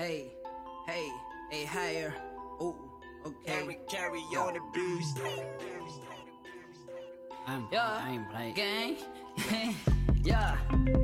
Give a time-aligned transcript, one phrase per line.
[0.00, 0.32] Hey,
[0.86, 1.12] hey,
[1.50, 2.14] hey, higher.
[2.58, 2.74] Oh,
[3.26, 3.76] okay.
[3.86, 4.60] Carry on the.
[7.46, 8.54] I'm Yeah, I'm playing.
[8.54, 8.96] gang.
[10.24, 10.56] Yeah,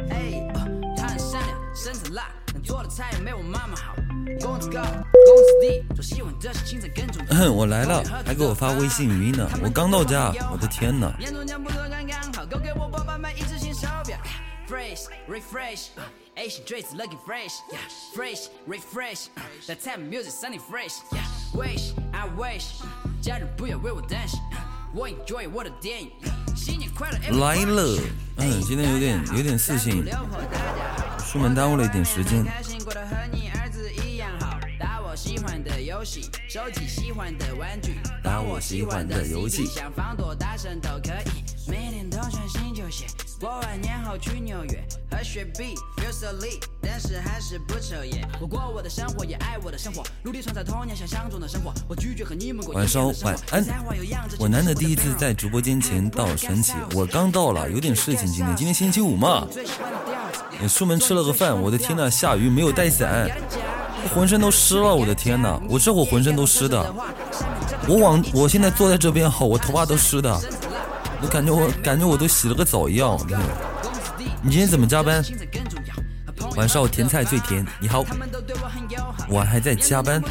[0.09, 0.51] hey,
[0.97, 3.95] 他很善良，身材辣，能做的菜没我妈妈好。
[4.41, 7.53] 工资高，工资低，做喜欢的事情才更重要。
[7.53, 9.47] 我来了，还给我发微信语音呢。
[9.63, 11.15] 我刚到家，我的天哪！
[11.19, 14.17] 年终奖不多刚刚好，够给我爸爸买一只新手表。
[14.67, 15.89] Fresh, refresh,
[16.39, 17.79] Asian dreads looking fresh, yeah.
[18.15, 19.29] Fresh, refresh,
[19.67, 21.25] type of music sounding fresh, yeah.
[21.55, 22.83] Wish, I wish，
[23.23, 24.39] 家人不要为我担心，
[24.95, 26.11] 我 enjoy 我的电影。
[26.55, 27.99] 新年快乐，来了，
[28.37, 30.05] 嗯，今天有点有点事情，
[31.27, 32.45] 出门耽误了一点时间。
[32.45, 43.07] 开心过得和你儿子一样好，打我喜欢的游戏，收集喜欢的玩具，打我喜欢的游戏想放多大声都可以，每天都穿新球鞋，
[43.39, 48.27] 过完年后去纽约和雪碧，feel so lit，但是还是不抽烟。
[48.41, 51.71] 我过我的生活，也爱我的生活，努力创造童年想象中的生活。
[51.87, 53.63] 我拒绝和你们过一晚上晚安
[54.39, 58.27] 我难得第一次在直播间前到神奇，我刚到了，有点事情。
[58.27, 61.61] 今天今天星期五嘛，最喜欢的调子也出门吃了个饭。
[61.61, 63.31] 我的天呐，下雨没有带伞，
[64.15, 64.95] 浑身都湿了。
[64.95, 66.95] 我的天呐，我这会浑身都湿的。
[67.87, 70.41] 我往我现在坐在这边好，我头发都湿的，
[71.27, 73.19] 感觉我感觉我都洗了个澡一样。
[74.43, 75.25] 你今天怎么加班？
[76.57, 77.67] 晚上甜菜最甜。
[77.81, 78.05] 你好，
[79.29, 80.23] 我还在加班。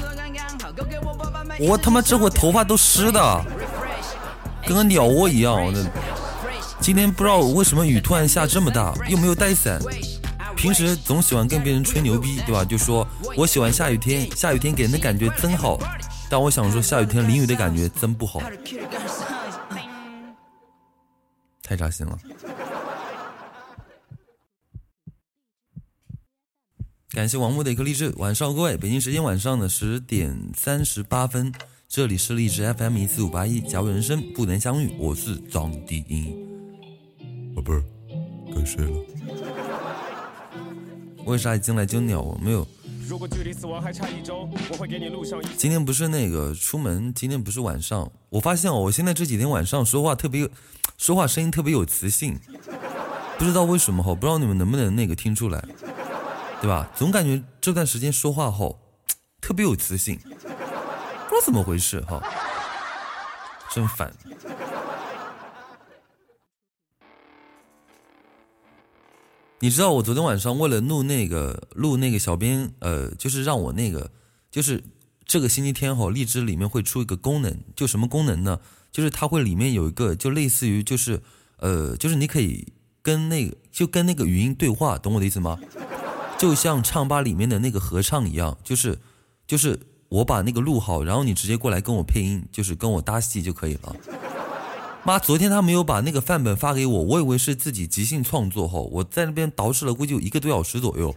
[1.59, 3.45] 我他妈这会头发都湿的，
[4.65, 5.63] 跟个鸟窝一样。
[5.63, 5.85] 我的
[6.79, 9.79] 今天不知道为什么雨突然下这么大，又没有带伞。
[10.55, 12.63] 平时总喜欢跟别人吹牛逼，对吧？
[12.65, 15.77] 就说我喜欢下雨天，下雨天给人的感觉真好。
[16.29, 18.41] 但我想说，下雨天淋雨的感觉真不好，
[21.65, 22.17] 太扎心了。
[27.09, 28.13] 感谢王木的一颗荔枝。
[28.17, 31.51] 晚上各位，北京时间晚上的十点三十八分，
[31.87, 36.35] 这里是荔枝 FM 一四五八一，假如人生不能相遇，我是张迪英。
[37.55, 37.81] 宝贝儿，
[38.53, 38.91] 该睡了。
[41.25, 42.37] 为啥一进来就鸟我？
[42.43, 42.67] 没有。
[43.07, 45.47] 如果距离死亡还差一周，我会给你录上一。
[45.55, 48.11] 今天不是那个出门，今天不是晚上。
[48.29, 50.49] 我发现哦，我现在这几天晚上说话特别，
[50.97, 52.39] 说话声音特别有磁性，
[53.37, 55.63] 不知道为什么哈，不知道你们能不能那个听出来，
[56.61, 56.89] 对吧？
[56.95, 58.79] 总感觉这段时间说话后
[59.41, 62.23] 特别有磁性，不知道怎么回事哈，
[63.71, 64.13] 真烦。
[69.59, 74.11] 你知道我昨天晚上为了录那个录那个小编，呃，就是让我那个，
[74.51, 74.83] 就是
[75.25, 78.59] 这个星期天哈，荔枝里面会出一个功能，就什么功能呢？
[78.95, 81.21] 就是它会里面有一个，就类似于就是，
[81.57, 82.65] 呃，就是你可以
[83.01, 85.59] 跟那个就跟那个语音对话，懂我的意思吗？
[86.37, 88.97] 就像唱吧里面的那个合唱一样，就是
[89.45, 93.93] 就是我把那个录好，然后你直接过来跟我配音，就是跟我搭戏就可以了。
[95.03, 101.13] 妈，昨天他没有把那个范本发给我，我以为是自己即兴创作后，我在那边捯饬了估计有一个多小时左右，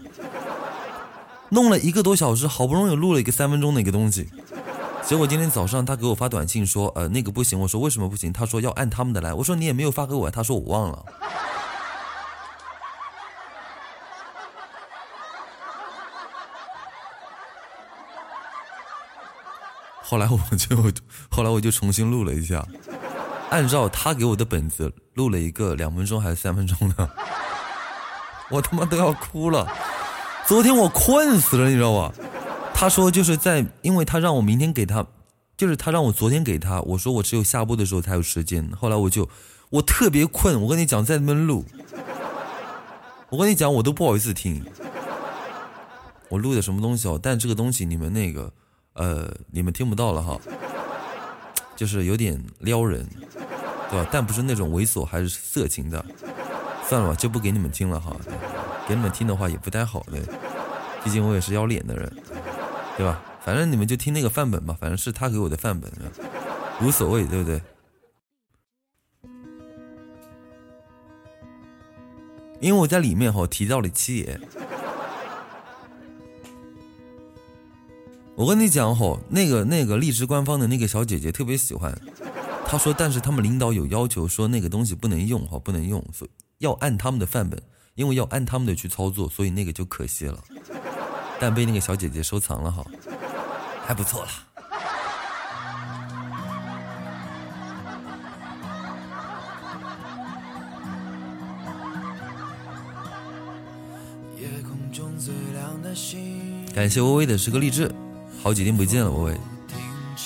[1.50, 4.26] 弄了一个多小时，好不容易录了一个三分钟的一个东西，
[5.04, 8.30] 结果今天早上他给我发短信说，呃，那个不行，我说为什么不行？
[8.30, 11.04] 他说要按他们的来，我说你也没有发给我，他说我忘了。
[20.02, 20.76] 后来我就，
[21.30, 22.64] 后来我就重新录了一下。
[23.50, 27.10] 按照他给我的本子录了一个两分钟还是三分钟的，
[28.50, 29.66] 我他妈都要哭了。
[30.46, 32.12] 昨天我困死了，你知道吧？
[32.80, 35.04] 他说就是在，因为他让我明天给他，
[35.56, 38.70] 就是他让我昨天给他，我说我只有下播的时候才有时间。
[38.70, 39.28] 后来我就
[39.70, 41.64] 我特别困，我跟你讲在那边录，
[43.30, 44.64] 我跟你讲我都不好意思听，
[46.28, 47.18] 我录的什么东西哦？
[47.20, 48.52] 但这个东西你们那个
[48.92, 50.38] 呃你们听不到了哈，
[51.74, 53.04] 就是有点撩人。
[53.90, 54.06] 对吧？
[54.12, 56.04] 但不是那种猥琐还是色情的，
[56.86, 58.14] 算了吧，就不给你们听了哈。
[58.86, 60.20] 给你们听的话也不太好的，
[61.02, 62.12] 毕竟我也是要脸的人，
[62.98, 63.22] 对吧？
[63.44, 65.88] 反正你们就听那个范本吧，反正是他给我的范本，
[66.82, 67.62] 无所谓，对不对？
[72.60, 74.40] 因为我在里面哈提到了七爷，
[78.34, 81.96] 我跟你讲吼，那个那个荔枝官方的那个小姐姐特别喜欢。
[82.66, 87.62] 他说：“但是他们领导有要求，说那个东西不能用，哈，不能用，所以要按他们的范本，
[87.94, 90.44] 因为要按他们的去操作，所以那个就可惜了。
[91.40, 92.84] 但被那个小姐姐收藏了，哈，
[93.86, 94.30] 还不错啦。
[104.36, 107.90] 夜空中最亮的星，感谢微微的十个励志，
[108.42, 109.40] 好几天不见了，微微。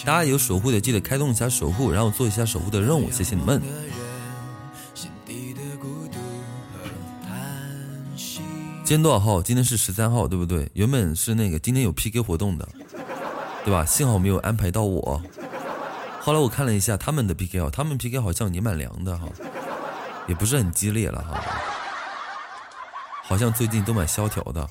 [0.04, 3.62] 大家有守护的记得开动一下守护，然后做一下守护的任务，谢谢你们。
[8.92, 9.40] 今天多少号？
[9.40, 10.70] 今天是十三号，对不对？
[10.74, 12.68] 原本是那个今天有 PK 活动的，
[13.64, 13.86] 对吧？
[13.86, 15.18] 幸好没有安排到我。
[16.20, 19.26] 后来我看了一下他们的 PK 哦，他们 PK 好像也蛮凉的哈，
[20.26, 21.40] 也不是很激烈了哈，
[23.22, 24.68] 好像最近都蛮萧条的。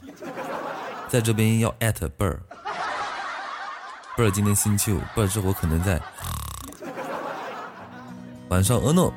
[1.09, 2.39] 在这边要艾特贝儿，
[4.15, 5.99] 贝儿今天星期五，贝儿这会可能在
[8.49, 8.77] 晚上。
[8.81, 9.11] 呃诺。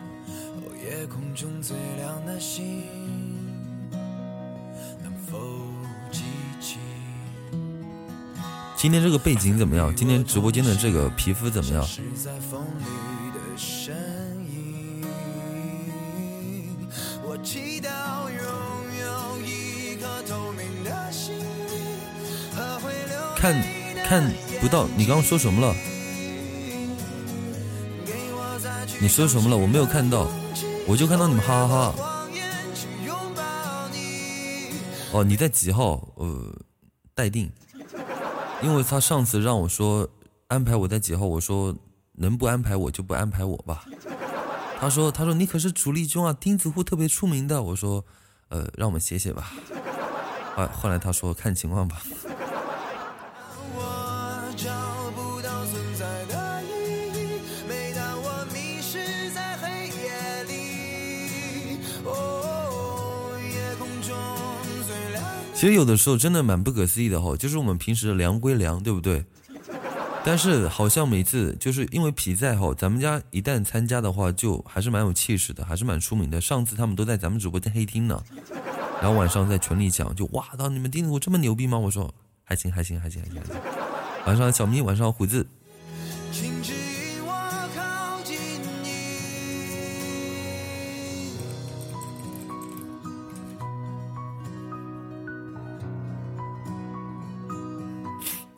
[8.84, 9.96] 今天这个背景怎么样？
[9.96, 11.82] 今天直播间的这个皮肤怎么样？
[23.34, 23.54] 看
[24.06, 25.75] 看不到，你刚刚说什么了？
[29.00, 29.56] 你说什么了？
[29.56, 30.28] 我没有看到，
[30.86, 31.94] 我就看到你们哈哈哈。
[35.12, 36.06] 哦，你在几号？
[36.16, 36.54] 呃，
[37.14, 37.50] 待定。
[38.62, 40.09] 因为他上次让我说
[40.49, 41.75] 安排我在几号，我说
[42.12, 43.85] 能不安排我就不安排我吧。
[44.81, 47.62] 他说他说你可是主力军啊，钉子户特别出名的。
[47.62, 48.05] 我说
[48.49, 49.53] 呃让我们写写吧。
[50.56, 52.03] 啊，后来他说看情况吧。
[65.55, 69.25] 其实有的时候真的蛮不可思议的哈，就是我们平时凉归凉，对不对？
[70.25, 76.41] 但是好像每次就是因为皮在哈，咱们家一旦参加的话，就还是蛮有气势的，还是蛮出名的。
[76.41, 78.21] 上次他们都在咱们直播间黑听呢，
[79.01, 81.79] 然后晚上在群里讲，就哇，到你们钉子户这么牛逼吗？
[81.79, 82.12] 我说
[82.43, 83.62] 还行，还行，还行，还行，还行。
[84.27, 85.47] 晚上小咪，晚上虎子。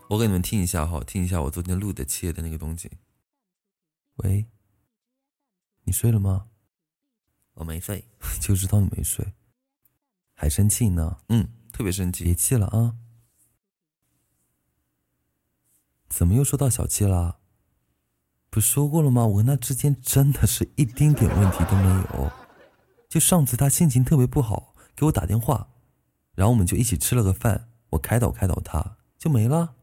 [0.08, 2.91] 我给你们听一下哈，听一下我昨天录的切的那个东西。
[4.17, 4.47] 喂，
[5.85, 6.49] 你睡了吗？
[7.55, 8.05] 我没睡，
[8.41, 9.35] 就知道你没睡，
[10.35, 11.19] 还生气呢？
[11.29, 12.97] 嗯，特别生气，别气了啊！
[16.09, 17.38] 怎么又说到小气啦？
[18.49, 19.26] 不说过了吗？
[19.26, 22.31] 我跟他之间真的是一丁点问题都没有。
[23.09, 25.69] 就上次他心情特别不好，给我打电话，
[26.35, 29.75] 然后我们就一起吃了个饭，我开导开导他，就没了。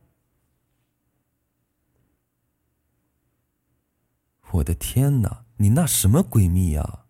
[4.54, 7.06] 我的天哪，你那什么闺蜜呀？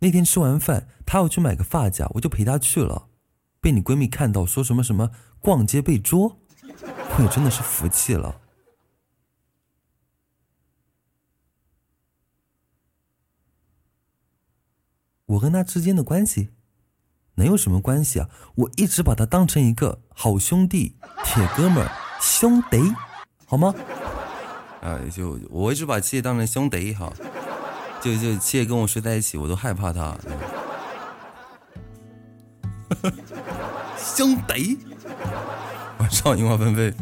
[0.00, 3.08] 那天吃完饭，她要去买个发夹，我就陪她去了，
[3.60, 8.40] 被你闺蜜看到，说什么什么逛街被捉，我也真的是服气了。
[15.26, 16.50] 我跟她之间的关系
[17.36, 18.28] 能有什么关系啊？
[18.56, 21.88] 我一直把她当成一个好兄弟、铁哥们、
[22.20, 22.78] 兄弟，
[23.46, 23.72] 好吗？
[24.82, 27.12] 啊，就我一直把七爷当成兄弟哈，
[28.02, 30.16] 就就七爷跟我睡在一起，我都害怕他。
[33.96, 34.76] 兄弟，
[35.98, 36.92] 晚上樱花纷飞。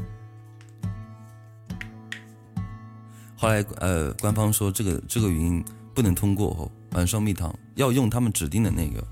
[3.37, 9.03] 后来呃，官方说这个这个语音不能通过哦，晚上蜜糖要用他们指定的那个。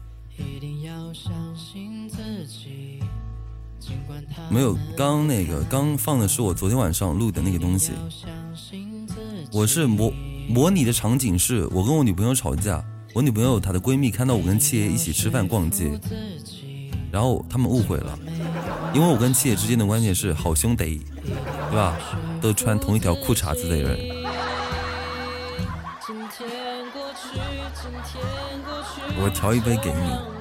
[4.50, 7.92] 没有，刚那个刚放的是我昨天晚上录的那个东西。
[9.52, 10.12] 我是模
[10.48, 15.98] 模拟的场景是我跟我女朋友吵架，我女朋友她的闺蜜看到我跟七爷一起吃饭逛街，
[17.10, 18.18] 然后他们误会了，
[18.94, 21.98] 因为我跟七爷之间的关系是好兄弟，对吧？
[22.40, 23.98] 都穿同一条裤衩子的人。
[29.20, 30.37] 我调一杯给你。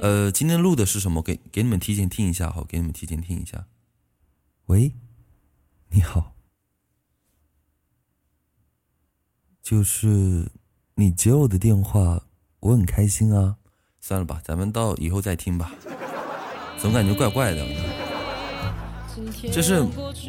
[0.00, 1.20] 呃，今天录的是什么？
[1.22, 3.66] 给给你们提前听一下哈，给你们提前听一下。
[4.66, 4.94] 喂，
[5.90, 6.34] 你好，
[9.62, 10.50] 就是
[10.94, 12.22] 你接我的电话，
[12.60, 13.56] 我很开心啊。
[14.00, 15.70] 算了吧，咱们到以后再听吧，
[16.78, 17.66] 总感觉怪怪的。
[19.52, 19.82] 这是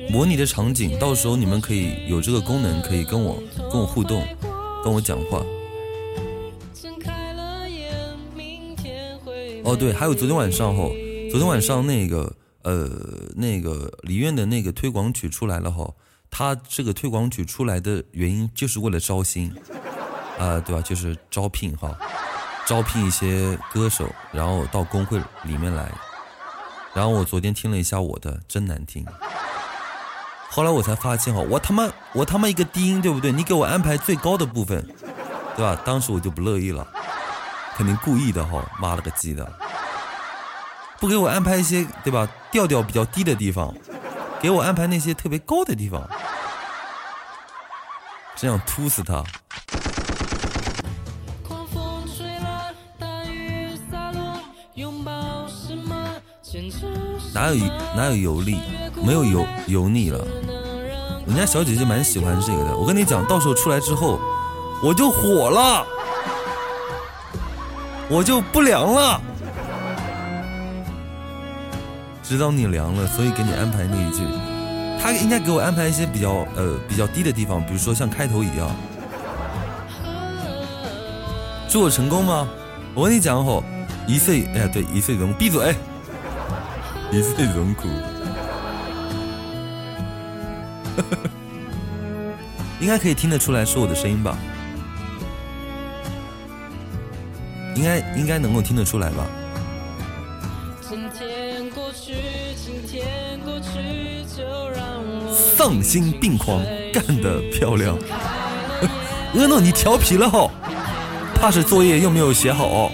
[0.09, 4.27] 模拟的场景，到时候你们可以有这个功能，可以跟我跟我互动，
[4.83, 5.41] 跟我讲话。
[9.63, 10.89] 哦，对，还有昨天晚上吼，
[11.29, 12.89] 昨天晚上那个呃
[13.35, 15.95] 那个李院的那个推广曲出来了吼，
[16.29, 19.53] 他这个推广曲出来的原因就是为了招新，
[20.39, 20.81] 啊，对吧？
[20.81, 21.95] 就是招聘哈，
[22.65, 25.91] 招聘一些歌手，然后到工会里面来。
[26.93, 29.05] 然后我昨天听了一下我的，真难听。
[30.49, 33.31] 后来我才发现哈，我他妈我他妈一个低音对不对？
[33.31, 34.85] 你给我安排最高的部分，
[35.55, 35.81] 对吧？
[35.85, 36.85] 当时我就不乐意了，
[37.75, 39.51] 肯定故意的哈，妈了个鸡的！
[40.99, 42.27] 不给我安排一些对吧？
[42.51, 43.73] 调调比较低的地方，
[44.39, 46.07] 给我安排那些特别高的地方，
[48.35, 49.23] 真想突死他！
[57.33, 58.59] 哪有哪有油腻？
[59.03, 60.19] 没有油油腻了。
[61.25, 62.77] 人家小姐姐蛮喜欢这个的。
[62.77, 64.19] 我跟你讲，到时候出来之后，
[64.83, 65.85] 我就火了，
[68.11, 69.21] 我就不凉了。
[72.21, 74.21] 知道你凉了，所以给你安排那一句。
[75.01, 78.69] 他应该给我安排一些比较呃比较低的地方，比如说像开头一样。
[81.69, 82.47] 祝我成功吗？
[82.93, 83.63] 我跟你讲吼，
[84.05, 85.73] 一岁哎对一岁人闭嘴。
[87.13, 87.87] 一岁荣枯，
[92.79, 94.37] 应该可以听得出来是我的声音吧？
[97.75, 99.25] 应该应该能够听得出来吧？
[105.55, 106.59] 丧心病狂，
[106.91, 107.95] 干得漂亮！
[109.33, 110.49] 阿诺， 你调皮了哈，
[111.35, 112.91] 怕是作业又没有写好。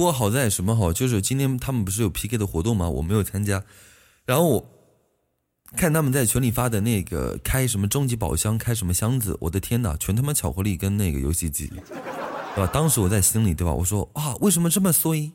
[0.00, 2.88] 不过好在什么好，就是今天他们不是有 PK 的活动吗？
[2.88, 3.62] 我没有参加，
[4.24, 4.66] 然后我
[5.76, 11.66] 看他们在群里发的那个开什么终极宝箱，开什么箱子，我的天哪，全他妈巧克力跟那个游戏机，
[12.54, 12.70] 对吧？
[12.72, 13.74] 当时我在心里，对吧？
[13.74, 15.30] 我说啊，为什么这么衰，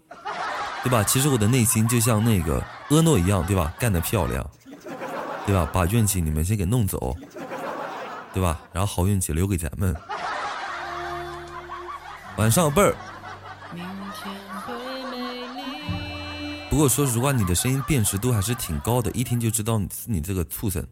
[0.84, 1.04] 对吧？
[1.04, 3.72] 其实我的内心就像那个阿诺一样，对吧？
[3.80, 4.50] 干得漂亮，
[5.46, 5.70] 对吧？
[5.72, 7.16] 把运气你们先给弄走，
[8.34, 8.60] 对吧？
[8.74, 9.96] 然后好运气留给咱们。
[12.38, 12.96] 晚上倍儿。
[16.76, 20.86] 不过说实话，你的声音辨识度还是挺高的，一听就知道你是你这个畜生。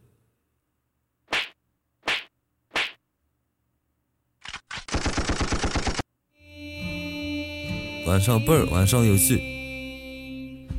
[8.07, 10.69] 晚上倍儿，晚上游戏，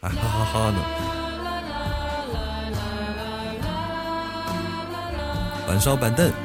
[0.00, 0.78] 还哈哈哈呢。
[5.68, 6.43] 晚上板凳。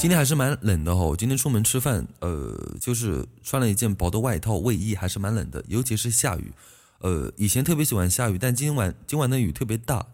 [0.00, 6.54] 今天还是蛮冷的哈，我今天出门吃饭，呃，就是穿了一件薄的外套卫衣，还是蛮冷的，尤其是下雨，
[7.00, 10.06] 呃，以前特别喜欢下雨，但今晚今晚的雨特别大，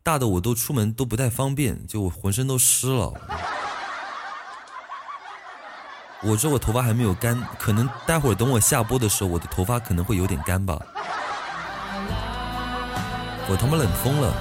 [0.00, 3.12] 大的我都出门都不太方便，就我浑身都湿了。
[6.22, 10.80] 我这我头发还没有干，可能待会儿等我下播的时候，我的头发可能会有点干吧。
[13.48, 14.32] 我他妈冷疯了！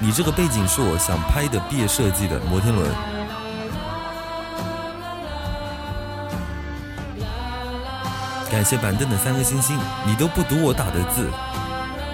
[0.00, 3.09] 你这个背景是我想拍的毕业设计的摩天轮。
[8.50, 11.30] 感谢板凳的三个星星，你都不读我打的字，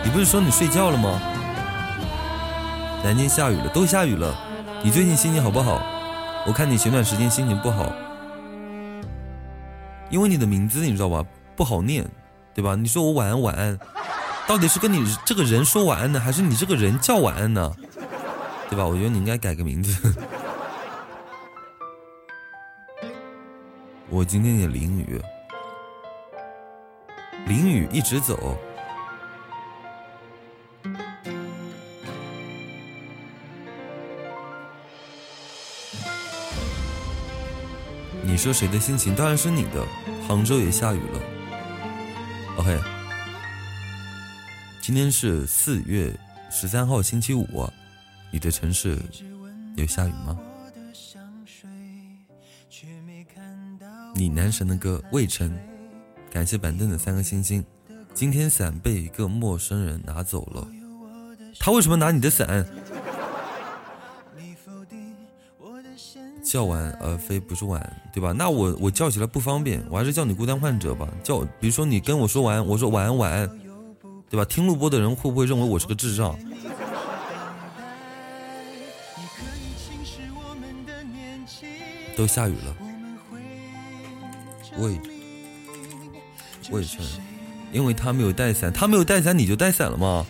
[0.04, 1.18] 你不是说你睡觉了吗？
[3.02, 4.36] 南京下雨了，都下雨了，
[4.82, 5.80] 你最近心情好不好？
[6.46, 7.90] 我看你前段时间心情不好，
[10.10, 11.24] 因为你的名字你知道吧，
[11.56, 12.06] 不好念，
[12.54, 12.76] 对吧？
[12.76, 13.78] 你说我晚安晚安，
[14.46, 17.72] 到底是跟你这个人说晚安呢，还是你这个人叫晚安呢？
[18.68, 18.84] 对吧？
[18.84, 20.14] 我觉得你应该改个名字。
[24.10, 25.18] 我今天也淋雨。
[27.46, 28.58] 淋雨一直走，
[38.20, 39.14] 你说谁的心情？
[39.14, 39.86] 当然是你的。
[40.26, 41.20] 杭州也下雨了。
[42.56, 42.80] OK，
[44.80, 46.12] 今天是四月
[46.50, 47.46] 十三号星期五，
[48.32, 48.98] 你的城市
[49.76, 50.36] 有下雨吗？
[54.16, 55.48] 你男神的歌《渭城》。
[56.36, 57.64] 感谢板凳的三个星星。
[58.12, 60.68] 今天伞被一个陌生人拿走了，
[61.58, 62.62] 他为什么拿你的伞？
[66.44, 67.80] 叫晚而非不是晚，
[68.12, 68.32] 对吧？
[68.32, 71.08] 那我我叫起来不方便，我还是叫你孤单患者吧。
[71.24, 73.48] 叫，比如说你跟我说晚，我说晚安晚安，
[74.28, 74.44] 对吧？
[74.44, 76.38] 听录播的人会不会认为我是个智障？
[82.14, 82.76] 都下雨了，
[84.76, 85.00] 喂。
[86.70, 87.04] 魏晨，
[87.72, 90.26] 因为他没有带伞，他没有带伞，你就带伞了吗？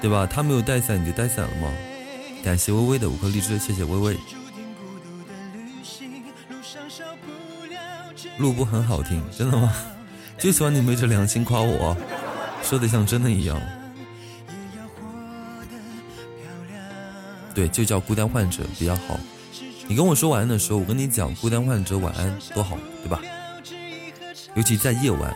[0.00, 0.26] 对吧？
[0.26, 1.72] 他没有带伞，你就带伞了吗？
[2.42, 4.18] 感谢微微的五颗荔枝，谢谢微微。
[8.38, 9.72] 录播很好听，真的吗？
[10.36, 11.96] 就喜欢你昧着良心夸我，
[12.62, 13.60] 说的像真的一样。
[17.54, 19.18] 对，就叫孤单患者比较好。
[19.86, 23.20] 你跟我说晚安的时候，我跟你讲孤单患者晚安多好，对吧？
[24.54, 25.34] 尤其在夜晚，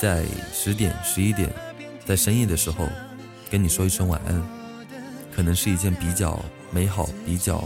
[0.00, 1.48] 在十点、十一点，
[2.04, 2.88] 在深夜的时候，
[3.48, 4.42] 跟你说一声晚安，
[5.34, 7.62] 可能是一件比较美好、比较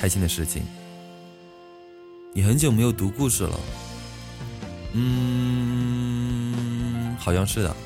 [0.00, 0.64] 开心的事情。
[2.34, 3.60] 你很久没有读故事了，
[4.94, 6.36] 嗯，
[7.16, 7.76] 好像是的。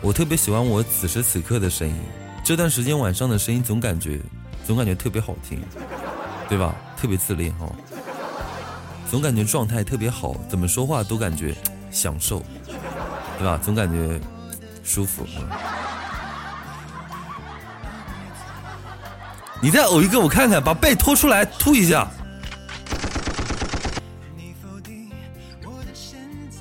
[0.00, 1.94] 我特别喜欢我此时此刻的声音，
[2.42, 4.18] 这段时间晚上的声音总感觉，
[4.64, 5.60] 总感觉特别好听，
[6.48, 6.74] 对吧？
[6.96, 7.70] 特别自恋哈，
[9.10, 11.54] 总感觉状态特别好，怎么说话都感觉
[11.90, 12.42] 享受，
[13.38, 13.58] 对吧？
[13.62, 14.20] 总感觉
[14.84, 15.26] 舒服。
[19.60, 22.06] 你再呕一个我看看，把背拖出来吐一下，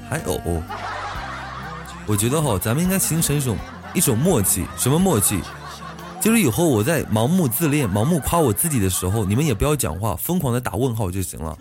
[0.10, 0.62] 还呕。
[2.08, 3.58] 我觉得哈，咱们应该形成一种
[3.94, 5.42] 一种默契，什么默契？
[6.22, 11.56] 就是以后我在盲目自恋、盲目夸我自己的时候，你们也不要讲话，疯狂的打问号就行了，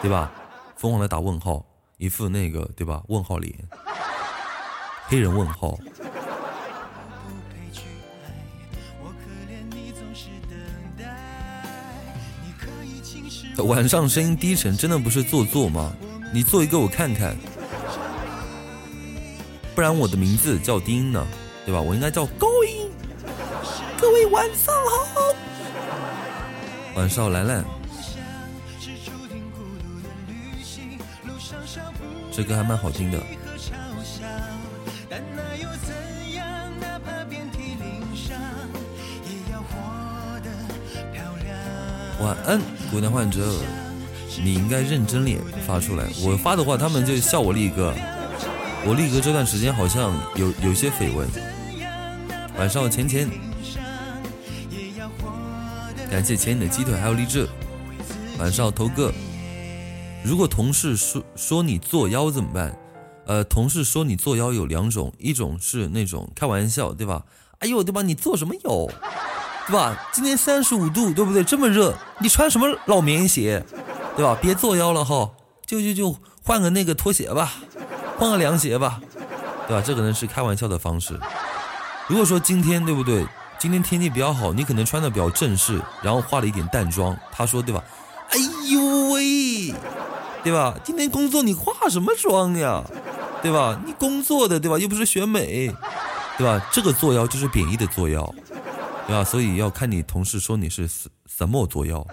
[0.00, 0.32] 对吧？
[0.76, 1.64] 疯狂的打问号，
[1.98, 3.02] 一副那个对吧？
[3.08, 3.54] 问号脸，
[5.06, 5.78] 黑人问号。
[13.64, 15.92] 晚上声音低沉，真的不是做作吗？
[16.32, 17.36] 你做一个我看看。
[19.74, 21.26] 不然我的名字叫丁呢，
[21.66, 21.80] 对吧？
[21.80, 22.90] 我应该叫高音。
[24.00, 25.34] 各位晚上好，
[26.96, 27.62] 晚上兰兰，
[32.32, 33.18] 这歌还蛮好听的。
[42.20, 43.50] 晚安，孤单患者，
[44.42, 46.04] 你应该认真点发出来。
[46.22, 47.94] 我发的话，他们就笑我力哥。
[48.86, 51.28] 我力哥这段时间好像有有些绯闻。
[52.58, 53.28] 晚上钱钱，
[56.10, 57.48] 感谢钱你的鸡腿还有励志。
[58.38, 59.10] 晚上头哥，
[60.22, 62.76] 如果同事说说你作妖怎么办？
[63.26, 67.22] 呃，同事说你作妖有两种，一种是那种开玩笑，对吧？
[67.58, 68.02] 哎呦，对吧？
[68.02, 68.86] 你做什么妖，
[69.66, 69.96] 对吧？
[70.12, 71.42] 今天三十五度，对不对？
[71.42, 73.64] 这么热，你穿什么老棉鞋，
[74.16, 74.36] 对吧？
[74.40, 75.30] 别作妖了哈，
[75.64, 77.52] 就就就换个那个拖鞋吧。
[78.18, 79.00] 换个凉鞋吧，
[79.66, 79.82] 对吧？
[79.84, 81.18] 这可能是开玩笑的方式。
[82.08, 83.26] 如果说今天对不对？
[83.58, 87.16] 今天天气比较好，你可能穿的比较正式，然后化了一点淡妆。
[87.30, 87.84] 他说对吧？
[88.30, 88.38] 哎
[88.70, 89.74] 呦喂，
[90.42, 90.74] 对吧？
[90.84, 92.82] 今天工作你化什么妆呀？
[93.42, 93.80] 对吧？
[93.86, 94.78] 你工作的对吧？
[94.78, 95.72] 又不是选美，
[96.36, 96.68] 对吧？
[96.72, 98.34] 这个作妖就是贬义的作妖，
[99.06, 99.24] 对吧？
[99.24, 102.06] 所以要看你同事说你是什什么作妖。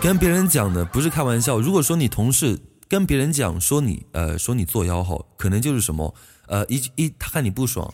[0.00, 1.58] 跟别人讲的不是开玩笑。
[1.58, 6.14] 如果说你同事跟别人讲说你呃说你作妖吼，可能就是什么
[6.46, 7.90] 呃一一他看你不爽，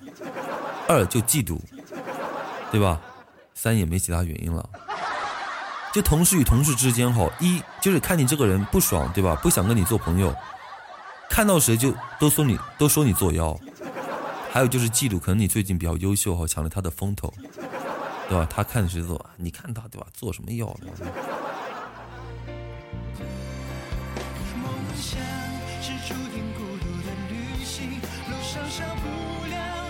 [0.89, 1.61] 二就嫉妒，
[2.71, 3.01] 对吧？
[3.55, 4.69] 三也没其他原因了。
[5.93, 9.37] 就同事与同事之间哈，一就是看你这个人不爽，对吧？
[9.43, 10.35] 不想跟你做朋友，
[11.29, 13.59] 看到谁就都说你都说你作妖。
[14.53, 17.33] 还有就是嫉妒，可能你最近比较优秀哈，抢了他的风头，
[18.29, 18.47] 对吧？
[18.49, 20.07] 他看谁做，你看他对吧？
[20.13, 20.75] 做什么妖？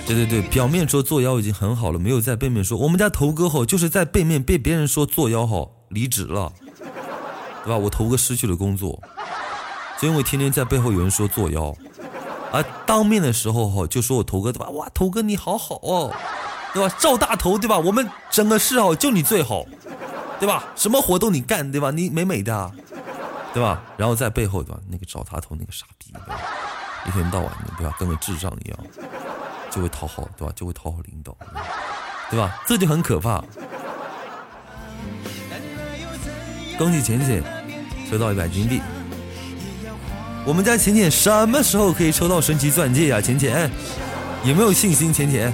[0.07, 2.77] 对对对，表面说做妖已经很好了，没有在背面说。
[2.77, 6.53] 我们家头哥吼就是在背面被别人说做妖吼离职了，
[7.65, 7.77] 对吧？
[7.77, 9.01] 我头哥失去了工作，
[10.01, 11.73] 就因为天天在背后有人说做妖，
[12.51, 14.69] 而当面的时候吼就说我头哥对吧？
[14.71, 16.13] 哇，头哥你好好哦，
[16.75, 16.93] 对吧？
[16.99, 17.79] 赵大头对吧？
[17.79, 19.65] 我们整个市哦就你最好，
[20.41, 20.73] 对吧？
[20.75, 21.93] 什么活动你干对吧？
[21.93, 22.73] 你美美的，
[23.55, 23.81] 对吧？
[23.97, 24.81] 然后在背后对吧？
[24.91, 26.13] 那个赵大头那个傻逼，
[27.07, 27.95] 一天到晚的对吧？
[27.97, 28.79] 跟个智障一样。
[29.71, 30.53] 就会讨好，对吧？
[30.57, 31.37] 就会讨好领导，
[32.31, 32.61] 对吧？
[32.67, 33.43] 这就很可怕。
[36.77, 37.43] 恭喜浅浅
[38.11, 38.81] 收到一百金币。
[40.47, 43.21] 我们家浅浅什么时候可以抽到神奇钻戒呀？
[43.21, 43.71] 浅浅
[44.43, 45.13] 有没有信心？
[45.13, 45.53] 浅浅，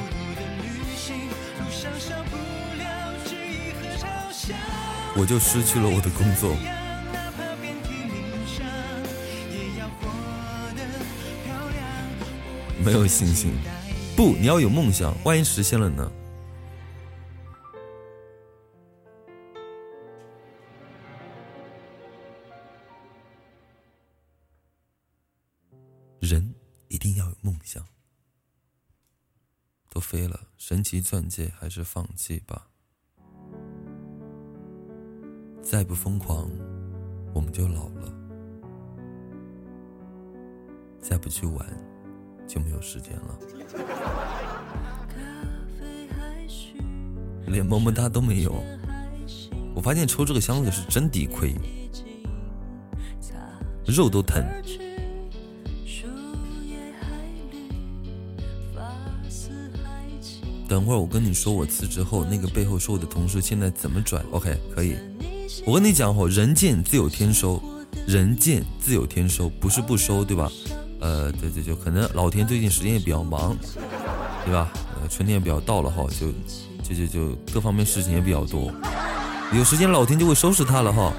[5.17, 6.57] 我就失去了我的工作，
[12.85, 13.53] 没有信心。
[14.17, 16.11] 不，你要有梦想，万一实现了呢？
[26.19, 26.55] 人
[26.89, 27.85] 一定要有梦想。
[29.91, 32.69] 都飞了，神奇钻戒还是放弃吧。
[35.63, 36.51] 再不疯狂，
[37.35, 38.11] 我们就老了；
[41.03, 41.67] 再不去玩，
[42.47, 43.39] 就没有时间了。
[47.47, 48.63] 连么么哒都没有，
[49.75, 51.55] 我发现抽这个箱子是真抵亏，
[53.87, 54.45] 肉都疼。
[60.69, 64.97] 等会儿我跟你说，我辞职后那个背后说我的同事现在怎么转？OK，可以。
[65.65, 67.63] 我跟你讲吼，人贱自有天收，
[68.09, 70.51] 人贱自有天收，不是不收，对吧？
[71.07, 73.57] 呃，对对，就可能老田最近时间也比较忙，
[74.45, 74.73] 对吧？
[75.01, 76.33] 呃，春天也比较到了哈，就
[76.83, 78.73] 就就就各方面事情也比较多，
[79.53, 81.13] 有时间老田就会收拾他了哈。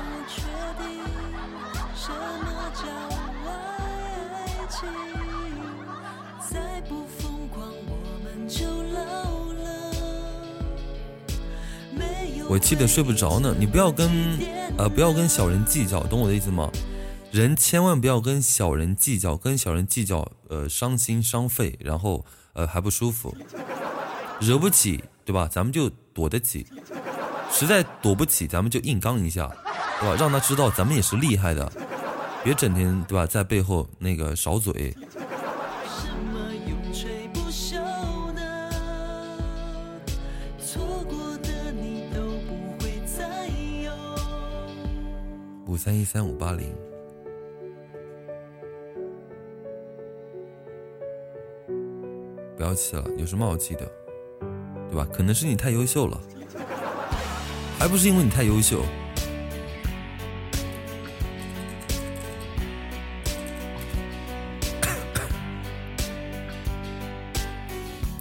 [12.49, 13.55] 我气得睡不着呢。
[13.57, 14.09] 你不要跟，
[14.77, 16.69] 呃，不要跟小人计较，懂我的意思吗？
[17.31, 23.35] 人千万不要跟小人计较，跟小人计较，呃，伤心伤肺，然后呃还不舒服，
[24.39, 25.47] 惹不起，对吧？
[25.51, 26.65] 咱们就躲得起，
[27.51, 29.51] 实在躲不起，咱们就硬刚一下，
[29.99, 30.15] 对吧？
[30.17, 31.71] 让他知道咱们也是厉害的，
[32.43, 34.95] 别整天对吧，在背后那个少嘴。
[45.67, 46.73] 五三一三五八零，
[52.57, 53.87] 不要气了，有什么好气的，
[54.89, 55.07] 对吧？
[55.13, 56.19] 可能是你太优秀了，
[57.77, 58.83] 还不是因为你太优秀。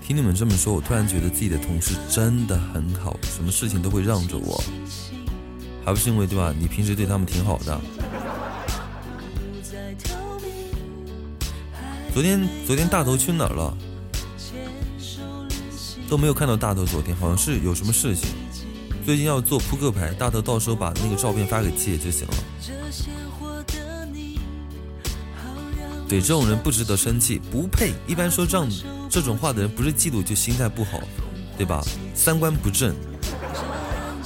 [0.02, 4.62] 听你们这么说，我突然觉得自己的同事真的很好，什么事情都会让着我。
[5.82, 6.52] 还不是因为对吧？
[6.58, 7.80] 你平时对他们挺好的。
[12.12, 13.74] 昨天昨天大头去哪儿了？
[16.08, 16.84] 都没有看到大头。
[16.84, 18.30] 昨天好像是有什么事情。
[19.04, 22.34] 最近要做扑克牌，大头到时候把那个照片发给七爷就行了。
[26.08, 27.92] 对这种人不值得生气，不配。
[28.06, 28.68] 一般说这样
[29.10, 31.00] 这种话的人，不是嫉妒就心态不好，
[31.56, 31.82] 对吧？
[32.14, 32.94] 三观不正。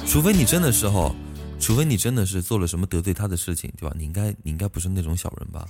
[0.07, 1.15] 除非你真的是哈。
[1.59, 3.95] 除非你真的是做了什么得罪他的事情，对吧？
[3.99, 5.67] 你应该你应该不是那种小人吧？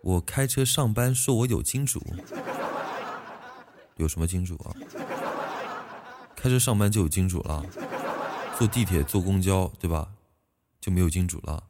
[0.00, 2.02] 我开车上班，说我有金主，
[3.96, 4.74] 有什么金主啊？
[6.34, 7.62] 开车上班就有金主了，
[8.58, 10.08] 坐地铁坐公交，对吧？
[10.80, 11.62] 就没有金主了？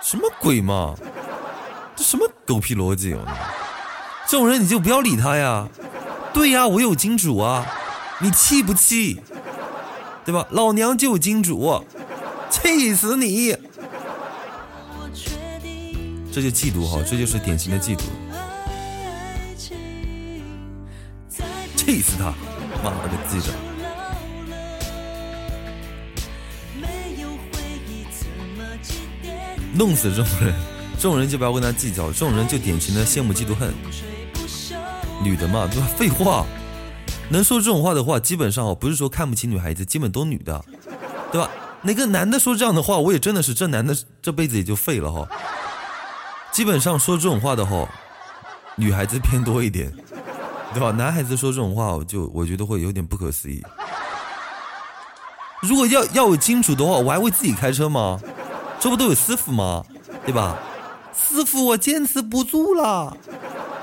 [0.00, 0.94] 什么鬼嘛？
[1.96, 3.52] 这什么狗屁逻辑啊！
[4.28, 5.68] 这种人你就不要理他呀。
[6.32, 7.66] 对呀，我有金主啊。
[8.20, 9.20] 你气不气？
[10.24, 10.46] 对吧？
[10.50, 11.82] 老娘就有金主，
[12.50, 13.56] 气死你！
[16.32, 18.02] 这就嫉妒哈，这就是典型的嫉妒。
[21.90, 22.32] 气死他！
[22.84, 23.52] 妈了个鸡的！
[29.74, 30.54] 弄死这种人，
[30.96, 33.74] 这种人就不要跟他计较，这种人就典型的羡慕嫉妒恨。
[35.20, 35.86] 女的嘛，对吧？
[35.96, 36.46] 废话。
[37.28, 40.64] 能说这种话的话，基本上哦，不是说看不起女孩子，基本都女的，
[41.32, 41.50] 对吧？
[41.82, 45.28] 哪个男的说这样的话，我也真的是这男的这辈子也就废了哈。
[46.52, 47.88] 基本上说这种话的哈，
[48.76, 49.92] 女孩子偏多一点，
[50.72, 50.90] 对吧？
[50.92, 53.62] 男孩子说这种话，我就我觉得会有点不可思议。
[55.62, 58.18] 如果要要有金主的话，我还会自己开车吗？
[58.78, 59.84] 这不都有师傅吗？
[60.24, 60.58] 对吧？
[61.12, 63.16] 师傅，我坚持不住了，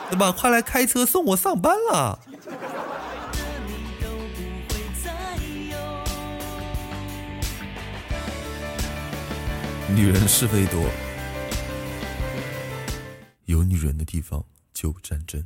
[0.09, 0.31] 对吧？
[0.31, 2.17] 快来开车送我上班了。
[9.89, 10.83] 女人是非多，
[13.45, 15.43] 有女人的地方就有战争。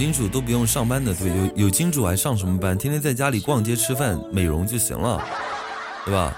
[0.00, 2.74] 金主都不用上班的，对，有有金主还上什么班？
[2.78, 5.22] 天天在家里逛街、吃饭、美容就行了，
[6.06, 6.34] 对吧？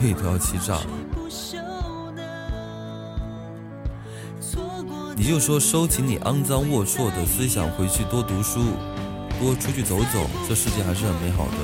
[0.00, 0.80] 肺都要气炸
[5.14, 8.58] 你就说收起你肮脏龌龊的思想，回去多读书，
[9.40, 11.58] 多出去走走，这世界还是很美好的。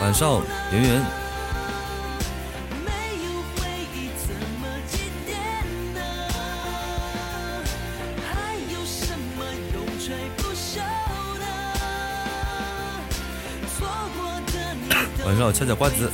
[0.00, 1.21] 晚上，圆圆
[15.52, 16.10] 晚上敲敲瓜子，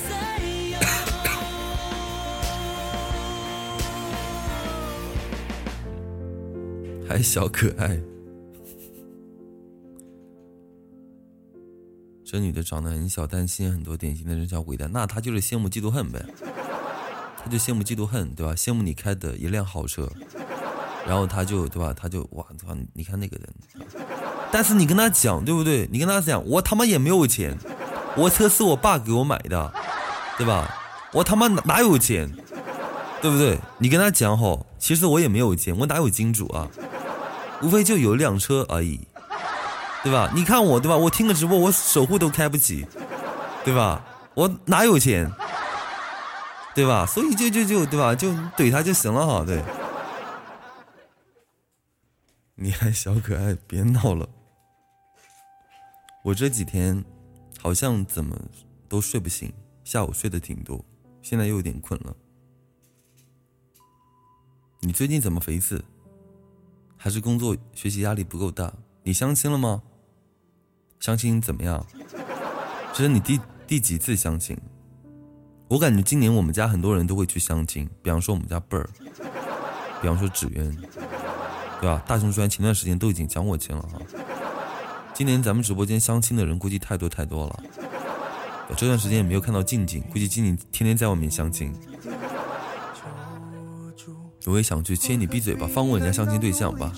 [7.08, 7.96] 还小可爱。
[12.24, 14.90] 这女的长得很小，但心很多，典型的人小鬼蛋。
[14.92, 16.20] 那她就是羡慕嫉妒恨呗，
[17.36, 18.54] 她就羡慕嫉妒恨，对吧？
[18.54, 20.10] 羡慕你开的一辆好车，
[21.06, 21.94] 然后她就对吧？
[21.94, 22.44] 她就哇！
[22.92, 23.48] 你看那个人，
[24.50, 25.88] 但是你跟她讲，对不对？
[25.92, 27.56] 你跟她讲，我他妈也没有钱。
[28.18, 29.72] 我车是我爸给我买的，
[30.36, 30.76] 对吧？
[31.12, 32.28] 我他妈哪哪有钱，
[33.22, 33.58] 对不对？
[33.78, 36.68] 你跟他讲好，其实我也没有钱，我哪有金主啊？
[37.62, 39.00] 无非就有一辆车而已，
[40.02, 40.30] 对吧？
[40.34, 40.96] 你看我，对吧？
[40.96, 42.86] 我听个直播，我首付都开不起，
[43.64, 44.04] 对吧？
[44.34, 45.30] 我哪有钱，
[46.74, 47.06] 对吧？
[47.06, 48.14] 所以就就就对吧？
[48.14, 49.62] 就怼他就行了哈，对。
[52.56, 54.28] 你还小可爱，别闹了。
[56.24, 57.04] 我这几天。
[57.60, 58.38] 好像怎么
[58.88, 59.52] 都睡不醒，
[59.84, 60.84] 下午睡得挺多，
[61.20, 62.16] 现在又有点困了。
[64.80, 65.84] 你最近怎么肥死？
[66.96, 68.72] 还是工作学习压力不够大？
[69.02, 69.82] 你相亲了吗？
[71.00, 71.84] 相亲怎么样？
[72.92, 74.56] 这是你第第几次相亲？
[75.68, 78.88] 我感觉今年我们家很多人都会去相亲，比方说我们家贝儿，
[80.00, 80.74] 比方说纸鸢，
[81.80, 82.02] 对吧？
[82.06, 84.00] 大熊虽然前段时间都已经讲我亲了哈。
[85.18, 87.60] 今年咱们直播间相亲的人估计太多太多了，
[88.68, 91.74] 我这段时间也没有看到静静，估计静静天天在外面相亲。
[94.46, 96.92] 我也想去亲你闭嘴吧，放过人家相亲对象吧。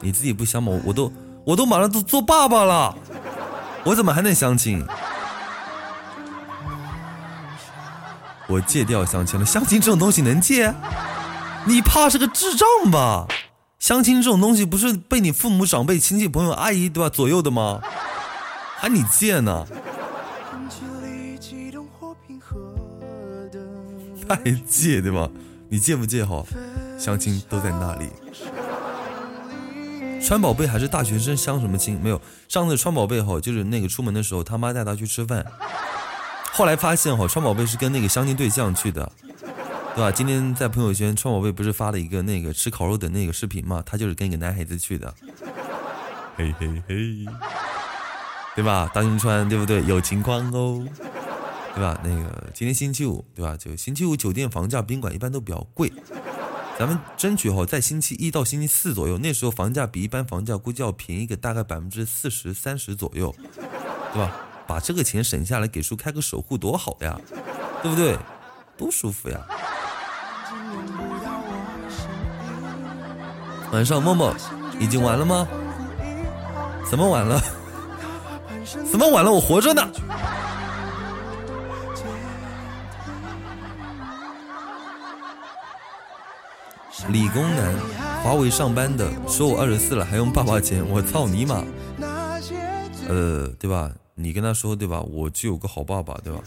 [0.00, 0.72] 你自己不相吗？
[0.82, 1.12] 我都
[1.44, 2.96] 我都马上都做爸爸了，
[3.84, 4.82] 我怎么还能相亲？
[8.48, 10.74] 我戒掉相亲了，相亲这种东西能戒？
[11.66, 13.28] 你怕是个智障吧？
[13.80, 17.80] 相亲这种东西不是被你父母长辈、亲戚朋友、阿姨对吧左右的吗？
[18.76, 19.66] 还你借呢？
[24.28, 25.28] 太戒对吧？
[25.70, 26.46] 你戒不戒好？
[26.98, 28.10] 相亲都在那里。
[30.22, 31.98] 川宝贝还是大学生相什么亲？
[32.00, 35.44] 没有，上次川宝贝哈就是那个出门的时候他妈带他去吃饭，
[36.52, 39.10] 后来发现哈川宝贝是跟那个相亲对象去的。
[39.94, 40.10] 对吧？
[40.10, 43.82] 今天在朋友圈，川宝贝不是发了一个那个吃烤肉的那个视频吗？
[43.84, 45.12] 他就是跟一个男孩子去的，
[46.36, 47.26] 嘿嘿嘿，
[48.54, 48.90] 对吧？
[48.94, 49.84] 大熊川对不对？
[49.84, 50.86] 有情况哦，
[51.74, 52.00] 对吧？
[52.04, 53.56] 那个今天星期五，对吧？
[53.56, 55.92] 就星期五酒店房价宾馆一般都比较贵，
[56.78, 63.34] 咱们争取哈在星期一到星期四左右，那时候房价比一般房价估计要便宜个大概百分之四十三十左右，
[64.12, 64.34] 对吧？
[64.66, 67.20] 把这个钱省下来给叔开个守护多好呀，
[67.82, 68.16] 对不对？
[68.78, 69.38] 多舒服呀！
[73.72, 74.34] 晚上默默
[74.78, 75.46] 已经完了吗？
[76.90, 77.40] 怎么完了？
[78.90, 79.30] 怎么完了？
[79.30, 79.86] 我活着呢。
[87.08, 87.74] 理工男，
[88.22, 91.64] 华为上班的，说我二十四了还用爸爸钱，我操你妈！
[93.08, 93.90] 呃，对吧？
[94.14, 95.00] 你跟他说对吧？
[95.00, 96.40] 我就有个好爸爸，对吧？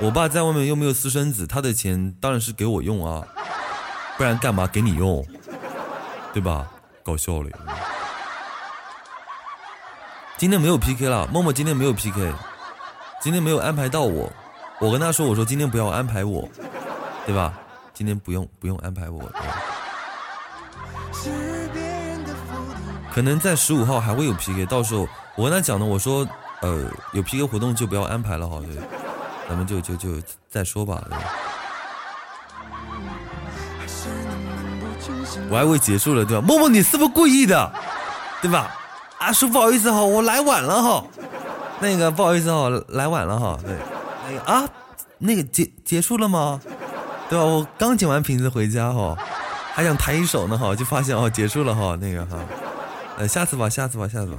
[0.00, 3.22] 我爸在外面又没有私生子，他的钱当然是给我用啊，
[4.16, 5.24] 不然干嘛给你用？
[6.34, 6.68] 对吧？
[7.04, 7.48] 搞笑了。
[10.36, 12.34] 今天没有 PK 了，默默今天没有 PK，
[13.20, 14.30] 今天没有安排到我。
[14.80, 16.48] 我跟他说，我说今天不要安排我，
[17.24, 17.54] 对吧？
[17.94, 19.22] 今天不用不用安排我。
[23.12, 26.26] 可能在十五号还会有 PK，到时候我跟他讲的，我说
[26.62, 28.74] 呃有 PK 活动就不要安排了，好对，
[29.48, 30.20] 咱们就就就
[30.50, 31.00] 再说吧。
[35.50, 36.46] 我还以为结束了，对吧？
[36.46, 37.72] 默默，你是不是故意的，
[38.40, 38.74] 对吧？
[39.18, 41.04] 阿叔，不好意思哈，我来晚了哈。
[41.80, 43.58] 那个不好意思哈，来晚了哈。
[43.62, 43.76] 对，
[44.26, 44.68] 那个啊，
[45.18, 46.60] 那个结结束了吗？
[47.28, 47.44] 对吧？
[47.44, 49.16] 我刚捡完瓶子回家哈，
[49.72, 51.96] 还想弹一首呢哈，就发现哦，结束了哈。
[52.00, 52.38] 那个哈，
[53.18, 54.38] 呃，下次吧，下次吧，下次吧。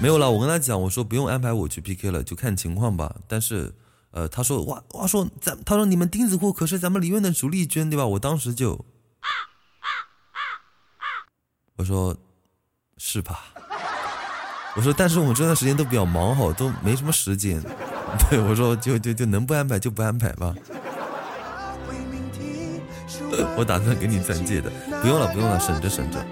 [0.00, 3.14] 没有了，我跟他讲，我说不用安排我去 PK 了，就看情况吧。
[3.28, 3.72] 但是。
[4.10, 8.06] 呃，他说哇哇说咱他说你们钉子户可是咱们里面的主力军对吧？
[8.06, 8.84] 我当时就，
[11.76, 12.16] 我说
[12.96, 13.44] 是吧？
[14.76, 17.60] 我说，但是我们这段时间都比较忙哈，都没什么时间。
[18.30, 20.54] 对我说，就就就能不安排就不安排吧。
[23.56, 24.70] 我打算给你钻戒的，
[25.02, 26.24] 不用了不用了，省着省着。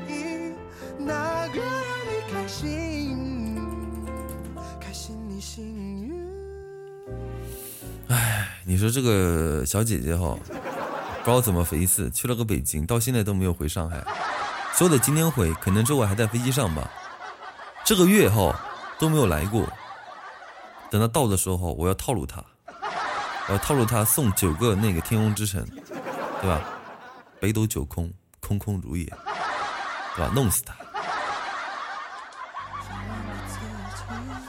[8.15, 14.01] 哎，你说这个小姐姐哈，不知道怎么回事，去了个北京，到现在都没有回上海，
[14.73, 16.89] 说的今天回，可能这会还在飞机上吧。
[17.85, 18.55] 这个月哈
[19.01, 19.69] 都没有来过，
[20.91, 22.41] 等他到的时候，我要套路他，
[23.49, 25.67] 我要套路他送九个那个天空之城，
[26.41, 26.61] 对吧？
[27.41, 29.05] 北斗九空，空空如也，
[30.15, 30.31] 对吧？
[30.33, 30.73] 弄死他。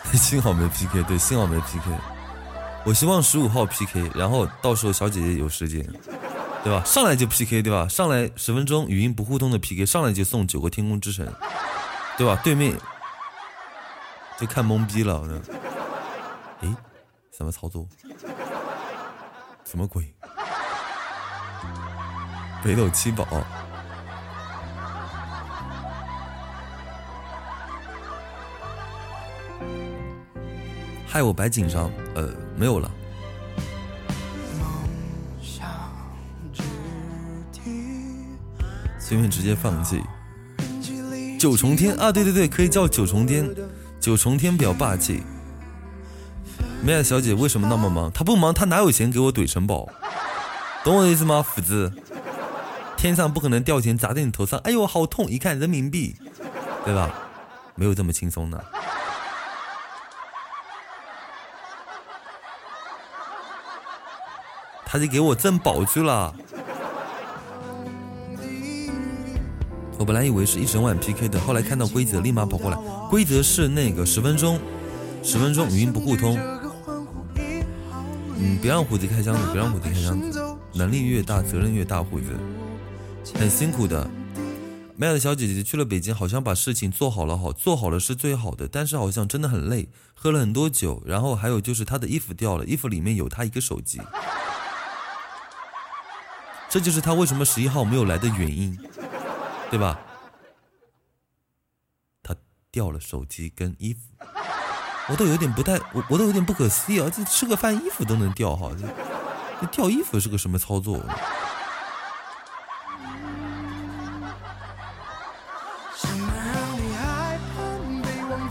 [0.13, 2.14] 幸好没 PK，对，幸好没 PK。
[2.85, 5.83] 我希望十五号 PK，然后到时候小姐姐有时间，
[6.63, 6.83] 对吧？
[6.85, 7.87] 上来就 PK，对吧？
[7.87, 11.27] 上来十分钟语音不互通的 PK，上来就送九个天空之城，
[12.17, 12.39] 对吧？
[12.43, 12.75] 对面。
[14.37, 15.41] 就看懵逼了，呢。
[16.61, 16.75] 诶，
[17.35, 17.87] 什么操作？
[19.63, 20.13] 什么鬼？
[22.63, 23.25] 北斗七宝，
[31.15, 31.89] 害我白紧张。
[32.13, 32.91] 呃，没有了。
[38.99, 40.01] 随便直接放弃。
[41.39, 43.49] 九重天啊，对对对，可以叫九重天。
[43.97, 45.23] 九重天比较霸气，
[46.83, 48.11] 梅尔小姐为什么那么忙？
[48.11, 49.87] 她不忙，她哪有钱给我怼城堡？
[50.83, 51.93] 懂我的意思吗，斧子？
[52.97, 55.27] 天上不可能掉钱砸在你头上，哎呦，好痛！
[55.27, 56.17] 一看人民币，
[56.83, 57.09] 对吧？
[57.75, 58.61] 没有这么轻松的。
[64.95, 66.33] 他就给我挣宝去了。
[69.97, 72.77] 我本来以为是一整晚 PK 的，后来看到规则，立马跑过来。
[73.09, 74.57] 规则是那个十分钟，
[75.21, 76.39] 十分钟语音不互通。
[78.37, 80.41] 嗯，别让虎子开箱子，别让虎子开箱子。
[80.71, 82.01] 能力越大，责任越大。
[82.01, 82.27] 虎子
[83.37, 84.09] 很辛苦的。
[84.95, 93.99] 麦的小姐姐去了北京，好像把事情做好了，好做好了是最好的，但是好像真的很累，喝了很多酒，然后还有就是她的衣服掉了，衣服里面有她一个手机，
[96.75, 98.77] 这就是他为什么十一号没有来的原因。
[99.71, 99.97] 对吧？
[102.21, 102.35] 他
[102.69, 103.99] 掉了手机跟衣服，
[105.07, 107.09] 我都有点不太，我我都有点不可思议啊！
[107.09, 108.85] 这吃个饭衣服都能掉哈，这
[109.61, 111.01] 这掉衣服是个什么操作？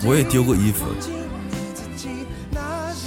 [0.06, 0.86] 我也丢过衣服。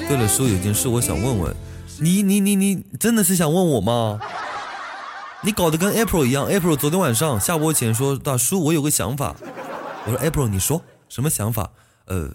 [0.08, 1.56] 对了，叔，有件事我想问问
[2.00, 4.20] 你，你你你真的是想问我吗？
[5.42, 9.36] 你搞得跟 April 一样，April 昨天晚上下播前说：“大叔，我有个想法。”
[10.06, 11.70] 我说：“April，你说什么想法？”
[12.06, 12.30] 呃，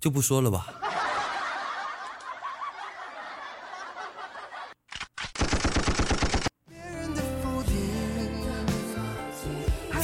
[0.00, 0.68] 就不说了吧。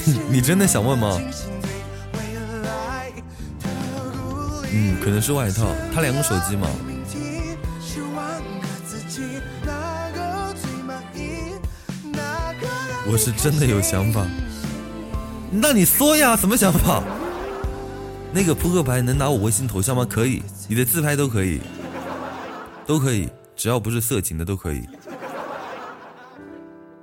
[0.29, 1.17] 你真的想问吗？
[4.73, 5.67] 嗯，可能是外套。
[5.95, 6.69] 他两个手机吗？
[13.07, 14.27] 我是真的有想法，
[15.51, 17.03] 那你说呀，什么想法？
[18.33, 20.07] 那个扑克牌能拿我微信头像吗？
[20.09, 21.61] 可以，你的自拍都可以，
[22.87, 24.83] 都可以，只要不是色情的都可以。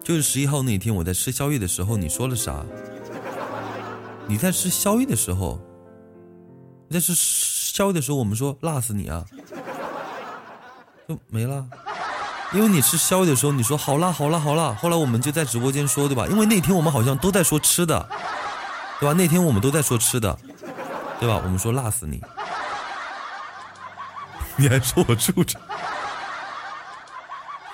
[0.03, 2.65] 就是十一号那天，我在吃宵夜的时候，你说了啥？
[4.27, 5.61] 你在吃宵夜的时候，
[6.89, 9.23] 在吃宵夜的时候，我们说辣死你啊，
[11.07, 11.63] 就没了。
[12.53, 16.27] 因为你吃宵夜的时候，你说好辣好辣好辣，后来我们就在直播间说，对吧？
[16.27, 18.09] 因为那天我们好像都在说吃的，
[18.99, 19.13] 对吧？
[19.13, 20.37] 那天我们都在说吃的，
[21.17, 21.39] 对吧？
[21.43, 22.21] 我们说辣死你，
[24.57, 25.57] 你还说我住着，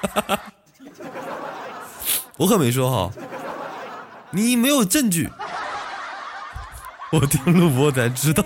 [2.38, 3.12] 我可没说哈，
[4.30, 5.28] 你没有证据，
[7.12, 8.43] 我听录播才知道，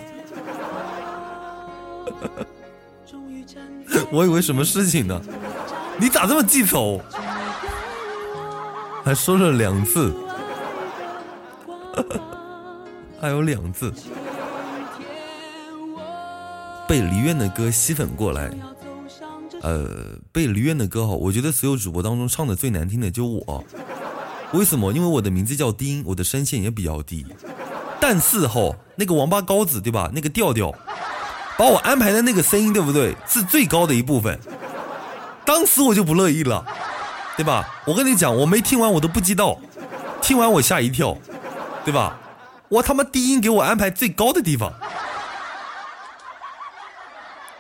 [4.12, 5.22] 我以为什么事情呢？
[5.98, 7.00] 你咋这么记仇？
[9.04, 10.14] 还说了两次，
[13.20, 13.92] 还有两次。
[16.88, 18.52] 被离院的歌吸粉过来，
[19.62, 19.88] 呃，
[20.32, 23.64] 被离院的歌哈，我觉得所有主播当中唱的最难听的就我。
[24.52, 24.92] 为什么？
[24.92, 27.26] 因为我的名字叫丁，我的声线也比较低。
[28.00, 30.12] 但是哈，那个王八羔子对吧？
[30.14, 30.76] 那个调调，
[31.58, 33.16] 把我安排的那个声音对不对？
[33.26, 34.38] 是最高的一部分。
[35.46, 36.66] 当时我就不乐意了，
[37.36, 37.68] 对吧？
[37.86, 39.58] 我跟你讲，我没听完我都不知道，
[40.22, 41.18] 听完我吓一跳，
[41.84, 42.18] 对吧？
[42.70, 44.72] 我他妈低音给我安排最高的地方，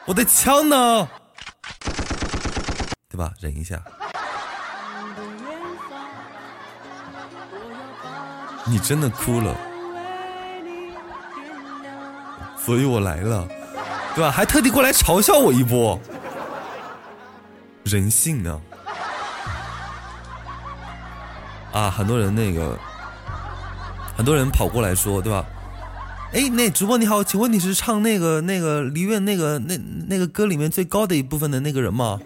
[0.06, 1.08] 我的枪呢？
[3.10, 3.32] 对吧？
[3.40, 3.78] 忍一下。
[8.64, 9.54] 你真的哭了，
[12.58, 13.46] 所以我来了，
[14.16, 14.32] 对吧？
[14.32, 16.00] 还特地过来嘲笑我一波，
[17.84, 18.62] 人性呢？
[21.72, 22.78] 啊，很多人那个，
[24.18, 25.46] 很多人跑过来说，对吧？
[26.34, 29.78] 哎，那主播你好，请问你是唱那个那个梨院那个那
[30.08, 32.20] 那个歌里面最高的一部分的那个人吗？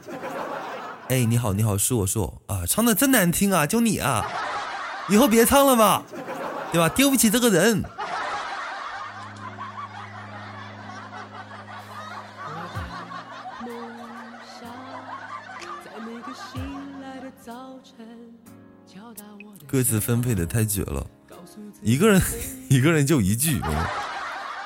[1.09, 4.25] 哎，你好，你好，是我，是我啊，唱的真难听啊，就你啊，
[5.09, 6.03] 以后别唱了吧。
[6.71, 6.89] 对吧？
[6.89, 7.81] 丢不起这个人。
[19.75, 21.05] 歌词分配的太绝了，
[21.81, 22.21] 一个人
[22.69, 23.61] 一个人就一句，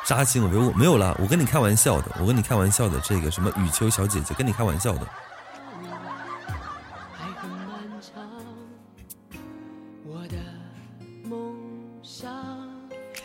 [0.05, 3.01] 扎心了没有没有了，我跟你开玩笑的，我跟你开玩笑的。
[3.01, 5.07] 这个什么雨秋小姐姐，跟你开玩笑的。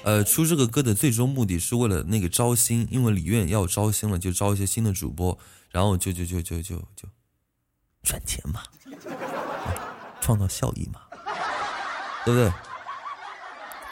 [0.05, 5.39] 呃，出这个歌的最终目的是为了那个招新，因为李院要招新了，就招一些新的主播，
[5.70, 7.07] 然后就就就就就就
[8.03, 8.62] 赚钱嘛，
[10.22, 11.01] 创造效益嘛，
[12.25, 12.53] 对不对？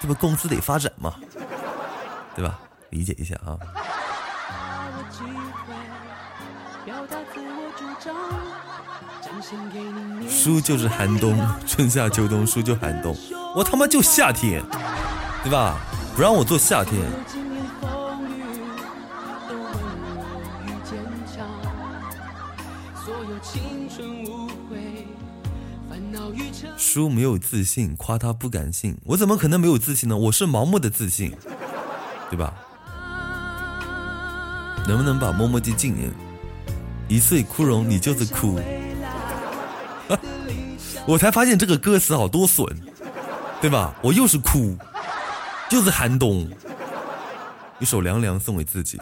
[0.01, 1.14] 这不公司得发展嘛，
[2.35, 2.59] 对吧？
[2.91, 3.57] 理解一下啊。
[10.28, 13.16] 输就是寒冬，春夏秋冬输就寒冬，
[13.55, 14.62] 我他妈就夏天，
[15.45, 15.76] 对吧？
[16.16, 17.01] 不让我做夏天，
[26.93, 30.14] 书没有自信，夸他不感性，我怎么可能没有自信呢？
[30.14, 31.34] 我是盲目的自信，
[32.28, 32.53] 对吧？
[34.86, 36.12] 能不能把摸摸机禁言？
[37.09, 38.61] 一岁枯荣，你就是哭。
[41.09, 42.66] 我才发现这个歌词好多损，
[43.62, 43.95] 对吧？
[44.03, 44.76] 我又是哭。
[45.70, 46.47] 就是寒冬，
[47.78, 49.01] 一首凉凉送给自己。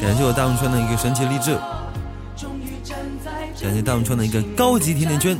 [0.00, 1.56] 感谢我大龙川的一个神奇励志，
[3.62, 5.38] 感谢大龙川的一个高级甜甜圈。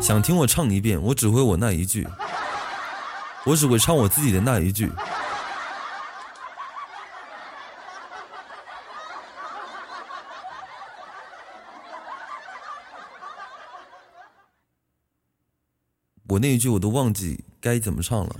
[0.00, 2.06] 想听我唱一遍，我只会我那一句。
[3.44, 4.90] 我只会唱我自己的那一句。
[16.36, 18.36] 我那一句我都忘记该怎么唱了，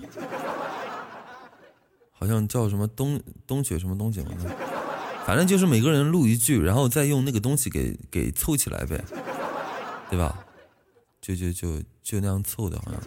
[2.12, 4.30] 好像叫什么冬冬雪什么东西了，
[5.24, 9.02] 反正就是每个人录一句，然后再用那个东西给给凑起来呗，
[10.10, 10.44] 对吧？
[11.22, 13.00] 就就就就那样凑的，好像。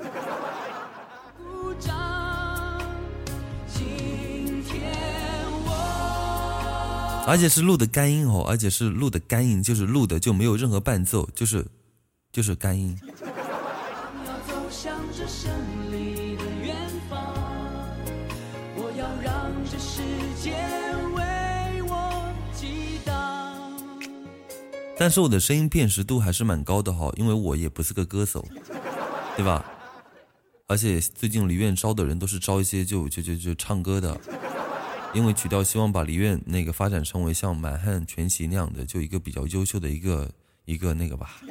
[7.27, 11.63] 而且是录的干音哦，而且是录的干音，就是录的就没有任何伴奏，就是
[12.31, 12.97] 就是干音。
[24.99, 28.45] 但是我的声音辨识度还是蛮高的哈，因为我也不是个歌手，
[29.37, 29.63] 对吧？
[30.67, 34.19] 而且最近梨院招的人都是招一些就就就就唱歌的。
[35.13, 40.29] 因为曲调希望把梨院那个发展成为像满汉全席那样的，就一个比较优秀的一个
[40.65, 41.41] 一个那个吧，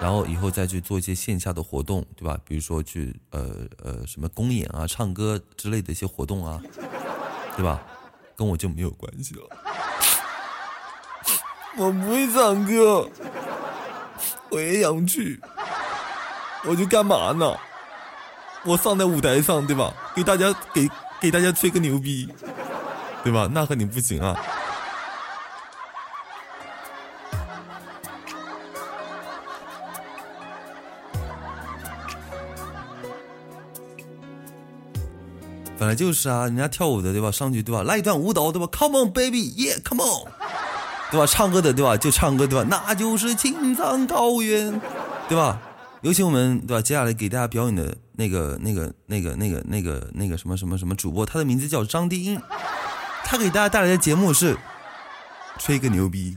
[0.00, 2.40] 然后以后再去做一些线下的活动，对吧？
[2.46, 6.62] 比如说去呃呃什么公演啊、唱歌之类的一些活动啊，
[7.56, 7.82] 对吧？
[8.36, 9.42] 跟我就没有关系了，
[11.76, 13.08] 我不会唱歌，
[14.50, 15.40] 我也想去，
[16.64, 17.56] 我去干嘛呢？
[18.64, 19.92] 我上在舞台上，对吧？
[20.14, 20.88] 给大家给
[21.20, 22.28] 给大家吹个牛逼。
[23.24, 23.48] 对吧？
[23.52, 24.36] 那和你不行啊。
[35.78, 37.30] 本来就是啊，人家跳舞的对吧？
[37.30, 37.84] 上去对吧？
[37.84, 40.26] 来一段舞蹈对吧？Come on baby, yeah, come on，
[41.12, 41.26] 对吧？
[41.26, 41.94] 唱歌的对吧？
[41.96, 42.66] 就唱歌对吧？
[42.68, 44.80] 那就是青藏高原，
[45.28, 45.60] 对吧？
[46.00, 46.82] 有请我们对吧？
[46.82, 52.40] 接下来给大家表演的那个、那个、那个、那个、那个、那个什么什么什么主播，他的名字叫张低音。
[53.24, 54.56] 他给大家带来的节目是
[55.58, 56.36] 吹个牛逼，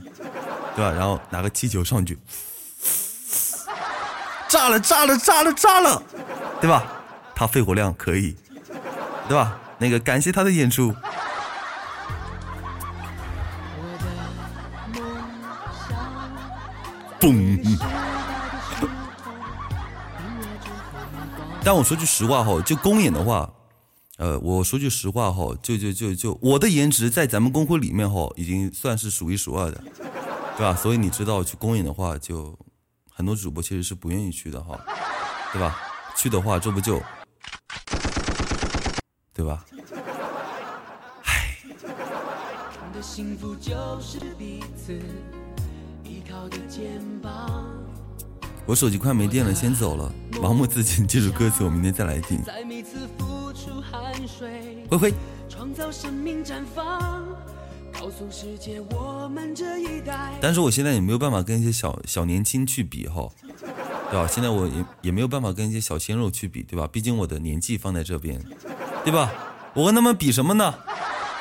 [0.76, 0.92] 对吧？
[0.92, 2.18] 然后拿个气球上去，
[4.46, 6.02] 炸了，炸了，炸了，炸了，
[6.60, 6.84] 对吧？
[7.34, 8.36] 他肺活量可以，
[9.26, 9.58] 对吧？
[9.78, 10.94] 那个感谢他的演出。
[21.64, 23.52] 但我说句实话哈，就公演的话，
[24.18, 29.82] 呃，我说句实话哈，就就就就我的颜值在咱们公会里面哈，已经算是数一数二的，
[30.56, 30.74] 对吧？
[30.76, 32.56] 所以你知道去公演的话，就
[33.12, 34.78] 很多主播其实是不愿意去的哈，
[35.52, 35.76] 对吧？
[36.16, 37.02] 去的话，这不就，
[39.34, 39.64] 对吧？
[41.24, 41.58] 唉。
[48.66, 50.12] 我手机快没电了，先走了。
[50.42, 52.40] 盲目自信，记住歌词，我明天再来听。
[54.90, 55.14] 灰灰。
[60.40, 63.28] 但是我现在也没有办法跟一些小小年轻去比哈，
[64.10, 64.26] 对吧？
[64.26, 66.88] 现在我也也没有办法跟一些小鲜肉去比，对吧？
[66.90, 68.42] 毕竟我的年纪放在这边，
[69.04, 69.32] 对吧？
[69.74, 70.74] 我跟他们比什么呢？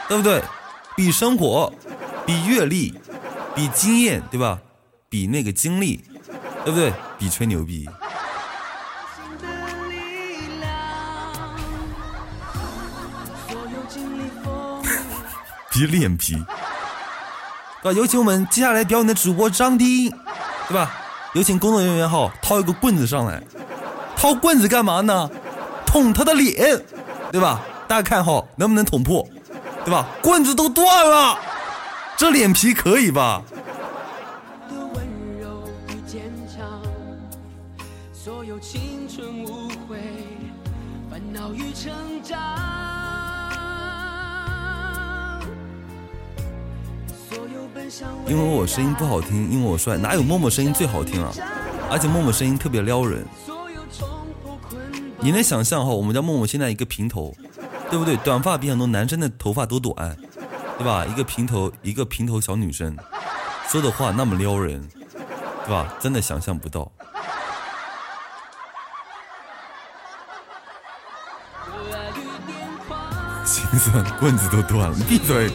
[0.08, 0.44] 对不对？
[0.96, 1.74] 比生活，
[2.26, 2.94] 比阅历，
[3.56, 4.62] 比经验，对吧？
[5.16, 6.04] 比那个经历，
[6.66, 6.92] 对不对？
[7.18, 7.88] 比吹牛逼，
[15.72, 16.34] 比脸皮，
[17.82, 17.98] 对吧？
[17.98, 20.12] 有请我们接下来表演的主播张丁，
[20.68, 20.92] 对吧？
[21.32, 23.42] 有请工作人员哈，掏一个棍子上来，
[24.18, 25.30] 掏棍子干嘛呢？
[25.86, 26.84] 捅他的脸，
[27.32, 27.62] 对吧？
[27.88, 29.26] 大家看哈，能不能捅破，
[29.86, 30.06] 对吧？
[30.22, 31.40] 棍子都断了，
[32.18, 33.42] 这脸皮可以吧？
[48.28, 51.32] 因为我声音不好听，因为我帅，哪有默默声音最好听啊？
[51.90, 53.26] 而且默默声音特别撩人。
[55.20, 57.36] 你能想象哈，我们家默默现在一个平头，
[57.90, 58.18] 对不对？
[58.18, 60.18] 短发比很多男生的头发都短，
[60.78, 61.06] 对吧？
[61.06, 62.96] 一个平头，一个平头小女生，
[63.68, 64.88] 说的话那么撩人，
[65.66, 65.96] 对吧？
[66.00, 66.92] 真的想象不到。
[73.46, 75.52] 心酸，棍子都断了，闭嘴。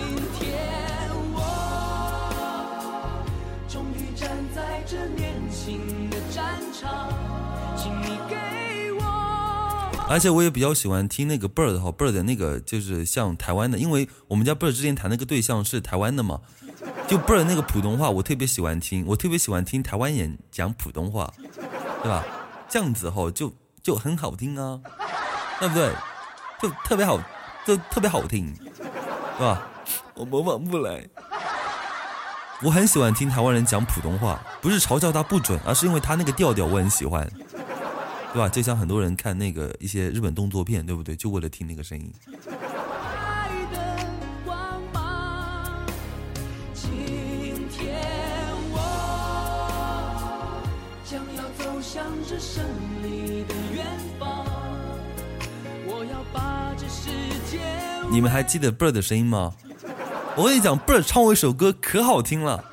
[10.08, 16.40] 而且我也比较喜欢听那个 bird 哈，bird 的那个就是像台湾的，因为我们家 bird 之前谈那个对象是台湾的嘛，
[17.06, 21.32] 就 bird 那个普通话我特别喜欢听，我特别喜欢听台湾人讲普通话，
[22.02, 22.24] 对吧？
[22.68, 23.52] 这样子哈就
[23.84, 24.80] 就很好听啊，
[25.60, 25.92] 对不对？
[26.60, 27.16] 就特别好，
[27.66, 29.66] 就特别好听，是吧？
[30.14, 31.06] 我模仿不来，
[32.62, 37.30] 我很喜欢听台湾人讲普通话，不是嘲笑他不准，而是因为他那个调调我很喜欢。
[38.32, 38.48] 对吧？
[38.48, 41.16] 就像很多人看那个一些日本动作片，对不对？
[41.16, 42.12] 就为了听那个声音。
[58.10, 59.54] 你们还记得 Bird 的声音吗？
[60.36, 62.64] 我跟你讲，Bird 唱过一首歌可好听了，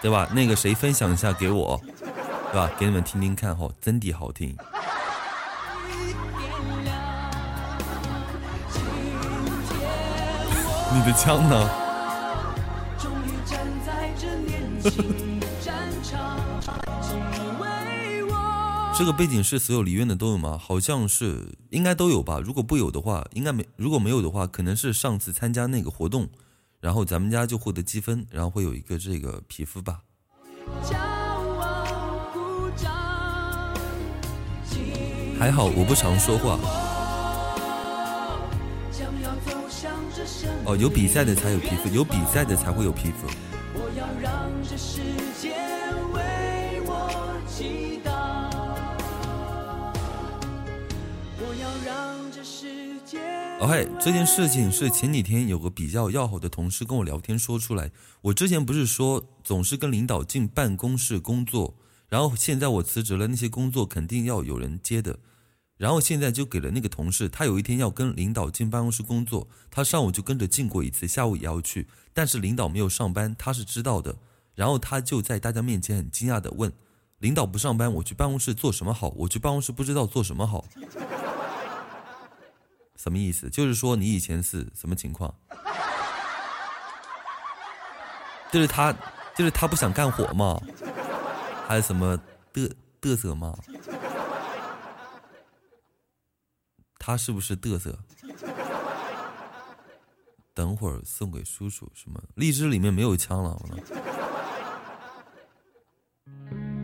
[0.00, 0.28] 对吧？
[0.32, 1.80] 那个谁分享一下给我。
[2.52, 2.68] 对吧？
[2.76, 4.56] 给你们听听看哈，真的好听。
[10.92, 11.70] 你的枪呢？
[19.00, 20.58] 这个背景是所有离院的都有吗？
[20.62, 22.38] 好像是，应该都有吧。
[22.38, 26.28] 如果不有的话，应该没；如果没有的话，可能是上次参加那个活动，
[26.80, 30.00] 然后咱们家就获得积分，然后会有一个这个皮肤吧。
[35.38, 36.58] 还好我不常说话。
[40.66, 43.26] 哦，有比赛的才有皮肤，有比赛的才会有皮肤。
[43.72, 45.00] 我要让这世
[45.40, 45.56] 界
[46.12, 48.19] 为我祈祷
[54.12, 57.90] 件事情是前几天有个比较要好的同事跟我聊天说出来。
[58.22, 61.74] 我之前不是说总是跟领导进办公室工作，
[62.08, 65.18] 然后现在我辞职了，那些工作肯定要有人接的。
[65.76, 74.16] 然后现在就给了那个同事，他有一天要跟领导进办公室工作，他上午就跟着进过一次，下午也要去，但是领导没有上班，他是知道的。
[74.54, 76.70] 然后他就在大家面前很惊讶的问
[77.20, 79.08] ：“领导不上班，我去办公室做什么好？
[79.10, 80.64] 我去办公室不知道做什么好。
[82.96, 83.48] ”什么意思？
[83.48, 85.34] 就是说你以前是什么情况？
[88.50, 88.92] 就是他，
[89.36, 90.60] 就是他不想干活吗？
[91.66, 92.18] 还是什么
[92.52, 93.56] 嘚嘚瑟吗？
[96.98, 97.98] 他是不是嘚瑟？
[100.52, 102.20] 等会儿送给叔叔什么？
[102.34, 103.58] 荔枝里面没有枪了，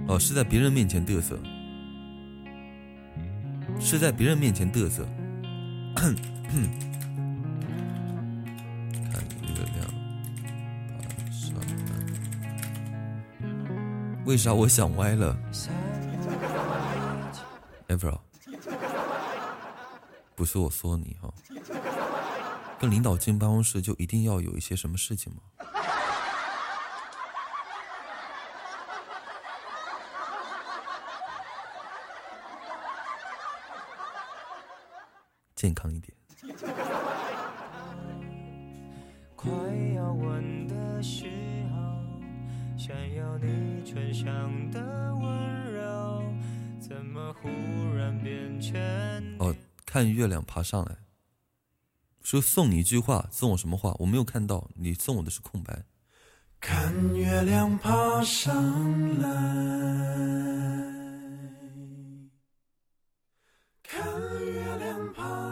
[0.08, 1.36] 哦，是在别人面前嘚瑟，
[3.80, 5.04] 是在别人面前嘚瑟。
[5.96, 6.18] 看月
[9.74, 9.82] 亮
[11.30, 11.90] 上来，
[14.24, 15.36] 为啥我想歪了
[17.88, 18.18] ？E v e r
[20.34, 21.34] 不是我说你哈，
[22.78, 25.40] 跟领导进办公室就一定要有一些什么事情吗？
[35.66, 36.14] 健康一点。
[39.34, 39.50] 快
[39.96, 41.26] 要吻的时
[41.72, 41.76] 候，
[42.78, 46.22] 想要你醇香的温柔，
[46.78, 47.48] 怎么忽
[47.96, 48.78] 然变成？
[49.40, 49.52] 哦，
[49.84, 50.98] 看月亮爬上来，
[52.22, 53.92] 说送你一句话，送我什么话？
[53.98, 55.82] 我没有看到，你送我的是空白。
[56.60, 60.85] 看月亮爬上来。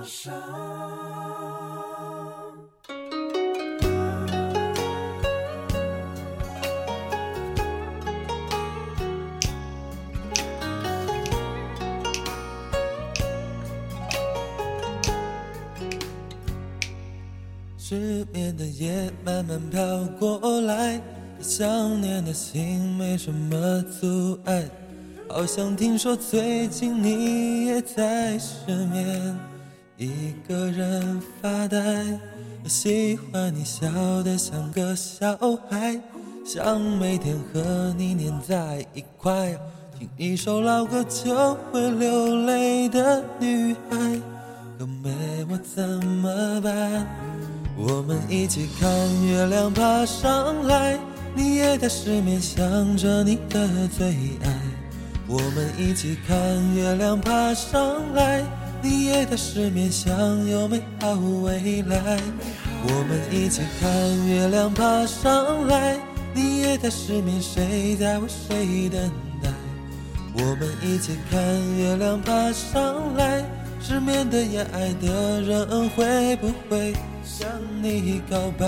[0.06, 0.30] 失
[18.32, 21.00] 眠的夜慢慢飘过来，
[21.40, 24.68] 想念的心没什么阻碍。
[25.28, 29.36] 好像听说最近你也在失眠，
[29.96, 31.78] 一个人发呆。
[32.64, 33.86] 我喜欢你笑
[34.24, 35.36] 得像个小
[35.68, 36.00] 孩，
[36.44, 39.56] 想每天和你黏在一块，
[39.96, 44.20] 听一首老歌就会流泪的女孩，
[44.78, 45.10] 可没
[45.48, 47.06] 我怎么办？
[47.76, 48.90] 我们一起看
[49.24, 50.98] 月亮爬上来，
[51.36, 54.08] 你也在失眠，想着你的最
[54.42, 54.60] 爱。
[55.28, 56.36] 我们一起看
[56.74, 58.42] 月亮爬上来，
[58.84, 62.20] 你也在失眠，想有美好未来。
[62.86, 65.98] 我们一起看月亮爬上来，
[66.34, 69.10] 你也在失眠，谁在为谁等
[69.42, 69.48] 待？
[70.34, 71.40] 我们一起看
[71.78, 73.42] 月亮爬上来，
[73.80, 76.92] 失眠的夜爱的人会不会
[77.24, 77.48] 向
[77.82, 78.66] 你告白？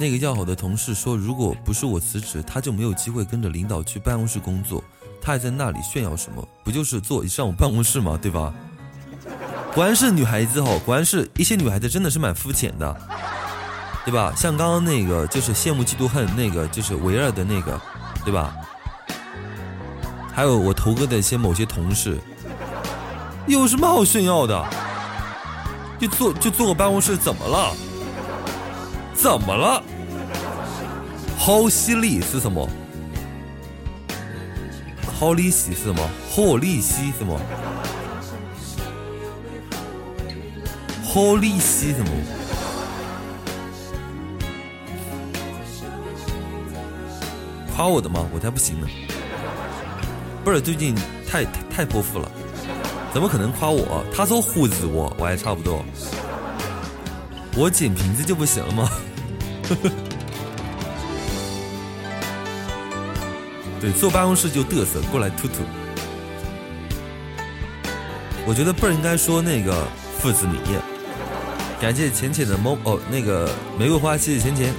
[0.00, 4.82] 那个要好的同事说：“如果不是我辞职，他就没有机会跟着领导去办公室工作。
[5.20, 6.42] 他还在那里炫耀什么？
[6.64, 8.18] 不就是坐一上午办公室吗？
[8.20, 8.50] 对吧？
[9.74, 12.96] 果然是女孩子哦，果然是一些女孩子真的是蛮肤浅的，
[14.06, 14.32] 对吧？
[14.34, 17.78] 像刚刚那个就是羡慕嫉妒恨，那个就是维尔的那个，
[18.24, 18.56] 对吧？
[20.32, 22.18] 还有我头哥的一些某些同事，
[23.46, 24.66] 有什么好炫耀的？
[25.98, 27.76] 就坐就坐个办公室，怎么了？
[29.20, 29.82] 怎么了？
[31.36, 32.66] 好犀利是什么？
[35.18, 36.08] 好利息是什么？
[36.30, 37.38] 好利息是么？
[41.04, 42.10] 好利息什么？
[47.76, 48.26] 夸我的吗？
[48.32, 48.86] 我才不行呢！
[50.42, 50.94] 不是最近
[51.28, 52.32] 太太太泼妇了，
[53.12, 54.02] 怎么可能夸我？
[54.16, 55.84] 他说胡子我我还差不多，
[57.54, 58.90] 我捡瓶子就不行了吗？
[63.80, 65.62] 对，坐办公室就嘚瑟，过来吐吐。
[68.46, 69.86] 我觉得不应该说那个
[70.18, 70.58] 父子米。
[71.80, 73.48] 感谢浅浅的猫哦，那个
[73.78, 74.72] 玫瑰花，谢谢浅浅。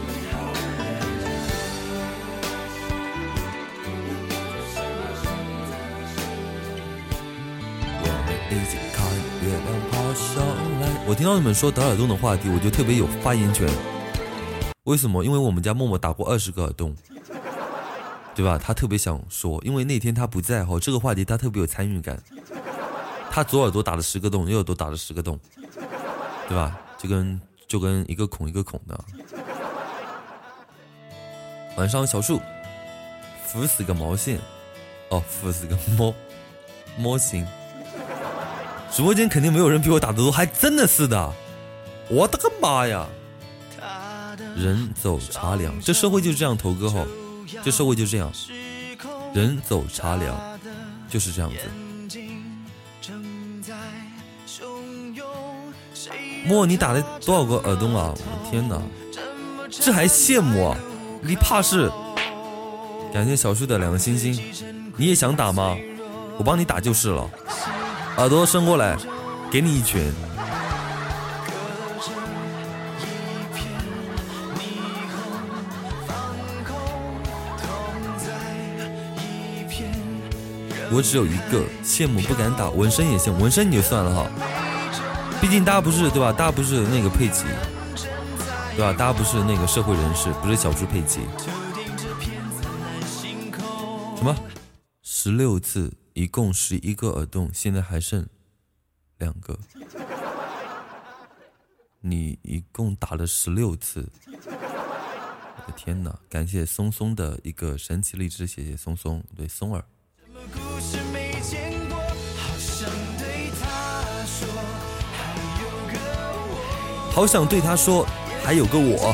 [11.07, 13.67] 我听到你们说德尔东的话题，我就特别有发言权。
[14.91, 15.23] 为什么？
[15.23, 16.93] 因为我们家默默打过二十个耳洞，
[18.35, 18.59] 对吧？
[18.61, 22.21] 他特别想说，因为那天他不在哈，这个话题他特别有参与感。
[23.29, 25.39] 他左耳朵打了十个洞，右耳朵打了十个洞，
[26.49, 26.77] 对吧？
[26.97, 27.39] 就跟
[27.69, 28.99] 就跟一个孔一个孔的。
[31.77, 32.41] 晚上小树，
[33.45, 34.37] 扶死个毛线，
[35.07, 36.13] 哦，扶死个猫，
[36.97, 37.47] 猫行。
[38.91, 41.33] 直播间肯定没有人比我打的多，还真的是的，
[42.09, 43.07] 我的个妈呀！
[44.55, 47.05] 人走茶凉，这社会就是这样，头哥哈，
[47.63, 48.31] 这社会就这样，
[49.33, 50.37] 人走茶凉，
[51.09, 51.57] 就是这样子。
[56.45, 58.13] 莫，你打了多少个耳洞啊？
[58.15, 58.81] 我的天哪，
[59.69, 60.77] 这还羡慕啊？
[61.21, 61.91] 你怕是？
[63.13, 64.33] 感谢小树的两个星星，
[64.97, 65.77] 你也想打吗？
[66.37, 67.29] 我帮你打就是了，
[68.17, 68.97] 耳朵伸过来，
[69.51, 70.11] 给你一拳。
[80.93, 84.29] 我只有一个，羡慕不敢打，纹身也羡慕，纹身你就算了哈，
[85.39, 86.33] 毕竟大家不是对吧？
[86.33, 87.45] 大家不是那个佩奇，
[88.75, 88.91] 对吧？
[88.91, 91.21] 大家不是那个社会人士，不是小猪佩奇。
[94.17, 94.35] 什么？
[95.01, 98.27] 十六次，一共十一个耳洞，现在还剩
[99.17, 99.57] 两个。
[102.01, 106.19] 你一共打了十六次，我的天哪！
[106.27, 109.85] 感谢松松的一个神奇荔枝，谢谢松松，对松儿。
[117.13, 118.07] 好想对他说，
[118.43, 119.13] 还有个我。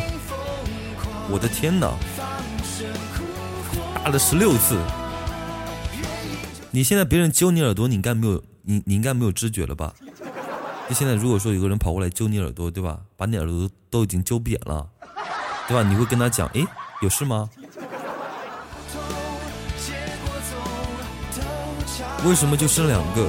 [1.30, 1.92] 我的天哪！
[4.04, 4.78] 打了十六次，
[6.72, 9.94] 你现在别人揪你耳朵，你应该没有，你你应该没有知觉了吧？
[10.88, 13.00] 就现在，如果说有个人跑过来揪你耳朵，对吧？
[13.18, 14.88] 把你耳朵都已经揪扁了，
[15.68, 15.84] 对吧？
[15.84, 16.66] 你会跟他讲，哎，
[17.02, 17.50] 有事吗？
[22.26, 23.28] 为什么就剩两个？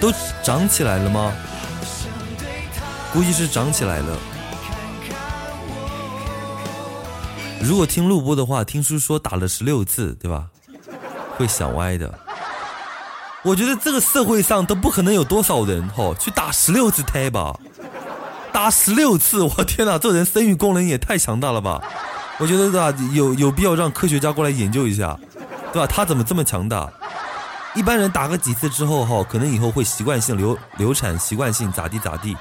[0.00, 0.12] 都
[0.42, 1.32] 长起来了吗？
[3.12, 4.18] 估计是长起来了。
[7.62, 10.46] 如果听录播的话，听叔说打了十六次，对吧？
[11.36, 12.12] 会想歪的。
[13.44, 17.56] 我觉得这个社会上都不可能有多少人哈去打十六次胎吧，
[18.52, 21.80] 打十六次，我天哪，这人生育功能也太强大了吧！
[22.38, 25.16] 我觉得对吧，有有必要让科学家过来研究一下，
[25.72, 25.86] 对吧？
[25.86, 26.90] 他怎么这么强大？
[27.74, 32.36] 一般人打个几次之后哈，可能以后会习惯性流流产，习惯性咋地咋地，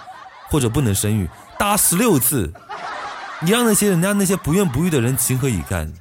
[0.50, 1.30] 或者不能生育。
[1.58, 2.52] 打十六次，
[3.42, 5.94] 你让那些人家那些不孕不育的人情何以堪？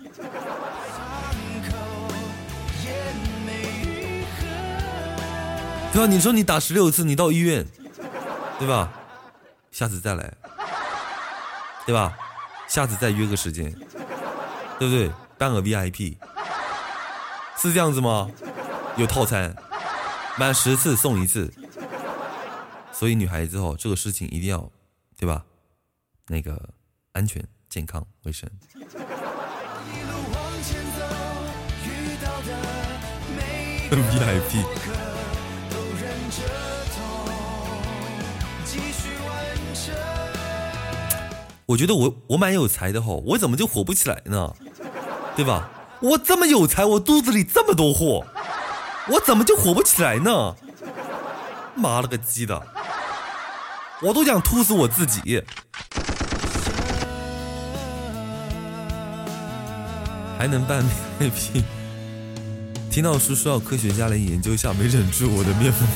[5.92, 6.06] 对吧？
[6.06, 7.66] 你说你打十六次，你到医院，
[8.58, 8.88] 对吧？
[9.70, 10.32] 下次再来，
[11.84, 12.12] 对吧？
[12.70, 13.68] 下次再约个时间，
[14.78, 15.10] 对不对？
[15.36, 16.16] 办个 VIP，
[17.58, 18.30] 是这样子吗？
[18.96, 19.52] 有套餐，
[20.38, 21.52] 满十次送一次。
[22.92, 24.70] 所以女孩子哦，这个事情一定要，
[25.18, 25.44] 对吧？
[26.28, 26.70] 那个
[27.10, 28.48] 安全、健康、卫生。
[33.90, 34.99] VIP。
[41.70, 44.52] 我觉得我我蛮有才的吼，我怎么就火不起来呢？
[45.36, 45.70] 对吧？
[46.00, 48.26] 我这么有才，我肚子里这么多货，
[49.08, 50.56] 我怎么就火不起来呢？
[51.76, 52.60] 妈了个鸡的！
[54.02, 55.44] 我都想吐死我自己。
[60.36, 60.84] 还能办
[61.20, 61.62] VIP？
[62.90, 65.86] 听到叔说要科学家来研究一下，没忍住我的面目。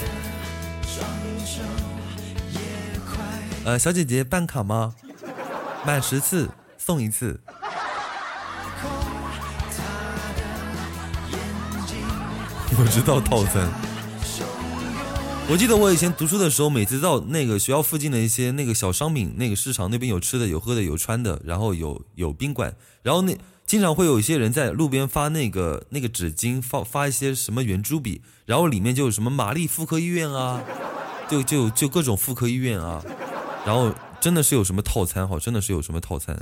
[3.65, 4.95] 呃，小姐姐办卡吗？
[5.87, 7.39] 满十次送一次。
[12.77, 13.69] 我知道套餐。
[15.49, 30.63] 我记得我以前读书的时候，每次到那个学校附近的一些那个小商品那个市场那边有吃的有喝的有穿的，然后有有宾馆，然后那经常会有一些人在路边发那个那个纸巾，发发一些什么圆珠笔，然后里面就有什么玛丽妇科医院啊，
[31.29, 33.05] 就就就各种妇科医院啊，
[33.67, 33.93] 然后。
[34.25, 35.39] 真的是有什么套餐哈？
[35.39, 36.35] 真的是有什么套餐？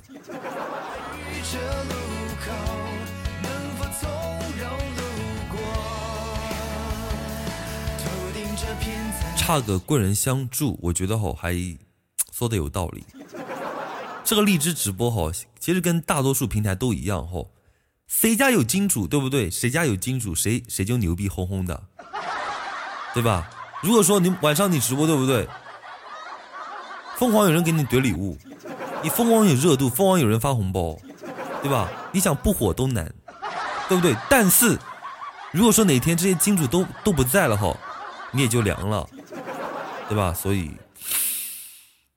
[9.36, 11.56] 差个贵人相助，我觉得好还
[12.32, 13.04] 说的有道理。
[14.22, 17.44] 这个荔枝直播哈，其实跟大多数平台都一样哈，
[18.06, 19.50] 谁家有金主对不对？
[19.50, 21.82] 谁家有金主，谁谁就牛逼哄哄的，
[23.12, 23.50] 对吧？
[23.82, 25.48] 如果说你晚上你直播对不对？
[27.16, 28.36] 疯狂有人给你怼礼物，
[29.02, 30.98] 你疯狂有热度，疯狂有人发红包，
[31.62, 31.88] 对吧？
[32.10, 33.12] 你想不火都难，
[33.88, 34.16] 对不对？
[34.28, 34.76] 但是，
[35.52, 37.72] 如果说哪天这些金主都都不在了哈，
[38.32, 39.06] 你也就凉了，
[40.08, 40.34] 对吧？
[40.34, 40.72] 所以，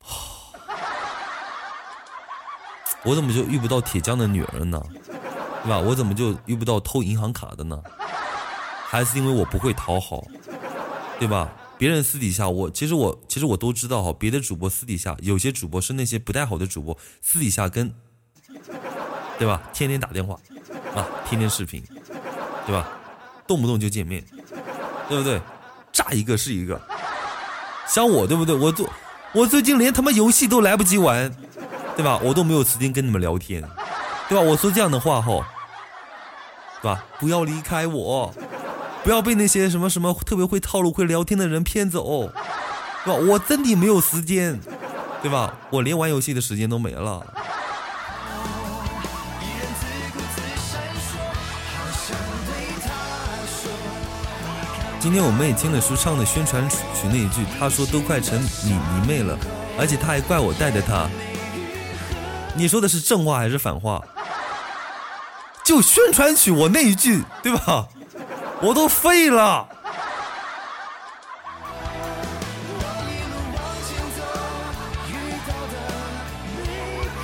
[3.03, 4.81] 我怎么就遇不到铁匠的女儿呢？
[5.63, 5.79] 对吧？
[5.79, 7.79] 我怎么就遇不到偷银行卡的呢？
[8.87, 10.23] 还是因为我不会讨好，
[11.19, 11.49] 对吧？
[11.77, 14.15] 别人私底下，我其实我其实我都知道哈。
[14.17, 17.93] 别的主播私底下，有些主播是那些不太好的主播，私底下跟，
[19.37, 19.61] 对吧？
[19.73, 20.39] 天天打电话，
[20.95, 21.83] 啊，天天视频，
[22.65, 22.89] 对吧？
[23.45, 24.23] 动不动就见面，
[25.09, 25.41] 对不对？
[25.91, 26.81] 炸一个是一个。
[27.87, 28.55] 像我对不对？
[28.55, 28.89] 我做，
[29.33, 31.29] 我最近连他妈游戏都来不及玩，
[31.97, 32.19] 对吧？
[32.23, 33.61] 我都没有时间跟你们聊天，
[34.29, 34.41] 对吧？
[34.41, 35.45] 我说这样的话哈，
[36.81, 37.05] 对吧？
[37.19, 38.33] 不要离开我。
[39.05, 42.27] 不要被那些什么什么特别会套路会聊天的人骗走，
[43.05, 44.59] 对吧我真的没有时间，
[45.21, 47.23] 对吧我连玩游戏的时间都没了。
[54.99, 59.37] 今天我们也听了舒畅的宣传曲那一句，她说都快成你迷妹了，
[59.77, 61.07] 而且她还怪我带的她。
[62.55, 64.03] 你说的是正话还是反话？
[65.63, 67.87] 就宣传曲我那一句，对吧？
[68.61, 69.67] 我都废了。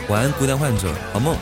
[0.09, 1.37] 晚安，孤单患者，好梦。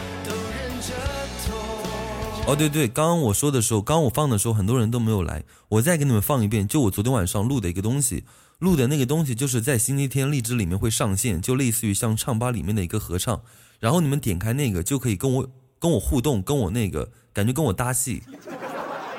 [2.46, 5.44] 哦，对对，刚刚我说的时候，刚刚我放的时候，很多人都没有来。
[5.70, 8.26] 我再给你们放一遍，就我昨天晚上录的一个东西，
[8.60, 13.42] 录的那个东西就是在星期天荔枝里面会上线，就类似于像唱吧里面的一个合唱。
[13.80, 15.48] 然后你们点开那个就可以跟我
[15.80, 18.24] 跟我互动，跟我那个感觉跟我搭戏。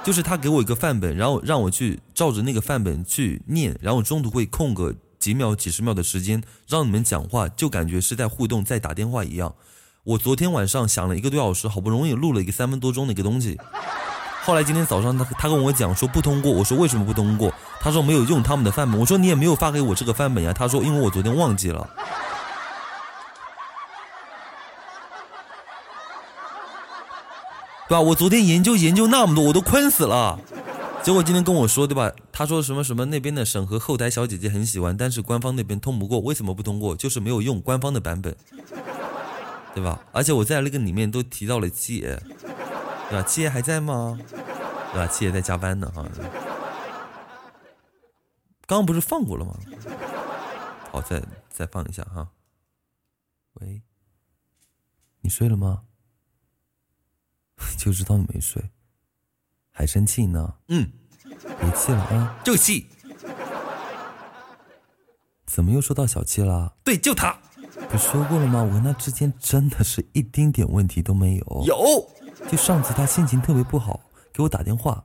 [0.03, 9.55] 就是他给我一个范本，然后让我去照着那个范本去念，然后中途会空个几秒、几十秒的时间让你们讲话，就感觉是在互动，在打电话一样。
[10.03, 13.59] 我昨天晚上想了一个多小时，好不容易录了一个三分多钟的一个东西，
[14.43, 17.53] 后来今天早上他他跟我讲说不通过，我说为什么不通过？
[17.79, 21.89] 他说没有用他们的范本，我说你也没有发给我这个范本呀，他说因为我昨天忘记了。
[27.91, 28.01] 对吧？
[28.01, 30.39] 我昨天研究研究那么多，我都困死了。
[31.03, 32.13] 结果今天跟我说，对吧？
[32.31, 36.95] 他说什么什么那边的审核后台小姐姐很喜欢，但是官方那边通不过，为什么不通过？
[36.95, 38.33] 就是没有用官方的版本，
[39.75, 40.01] 对吧？
[40.13, 42.17] 而且我在那个里面都提到了七爷，
[43.11, 43.23] 对吧？
[43.27, 44.17] 七爷还在吗？
[44.93, 45.09] 对吧？
[45.09, 46.07] 七爷在加班呢，哈。
[48.69, 49.57] 刚刚不是放过了吗？
[50.93, 52.29] 好，再再放一下哈。
[53.55, 53.83] 喂，
[55.23, 55.83] 你睡了吗？
[57.77, 58.63] 就知道你没睡，
[59.71, 60.55] 还生气呢？
[60.69, 60.91] 嗯，
[61.23, 62.87] 别气了啊，就气。
[65.47, 66.75] 怎么又说到小气了？
[66.85, 67.37] 对，就他。
[67.91, 68.63] 不说过了吗？
[68.63, 71.65] 我跟他之间真的是一丁点问题都没有。
[71.67, 72.09] 有，
[72.49, 74.01] 就上次他心情特别不好，
[74.33, 75.05] 给我打电话，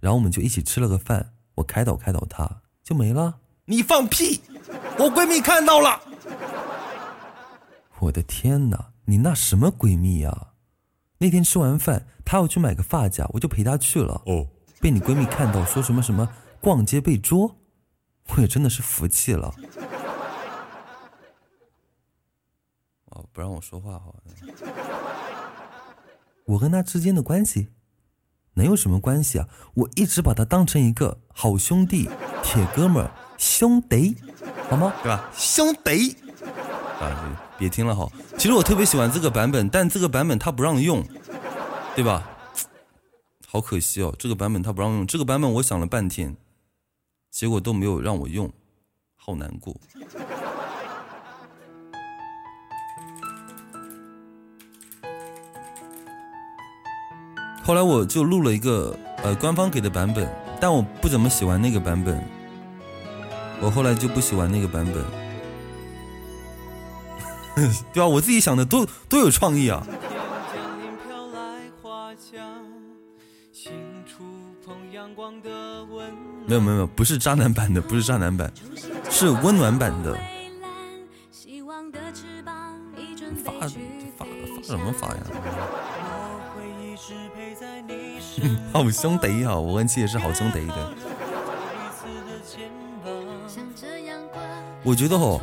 [0.00, 3.38] 然后我们就一起吃了个饭，我开导开导他，就没了。
[3.66, 4.40] 你放屁！
[4.98, 6.00] 我闺蜜看到了。
[8.00, 10.47] 我的天哪，你那什么闺蜜呀？
[11.18, 14.22] 那天吃完饭，她要去买个发夹，我就陪她去了。
[14.26, 14.46] 哦，
[14.80, 16.28] 被你闺蜜看到，说什么什么
[16.60, 17.56] 逛街被捉，
[18.28, 19.52] 我也真的是服气了。
[23.06, 24.14] 哦，不让我说话好。
[26.44, 27.68] 我跟他之间的关系
[28.54, 29.48] 能有什么关系啊？
[29.74, 32.08] 我一直把他当成一个好兄弟、
[32.42, 34.16] 铁哥们儿、兄弟，
[34.70, 34.94] 好吗？
[35.02, 35.28] 对吧？
[35.34, 36.16] 兄弟。
[37.00, 38.08] 啊，别听了哈。
[38.36, 41.04] 其实我特别喜欢这个版本，但这个版本它不让用，
[41.94, 42.28] 对吧？
[43.46, 45.06] 好可惜哦，这个版本它不让用。
[45.06, 46.36] 这个版本我想了半天，
[47.30, 48.52] 结果都没有让我用，
[49.16, 49.74] 好难过。
[57.64, 60.28] 后来我就录了一个呃官方给的版本，
[60.60, 62.22] 但我不怎么喜欢那个版本，
[63.60, 65.27] 我后来就不喜欢那个版本。
[67.92, 68.06] 对吧？
[68.06, 69.84] 我自己想的都都有创意啊！
[76.46, 78.52] 没有没有没有，不是渣男版的，不是渣男版，
[79.10, 80.18] 是温暖版的。
[83.44, 83.66] 发发
[84.16, 84.26] 发
[84.62, 85.22] 什么发呀？
[88.72, 89.56] 好兄弟啊！
[89.56, 90.94] 我跟七也是好兄弟的。
[94.84, 95.40] 我觉得哦，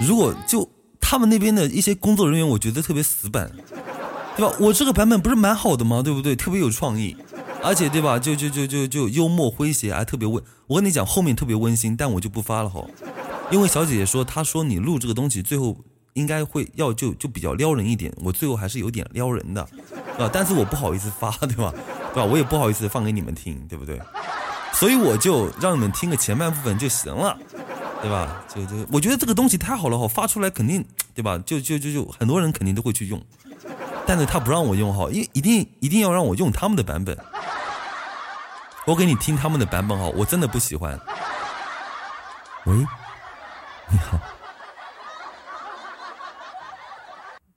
[0.00, 0.68] 如果就。
[1.12, 3.52] 他们那边的一些工作人员，我觉得特别死板，
[4.34, 4.56] 对吧？
[4.58, 6.00] 我这个版本不是蛮好的吗？
[6.02, 6.34] 对不对？
[6.34, 7.14] 特别有创意，
[7.62, 8.18] 而且对吧？
[8.18, 10.42] 就就就就就幽默诙谐，还特别温。
[10.68, 12.82] 我跟你讲，后面特别温馨，但我就不发了哈，
[13.50, 15.76] 因为小姐姐说，她说你录这个东西最后
[16.14, 19.60] 应该会要就就比较撩人一点，我最后还是有点撩人的，
[20.18, 21.74] 啊，但是我不好意思发，对吧？
[22.14, 22.24] 对吧？
[22.24, 24.00] 我也不好意思放给你们听，对不对？
[24.72, 27.36] 所以我就让你们听个前半部分就行了。
[28.02, 28.44] 对吧？
[28.52, 30.84] 就就我觉得这个东西太好了哈，发出来肯定
[31.14, 31.38] 对吧？
[31.46, 33.22] 就就就就很多人肯定都会去用，
[34.04, 37.16] 但是他不让我用哈，一一定一定要让我用他们的版本。
[38.84, 40.98] 我给你听他们的版本哈，我真的不喜欢。
[42.66, 42.74] 喂，
[43.88, 44.18] 你好，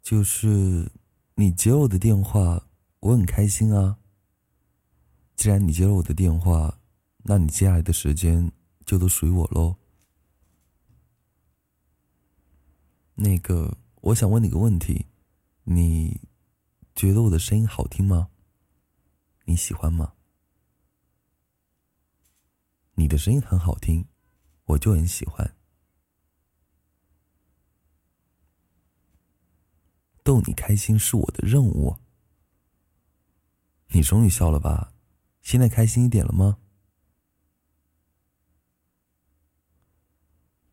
[0.04, 0.92] 就是
[1.34, 2.62] 你接我的电话，
[3.00, 3.96] 我很开心啊。
[5.36, 6.78] 既然你接了我的电话，
[7.24, 8.52] 那你接下来的时间
[8.86, 9.76] 就都属于我喽。
[13.16, 15.06] 那个，我想问你个问题，
[15.64, 16.20] 你
[16.94, 18.30] 觉得我的声音好听吗？
[19.46, 20.14] 你喜欢吗？
[22.96, 24.06] 你的声音很好听，
[24.66, 25.56] 我就很喜欢。
[30.24, 31.98] 逗你开心是我的任务。
[33.90, 34.92] 你终于笑了吧？
[35.42, 36.58] 现在开心一点了吗？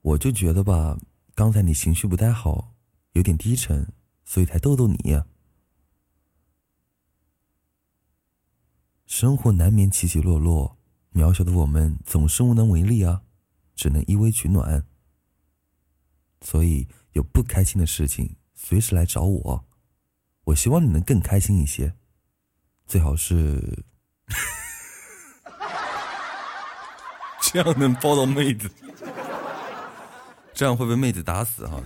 [0.01, 0.99] 我就觉得吧，
[1.43, 2.73] 刚才你情绪不太好，
[3.15, 3.93] 有点低沉，
[4.25, 5.27] 所以才逗逗你呀。
[9.07, 10.79] 生活难免起起落落，
[11.13, 13.23] 渺小的我们总是无能为力啊，
[13.75, 14.87] 只能依偎取暖。
[16.43, 19.65] 所以有不开心的事情，随时来找我。
[20.45, 21.93] 我希望你能更开心一些，
[22.87, 23.85] 最好是
[27.43, 28.71] 这样能抱到妹子，
[30.55, 31.81] 这样会被妹子打死哈。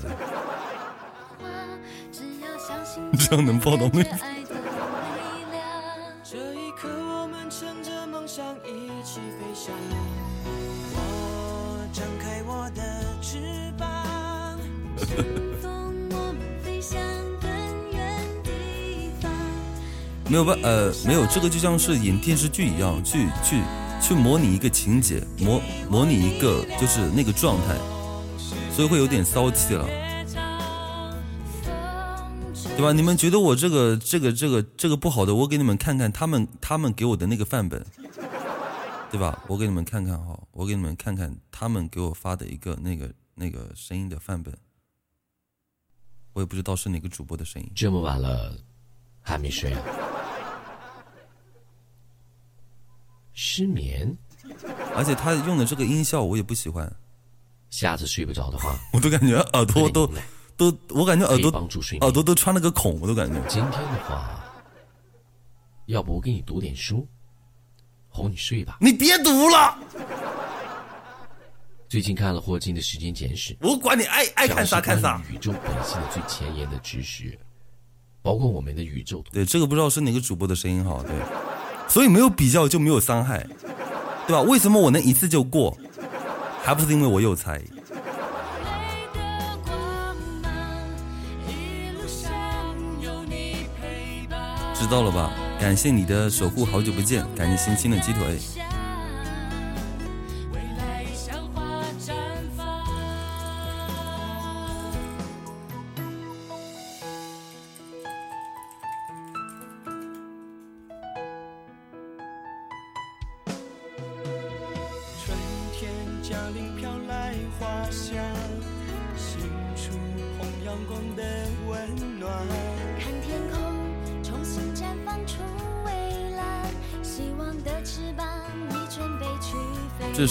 [3.18, 4.10] 这样能抱到妹子。
[6.24, 9.72] 这一刻，我们乘着梦想一起飞翔。
[10.94, 12.82] 我张开我的
[13.22, 14.58] 翅膀，
[14.98, 15.24] 乘
[15.62, 17.00] 风我们飞向
[17.40, 17.48] 更
[17.92, 19.30] 远地方。
[20.28, 23.62] 没有办呃没有，这个就像是演电视剧一样，去去
[24.02, 27.76] 去模拟一个情节，模模拟一个就是那个状态，
[28.76, 29.86] 所以会有点骚气了，
[32.76, 32.92] 对吧？
[32.92, 37.82] 你们觉得我这个这个这个这个不好的，我给你们看看他们他们给我的那个范本，
[39.10, 39.42] 对吧？
[39.46, 44.54] 我给你们看看哈，我给你们看看他们给我发的一个那个那个声音的范本，
[46.34, 47.72] 我也不知道是哪个主播的声音。
[47.74, 48.54] 这么晚了，
[49.22, 49.80] 还没睡啊？
[53.32, 54.14] 失眠？
[54.94, 56.94] 而且他用的这个音效我也不喜欢，
[57.70, 60.06] 下次睡不着的话， 我都感觉耳朵都
[60.56, 63.34] 都，我感觉耳朵帮助睡耳朵都穿了个孔，我都感觉。
[63.48, 64.42] 今天的话，
[65.86, 67.06] 要不我给你读点书，
[68.08, 68.78] 哄你睡吧。
[68.80, 69.78] 你别读了，
[71.88, 77.38] 最近看了霍金的《时间简史》，我管你爱爱看啥看啥宇宙本性的最前沿的知识，
[78.22, 79.22] 包括我们的宇宙。
[79.30, 81.14] 对，这个不知道是哪个主播的声音哈，对，
[81.86, 83.46] 所以没有比较就没有伤害，
[84.26, 84.40] 对吧？
[84.42, 85.76] 为什么我能一次就过，
[86.66, 87.62] 还不是因为我有才？
[94.74, 95.30] 知道了吧？
[95.60, 98.40] 感谢你的守护，好久不见，感谢星星的鸡腿。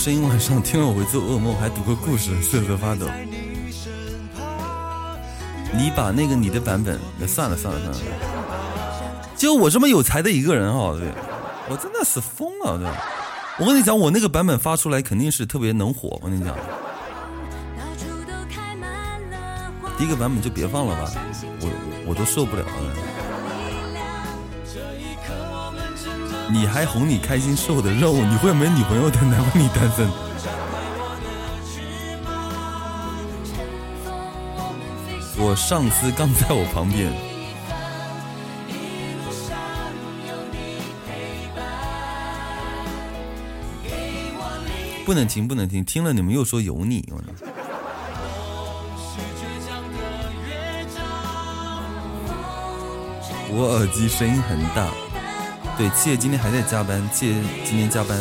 [0.06, 3.08] 声音晚上听了我会做噩梦，还读个故事，瑟瑟发抖。
[5.74, 8.00] 你把那个你的版本，那算了算了算了，
[9.36, 11.12] 就我这么有才的一个人哈，对，
[11.68, 12.88] 我真的是疯了，对。
[13.58, 16.20] 我跟你讲，我那个版本发出来肯定是特别能火。
[16.22, 16.56] 我跟你讲。
[19.98, 21.12] 第一个版本就别放了吧，
[21.62, 23.15] 我我都受不了了。
[26.52, 30.08] 你还哄你开心是我的任务，你会没女朋友的，难怪你单身。
[35.38, 37.12] 我上司刚在我旁边，
[45.06, 47.26] 不能听，不能听，听了你们又说有你，我操
[53.52, 55.05] 我耳机声音很大。
[55.78, 57.34] 对，七爷今天还在加班，七爷
[57.66, 58.18] 今天加班。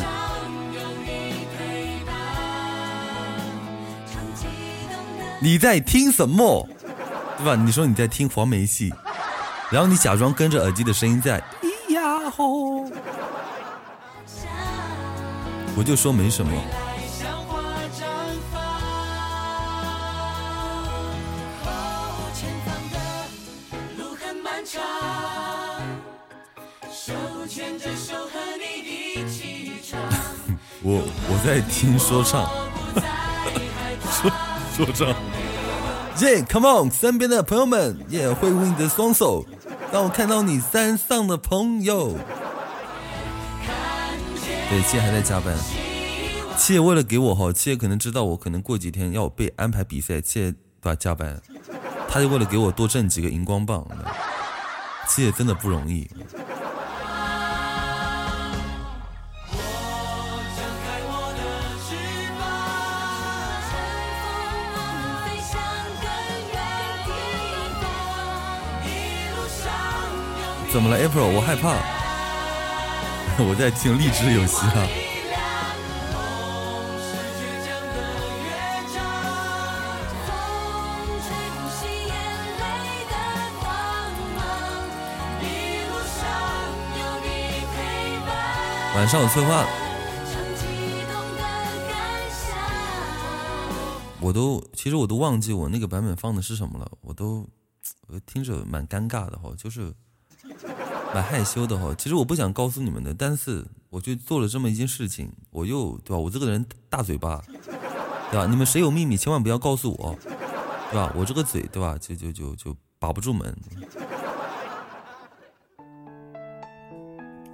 [5.41, 6.69] 你在听什么？
[7.37, 7.55] 对吧？
[7.55, 8.93] 你说你在听黄梅戏，
[9.71, 12.85] 然后你假装跟着耳机的声音在咿呀吼，
[15.77, 16.53] 我就说没什么。
[23.99, 24.81] 路很漫长，
[27.47, 30.01] 牵着手和你一起唱。
[30.83, 32.51] 我我在听说唱，
[34.11, 34.31] 说
[34.77, 35.09] 说唱。
[36.21, 39.45] 耶、c o m e on，身边的朋友们，也、挥舞你的双手，
[39.93, 42.17] 让我看到你山上的朋友。
[44.71, 45.57] 对，七爷还在加班。
[46.57, 51.41] 七爷为了给我哈，七爷可能知道我可能过几天要被安排比赛，七爷对吧加班，
[52.09, 53.85] 他就为了给我多挣几个荧光棒。
[55.09, 56.09] 七爷真的不容易。
[70.75, 71.31] 怎么了，April？
[71.31, 71.77] 我害怕。
[73.39, 74.89] 我在听励志游戏啊。
[88.97, 89.65] 晚上有策划。
[94.21, 97.49] 我都其实我都忘记我那个版本放的是什么了，我都
[98.09, 99.95] 我听着蛮尴尬的哈，就是
[101.15, 101.95] 蛮害羞的哈。
[101.97, 106.19] 其实我不想告诉你们的，但是我就做了这么一件事情，我又对吧？
[106.19, 107.41] 我这个人大嘴巴，
[108.33, 108.47] 对吧？
[108.51, 110.19] 你们谁有秘密，千万不要告诉我，
[110.91, 111.13] 对吧？
[111.17, 111.97] 我这个嘴，对吧？
[112.01, 113.57] 就就就就把不住门。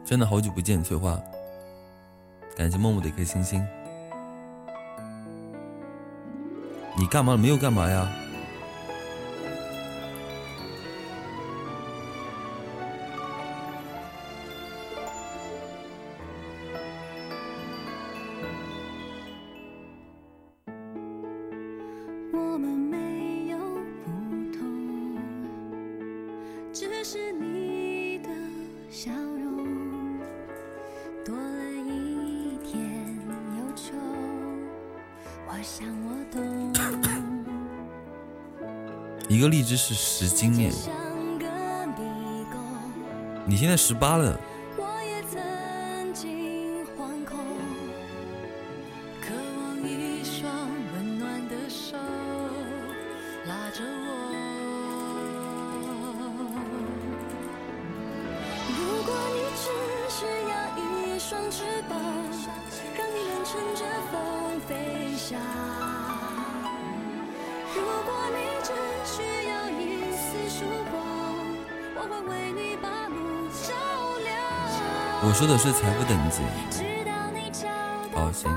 [0.06, 1.20] 真的好久不见，翠花，
[2.56, 3.62] 感谢默默的一颗星星。
[6.98, 7.36] 你干嘛？
[7.36, 8.10] 没有干嘛呀？
[39.70, 40.72] 一个荔枝是十斤耶。
[43.46, 44.38] 你现在十八了，
[75.40, 76.42] 说的是财富等级。
[76.70, 77.66] 直到你找
[78.12, 78.54] 到好行，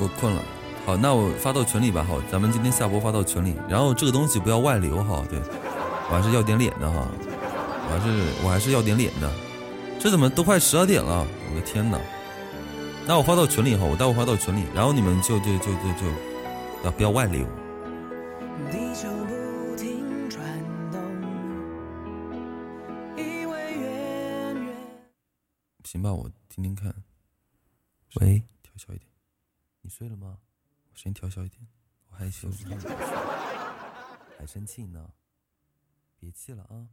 [0.00, 0.42] 我困了，
[0.84, 5.38] 好，那我发到群里吧，好，咱们今天下播发到群里，然后这个东西不要外流哈，对。
[6.10, 7.06] 我还是要点脸的哈，
[7.86, 9.30] 我还是我还是要点脸的，
[10.00, 12.00] 这怎么都快十二点了，我的天哪！
[13.04, 16.06] 那我发到群里哈，我待会发到群里，然后你们就就就就就
[16.84, 17.44] 啊不要外流，
[18.70, 20.40] 地球不停转
[20.92, 21.02] 动，
[23.16, 25.02] 远远。
[25.84, 26.94] 行吧，我听听看。
[28.20, 29.10] 喂，调小一点。
[29.80, 30.38] 你睡了吗？
[30.90, 31.66] 我声音调小一点，
[32.08, 32.48] 我害羞。
[34.38, 35.12] 还生气呢？
[36.18, 36.88] 别气了啊！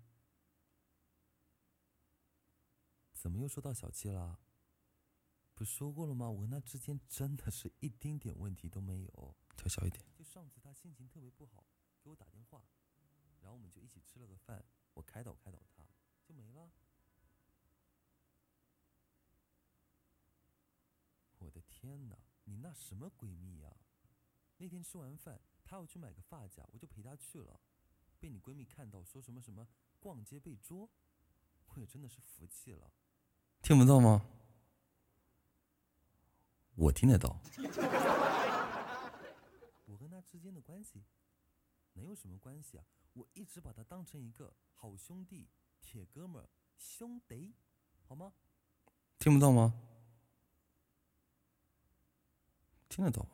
[3.14, 4.38] 怎么又说到小气啦？
[5.60, 6.30] 不是说过了吗？
[6.30, 9.36] 我跟他之间真的是一丁点问题都没有。
[9.58, 10.02] 调小一点。
[10.16, 11.66] 就上次他心情特别不好，
[12.02, 12.64] 给我打电话，
[13.42, 14.64] 然后我们就一起吃了个饭，
[14.94, 15.86] 我开导开导他，
[16.24, 16.72] 就没了。
[21.40, 23.76] 我的天哪，你那什么闺蜜呀、
[24.60, 27.60] 那天吃完饭，她要去买个发夹，我就陪她去了，
[28.18, 29.68] 被你闺蜜看到说什么什么
[30.00, 30.90] 逛街被捉，
[31.66, 32.94] 我也真的是服气了。
[33.62, 34.26] 听不到吗？
[36.80, 37.42] 我听得到。
[39.86, 41.04] 我跟他之间的关系
[41.92, 42.86] 能有什么关系啊？
[43.12, 45.50] 我一直把他当成一个好兄弟、
[45.82, 46.48] 铁哥们儿、
[46.78, 47.54] 兄弟，
[48.08, 48.34] 好吗？
[49.18, 49.74] 听不到吗？
[52.88, 53.32] 听得到吗？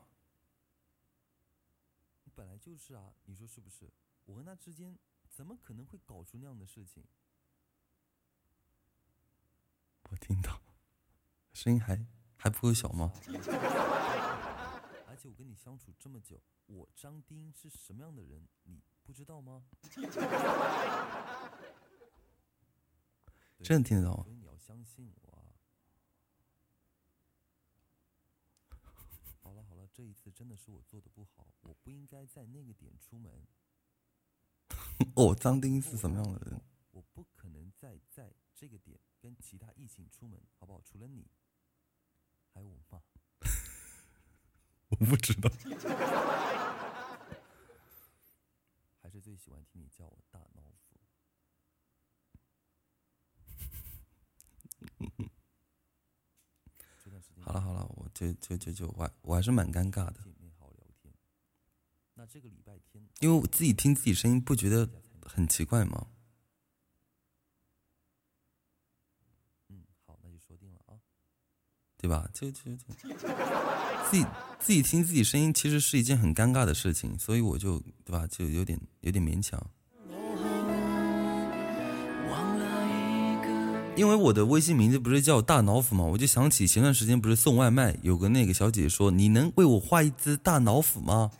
[2.33, 3.87] 本来就是啊，你说是不是？
[4.25, 4.97] 我跟他之间
[5.29, 7.05] 怎么可能会搞出那样的事情？
[10.09, 10.59] 我听到，
[11.53, 12.03] 声音还
[12.37, 13.11] 还不够小吗？
[15.07, 19.65] 而且我跟你相处这么久，我张丁是什么样的人，你不知道吗？
[23.63, 25.41] 真的听得到吗所以你要相信我啊！
[29.41, 33.47] 好了好了，这一次真的是我做的不好，我不应该在那个点出门。
[35.15, 36.61] 哦，张丁是什么样的人？
[36.91, 40.81] 我不可能再在这个点跟其他异性出门，好不好？
[40.81, 41.25] 除了你，
[42.55, 43.01] 还有我妈。
[44.87, 45.51] 我不知道。
[49.01, 50.97] 还是最喜欢听你叫我大脑斧。
[57.03, 60.23] 这段时间好了好了，我就就就就我还我还是蛮尴尬的。
[62.17, 64.89] 那这个礼拜天，因为我自己听自己声音，不觉得
[65.21, 66.07] 很奇怪吗？
[69.67, 71.01] 嗯，好，那就说定了啊。
[72.05, 72.23] 对吧？
[72.31, 72.85] 就就就
[74.11, 74.23] 自己
[74.59, 79.59] 自己听自己声音，其实是一件很尴尬的事情，所以我就对吧，就有点有点勉强。
[83.95, 91.31] 因为我的微信名字不是叫大脑斧嘛，我就想起前段时间不是送外卖，有个那个小姐姐说：“你能为我画一只大脑斧吗？”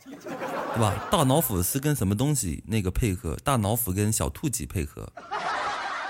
[0.74, 1.06] 对吧？
[1.12, 3.36] 大脑斧是跟什么东西那个配合？
[3.44, 5.08] 大脑斧跟小兔子配合，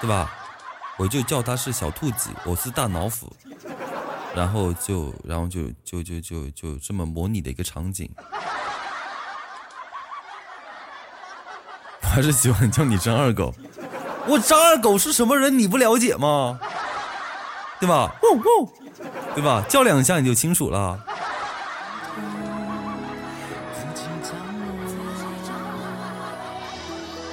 [0.00, 0.32] 对吧？
[0.98, 3.30] 我就叫它是小兔子，我是大脑斧，
[4.36, 8.08] 然后就然后就就就就就这么模拟的一个场景。
[12.02, 13.54] 我还是喜欢叫你张二狗。
[14.28, 15.58] 我张二狗是什么人？
[15.58, 16.60] 你不了解吗？
[17.80, 18.14] 对吧？
[18.22, 18.72] 呜呜，
[19.34, 19.64] 对吧？
[19.68, 20.98] 叫两下你就清楚了。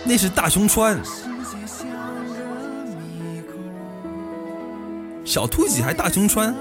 [0.05, 1.01] 那是大熊川，
[5.25, 6.53] 小兔几还大熊川，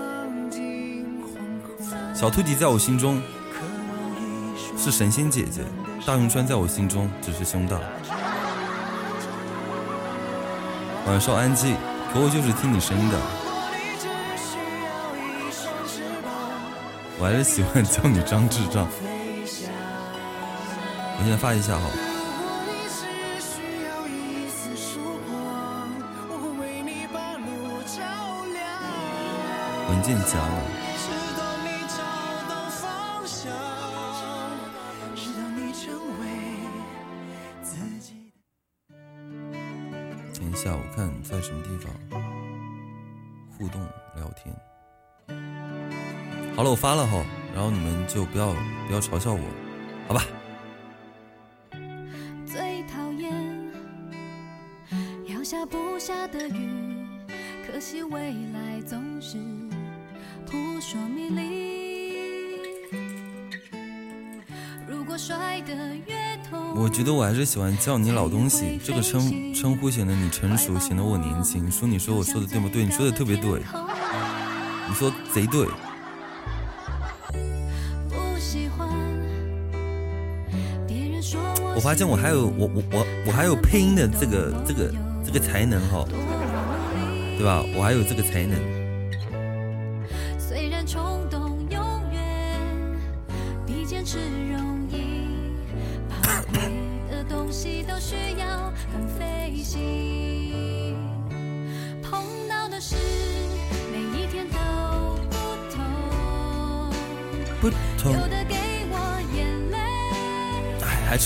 [2.23, 3.21] 小兔几在我心中
[4.79, 5.65] 是神仙姐姐，
[6.07, 7.77] 大熊川在我心中只是胸大。
[11.05, 11.75] 晚上安静，
[12.15, 13.19] 可我就是听你声音的。
[17.19, 18.87] 我还是喜欢叫你张智障。
[21.19, 21.91] 我先发一下哈。
[29.91, 30.92] 文件夹了。
[46.83, 48.53] 发了哈，然后你们就不要
[48.89, 49.41] 不要嘲笑我，
[50.09, 50.25] 好吧？
[52.45, 53.33] 最讨厌
[55.29, 57.07] 要下不下的雨，
[57.65, 59.37] 可惜未来总是
[60.45, 62.59] 扑朔迷离。
[64.89, 65.73] 如果摔得
[66.09, 71.71] 越痛，我觉得我还是喜欢叫你老东西，这个称称呼显得你成熟，显得我年轻。
[71.71, 72.85] 说你说我说的对不对？
[72.85, 73.63] 你说的特别对，
[74.89, 75.69] 你说贼对。
[81.83, 84.89] 我发现我还有我我我我还有配音的这个这个
[85.27, 86.07] 这个才能哈，
[87.37, 87.61] 对吧？
[87.75, 88.82] 我还有这个才能。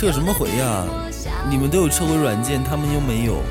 [0.06, 0.84] 撤什么回呀、
[1.50, 3.42] 你们都有撤回软件，他们又没有。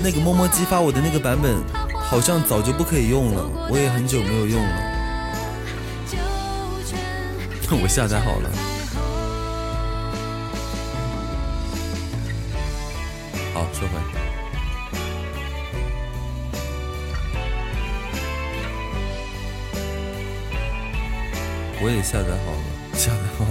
[0.00, 1.56] 那个默默激发我的那个版本，
[1.92, 4.76] 好像早就不可以用了，我也很久没有用了。
[7.82, 8.48] 我下载好了，
[13.52, 13.94] 好，说回。
[21.82, 22.62] 我也下载好了，
[22.96, 23.43] 下载好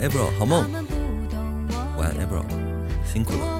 [0.00, 0.64] April，好梦
[1.98, 2.42] 晚安 April，
[3.04, 3.59] 辛苦了。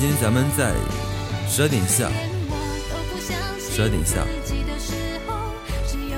[0.00, 0.72] 今天咱们在
[1.46, 2.08] 十二点下
[3.58, 4.26] ，12点下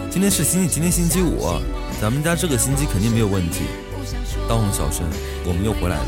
[0.08, 1.58] 今天是星期，今天星期五，
[2.00, 3.64] 咱们家这个星期肯定没有问题。
[4.48, 5.04] 当红小生，
[5.44, 6.06] 我们又回来了。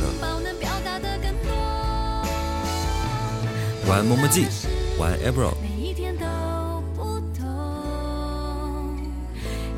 [3.89, 4.47] 晚安，么么记，
[4.97, 5.55] 晚安，April。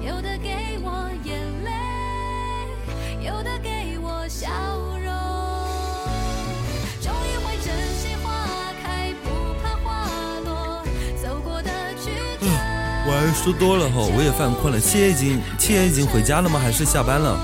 [0.04, 1.70] 有的给我眼泪，
[3.26, 4.50] 有的给我笑
[13.26, 14.78] 我还说多了哈，我也犯困了。
[14.78, 16.60] 七爷已经，七爷已经回家了吗？
[16.62, 17.36] 还是下班了？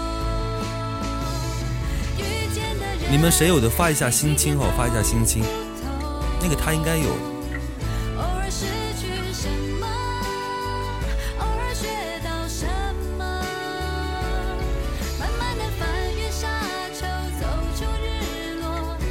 [3.10, 5.42] 你们谁有的发一下心情哈，发一下心情。
[6.40, 7.10] 那个他应该有。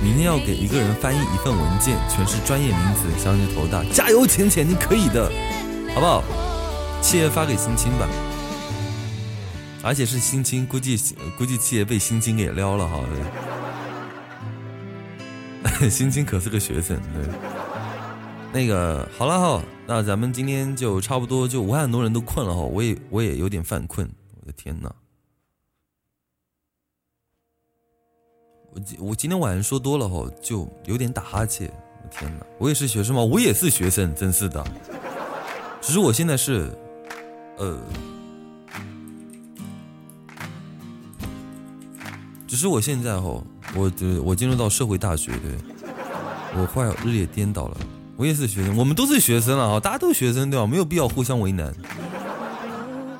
[0.01, 3.83] 明天要给一个人翻译一份文件，全是专业名词，相信头大。
[3.91, 5.29] 加油，浅浅，你可以的，
[5.93, 6.23] 好不好？
[7.01, 8.07] 七爷发给星青吧，
[9.83, 10.97] 而且是星青，估计
[11.37, 13.03] 估计七爷被星青给撩了哈。
[15.89, 17.25] 星青可是个学生，对。
[18.53, 24.09] 那个好了哈，那咱们今天就差不多，就我看很多人都困了哈，我也我也有点犯困，
[24.39, 24.93] 我的天呐！
[28.73, 31.67] 我今我今天晚上说多了哈，就有点打哈欠。
[32.03, 33.23] 我天哪，我也是学生吗？
[33.23, 34.63] 我也是学生，真是的。
[35.81, 36.69] 只是我现在是，
[37.61, 37.77] 呃，
[42.47, 43.39] 只是我现在哈，
[43.75, 43.91] 我
[44.23, 45.55] 我进入到社会大学，对，
[46.59, 47.77] 我快要日夜颠倒了。
[48.17, 50.65] 我也是学生，我们都是学生了啊，大家都学生对吧？
[50.65, 51.71] 没有必要互相为难，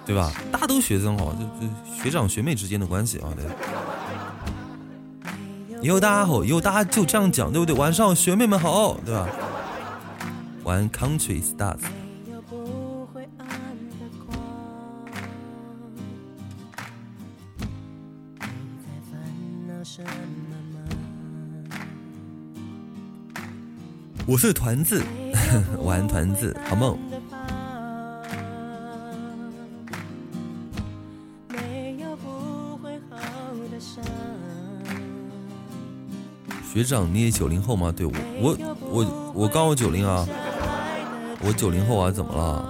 [0.08, 0.32] 对吧？
[0.52, 1.72] 大家都学生哈，就就
[2.04, 3.46] 学长学妹之间的关系啊，对。
[5.84, 7.76] 以后大家好，以后大家就这样讲，对不对？
[7.76, 9.28] 晚上学妹们好，对吧
[10.64, 11.78] 玩，Country Stars。
[24.32, 25.04] 我是团子，
[25.84, 26.98] 玩团子，好梦。
[36.74, 37.94] 学长，你也九零后吗？
[37.94, 38.58] 对我，我
[38.90, 40.26] 我我刚好九零啊，
[41.42, 42.66] 我九零后啊，怎么了？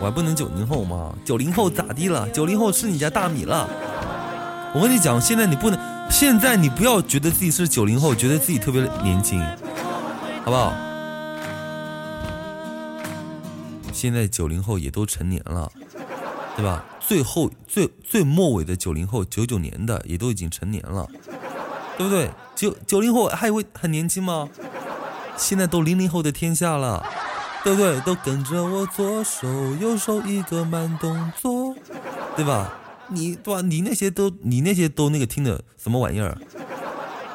[0.00, 1.14] 我还不能九零后吗？
[1.26, 2.26] 九零后咋地了？
[2.30, 3.68] 九零后吃你家大米了？
[4.74, 5.78] 我跟你讲，现在你不能，
[6.10, 9.38] 现在你不要觉得自己是九零后，觉得自己特别年轻，
[10.42, 10.72] 好不好？
[14.02, 15.70] 现在九零后也都成年了，
[16.56, 16.84] 对吧？
[16.98, 21.08] 最后最最末尾的九零后，九九年的也都已经成年了，
[21.96, 22.28] 对不对？
[22.56, 24.48] 九九零后还以为很年轻吗？
[25.36, 27.06] 现在都零零后的天下了，
[27.62, 28.00] 对不对？
[28.00, 29.46] 都跟着我左手
[29.76, 31.72] 右手一个慢动作，
[32.34, 32.76] 对吧？
[33.06, 33.60] 你对吧？
[33.60, 36.36] 你那些都你那些都那个听的什么玩意儿，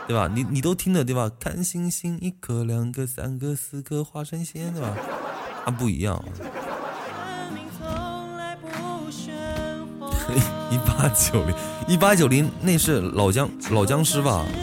[0.05, 0.29] 对吧？
[0.35, 1.31] 你你都听的对吧？
[1.39, 4.93] 看星星一颗两个三个四个画成线，对吧？
[5.67, 6.23] 它不一样。
[10.71, 11.53] 一八九零，
[11.89, 14.45] 一八九零，那是老僵老僵尸吧？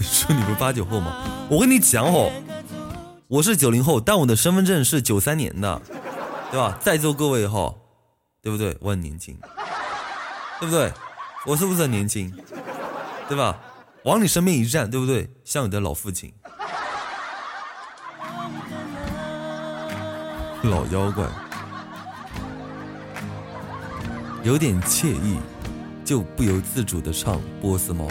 [0.00, 1.16] 说你们八九后吗？
[1.50, 2.30] 我跟你讲哦，
[3.26, 5.82] 我是九零后，但我的身份证是九三年的，
[6.52, 6.78] 对吧？
[6.80, 7.74] 在座各位哈，
[8.40, 8.76] 对不对？
[8.80, 9.36] 我很年轻，
[10.60, 10.92] 对不对？
[11.46, 12.32] 我是不是很年轻？
[13.28, 13.58] 对吧？
[14.04, 15.28] 往你身边一站，对不对？
[15.44, 16.32] 像你的老父亲，
[20.62, 21.26] 老妖怪。
[24.42, 25.38] 有点惬意，
[26.04, 28.06] 就不由自主的唱《波斯猫》。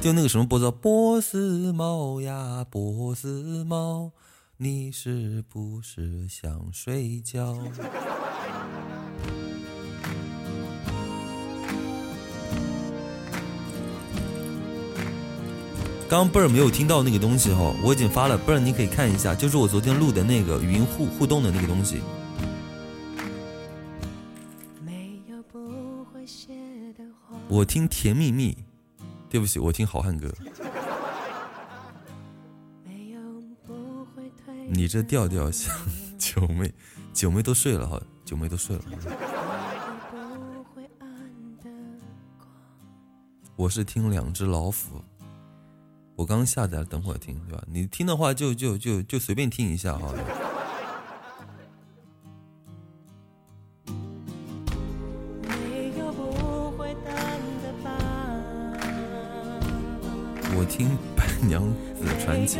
[0.00, 4.10] 就那个什么波斯波斯猫呀，波斯猫，
[4.56, 7.56] 你是不是想睡觉？
[16.14, 22.00] 刚贝儿没有听到那个东西哈，我已经发了，贝儿你可以看一下，就是我昨天录的那个语音互互动的那个东西。
[27.48, 28.56] 我听甜蜜蜜，
[29.28, 30.32] 对不起，我听好汉歌。
[34.68, 35.74] 你这调调像
[36.16, 36.72] 九妹，
[37.12, 38.82] 九妹都睡了哈，九妹都睡了。
[43.56, 45.02] 我是听两只老虎。
[46.16, 47.64] 我刚下载，等会儿听，对吧？
[47.66, 50.14] 你听的话，就就就就随便听一下哈。
[60.56, 61.60] 我听《白娘
[61.98, 62.58] 子传奇》，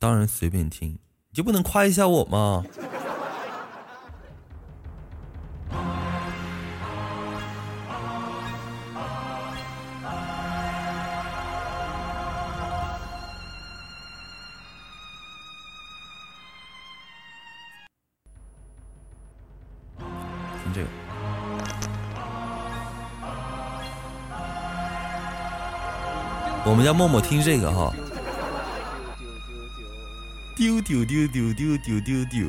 [0.00, 0.98] 当然随便听，你
[1.34, 2.64] 就不能夸一下我吗？
[26.74, 27.94] 我们家默默听这个哈，
[30.56, 32.24] 丢丢丢丢丢丢丢。
[32.24, 32.48] 丢，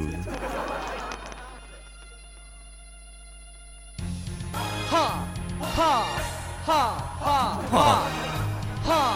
[4.90, 5.20] 哈
[5.60, 6.06] 哈
[6.66, 8.02] 哈哈哈哈
[8.84, 9.14] 哈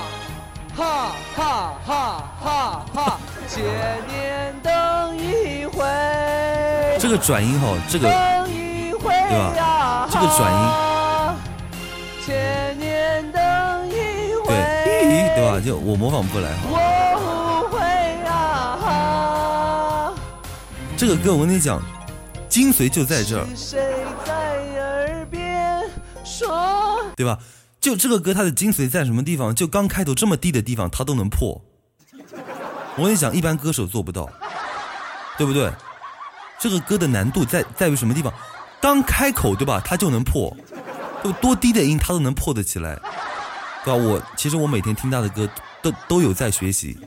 [0.78, 3.20] 哈哈哈哈哈！
[3.48, 3.66] 千
[4.08, 5.84] 年等一回，
[7.00, 10.89] 这个转音哈，这个等一回对呀，这个转音，
[15.40, 15.60] 对，吧？
[15.60, 16.52] 就我模仿不来。
[16.64, 17.80] 我不会
[18.26, 20.14] 啊，
[20.98, 21.82] 这个歌我跟你讲，
[22.50, 24.34] 精髓就在这儿，谁在
[24.78, 25.84] 耳边
[26.26, 27.02] 说？
[27.16, 27.40] 对吧？
[27.80, 29.56] 就这个歌它的精髓在什么地方？
[29.56, 31.62] 就刚开头这么低的地方，它都能破。
[32.98, 34.30] 我跟你讲，一般歌手做不到，
[35.38, 35.72] 对不对？
[36.60, 38.34] 这个歌的难度在在于什么地方？
[38.82, 39.82] 刚开口，对吧？
[39.86, 40.54] 它就能破，
[41.24, 43.00] 就多低的音它都能破得起来，
[43.86, 43.94] 对吧？
[43.94, 45.50] 我其实我每天听他的歌，
[45.82, 46.98] 都都有在学习，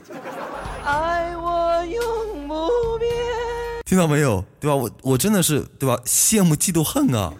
[0.83, 3.11] 爱我永不变。
[3.85, 4.43] 听到没有？
[4.59, 4.75] 对吧？
[4.75, 5.97] 我我真的是对吧？
[6.05, 7.31] 羡慕嫉妒恨啊！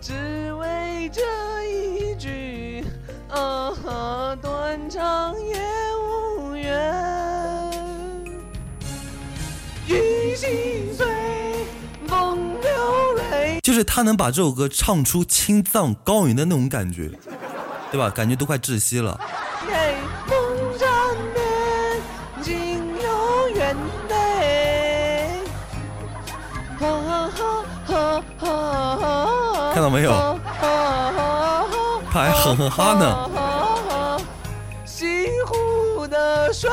[0.00, 1.22] 只为这
[1.66, 2.84] 一句，
[3.30, 5.56] 啊哈，断肠也
[6.38, 6.74] 无怨。
[9.86, 11.07] 雨心碎。
[13.78, 17.08] 是他能把这首歌唱出青藏高原的那种感觉，
[17.92, 18.10] 对吧？
[18.10, 19.18] 感觉都快窒息了。
[19.66, 19.94] 嘿，
[20.28, 20.36] 梦
[20.76, 21.38] 缠绵，
[22.42, 23.76] 情有缘。
[29.74, 30.10] 看到没有
[32.10, 33.30] 他还哼哼哈呢。
[33.30, 34.18] 呢。
[34.84, 36.68] 西湖的水，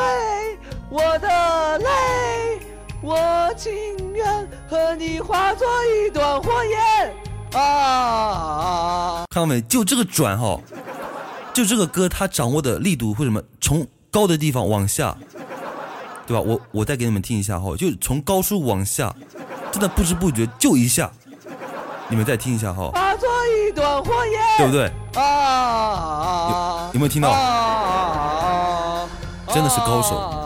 [0.89, 2.59] 我的泪，
[3.03, 3.71] 我情
[4.13, 4.25] 愿
[4.67, 6.79] 和你化作一段火焰
[7.59, 9.25] 啊！
[9.29, 9.61] 看到没？
[9.61, 10.59] 就这个转哈，
[11.53, 13.41] 就这个歌，他掌握的力度会什么？
[13.59, 15.15] 从高的地方往下，
[16.27, 16.41] 对吧？
[16.41, 19.13] 我我再给你们听一下哈，就从高处往下，
[19.71, 21.11] 真的不知不觉就一下，
[22.09, 24.91] 你们再听一下哈，化作一段火焰，对不对？
[25.21, 26.89] 啊！
[26.93, 29.07] 有有没有听到啊
[29.53, 30.44] 真的是高手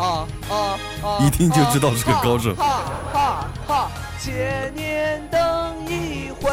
[0.00, 1.18] 啊啊啊！
[1.20, 3.90] 一听就知道是个高手哈哈哈！
[4.18, 6.50] 千年等一回，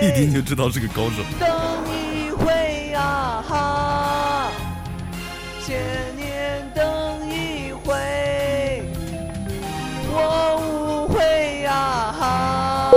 [0.00, 1.22] 一听就知道是个高手。
[1.38, 1.50] 等
[1.92, 4.50] 一回啊哈！
[5.66, 5.76] 千
[6.16, 8.82] 年等一回，
[10.10, 12.90] 我无悔啊哈！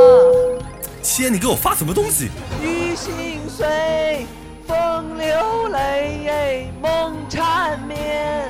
[1.04, 2.30] 千，你给我发什么东西？
[2.62, 4.26] 雨心碎，
[4.66, 8.50] 风流泪，梦缠绵，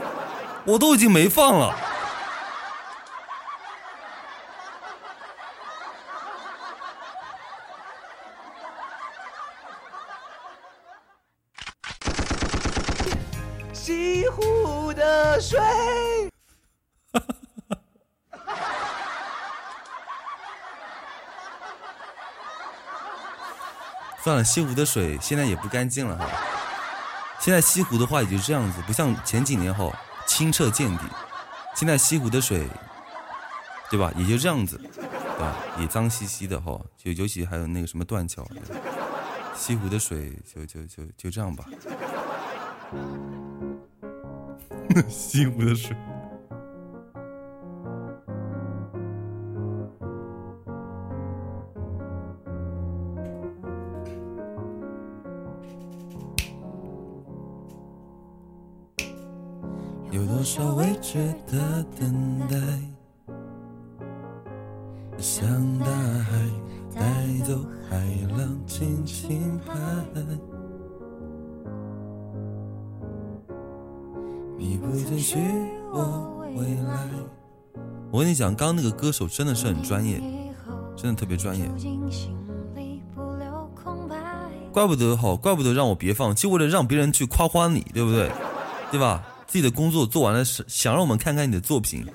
[0.65, 1.75] 我都已经没放了。
[13.73, 15.59] 西湖的水。
[24.23, 26.25] 算了，西湖的水现在也不干净了哈。
[27.39, 29.91] 现在西湖的话也就这样子，不像前几年后
[30.31, 31.03] 清澈见底。
[31.75, 32.65] 现在西湖的水，
[33.89, 34.09] 对吧？
[34.15, 35.57] 也就这样子，对吧？
[35.77, 38.47] 也脏兮兮的哈，就尤其还有那个什么断桥，
[39.57, 41.65] 西湖的水就就就就这样吧。
[45.09, 45.93] 西湖的水。
[60.41, 61.19] 多少未知
[61.51, 62.57] 的等待，
[65.19, 65.47] 像
[65.77, 66.31] 大海
[66.95, 67.95] 带走海
[68.35, 69.71] 浪，轻轻拍。
[74.57, 75.37] 你不准许
[75.93, 77.07] 我未来。
[78.09, 80.19] 我跟你讲，刚刚那个歌手真的是很专业，
[80.95, 81.69] 真的特别专业，
[84.71, 88.31] 怪不得好，怪不得让我别放，就为了让别人去夸夸你，对不对？
[88.89, 89.23] 对吧？
[89.51, 92.05] 自己的工作做完了，是想让我们看看你的作品，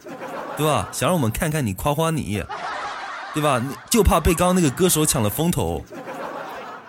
[0.57, 0.89] 对吧？
[0.91, 2.43] 想让我们看看你夸夸你，
[3.35, 3.59] 对吧？
[3.59, 5.85] 你就怕被刚刚那个歌手抢了风头，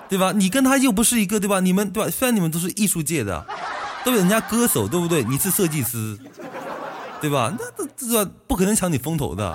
[0.08, 0.32] 对吧？
[0.34, 1.60] 你跟他又不是一个，对吧？
[1.60, 2.10] 你们对吧？
[2.10, 3.46] 虽然你们都是艺术界的，
[4.06, 5.22] 都是人家歌手，对不对？
[5.26, 6.18] 你是设计师，
[7.20, 7.54] 对吧？
[7.60, 9.54] 那这这不可能抢你风头的，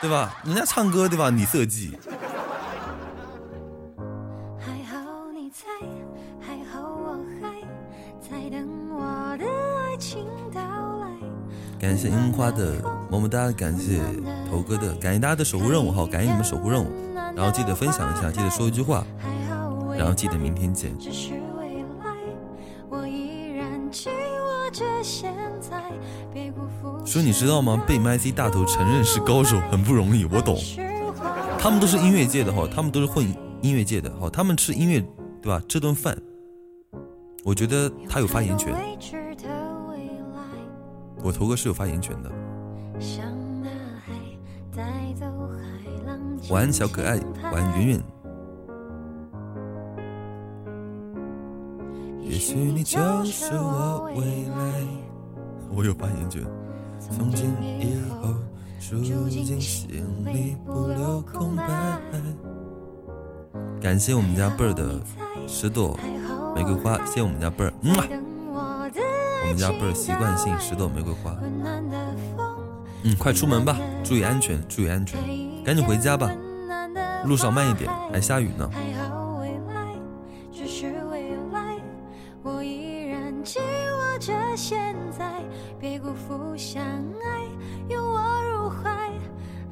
[0.00, 0.34] 对吧？
[0.44, 1.30] 人家唱歌，对吧？
[1.30, 1.96] 你设计，
[11.82, 12.76] 感谢樱花的
[13.10, 14.00] 么么哒，感谢
[14.48, 16.86] 头哥的，感谢大家的守护任务哈，感谢你们守护任务，
[17.34, 19.04] 然后记得分享一下，记得说一句话，
[19.98, 20.92] 然后记得明天见。
[27.04, 27.82] 说你知道吗？
[27.84, 30.56] 被 MC 大头承认是高手很不容易，我懂。
[31.58, 33.26] 他们都是音乐界的哈，他们都是混
[33.60, 35.00] 音乐界的哈，他们吃音乐
[35.42, 35.60] 对吧？
[35.66, 36.16] 这顿饭，
[37.42, 38.72] 我觉得他有发言权。
[41.22, 42.30] 我头哥是有发言权的。
[42.98, 43.24] 向
[43.62, 43.70] 大
[44.04, 44.12] 海
[44.74, 44.82] 带
[45.14, 46.18] 走海浪
[46.50, 47.20] 晚安小可爱，
[47.52, 48.02] 晚安圆圆。
[52.20, 54.86] 也许你就是我未来，
[55.74, 56.42] 我有发言权。
[56.98, 58.34] 从今以后，
[58.80, 62.00] 住进心里，不留空白。
[63.80, 65.00] 感谢我们家贝儿的
[65.46, 65.98] 十朵
[66.54, 68.06] 玫瑰花，谢谢我们家贝儿，嗯啊，
[69.42, 71.36] 我们家不是习惯性十朵玫瑰花。
[73.04, 75.18] 嗯，快出门吧，注意安全，注意安全，
[75.64, 76.30] 赶紧回家吧，
[77.24, 78.70] 路上慢一点，还下雨呢。
[78.72, 79.94] 还好未来
[80.52, 81.76] 只是未来，
[82.42, 85.42] 我依然紧握着现在，
[85.80, 87.42] 别辜负相爱，
[87.88, 89.10] 拥我入怀。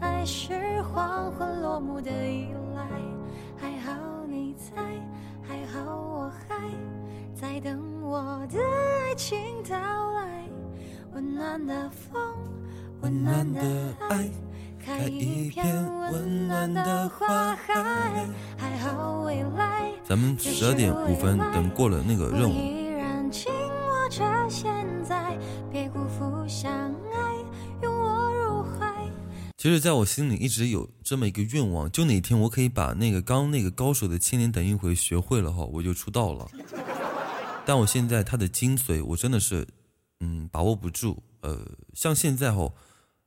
[0.00, 2.82] 爱是黄昏落幕的依赖，
[3.56, 3.92] 还好
[4.26, 4.82] 你在，
[5.46, 6.56] 还好我还
[7.40, 10.46] 在等我的爱情到来。
[11.14, 12.20] 温暖的风，
[13.00, 13.62] 温暖的
[14.10, 14.28] 爱。
[14.78, 15.64] 开一片
[16.12, 18.26] 温暖的花海，
[18.58, 19.90] 还好未来。
[20.04, 25.38] 咱们十二点五分，等过了那个任务，依然紧握着现在，
[25.72, 26.70] 别辜负相
[27.10, 27.36] 爱，
[27.82, 28.94] 拥我入怀。
[29.56, 36.46] 其实在我心里一直有这么一个愿望，就哪天我可以把那个刚那个高手的千年等一回学会了哈，我就出道了。
[37.70, 39.64] 但我现在它的精髓，我真的是
[40.18, 41.22] 嗯把握不住。
[41.42, 41.64] 呃，
[41.94, 42.68] 像现在哈，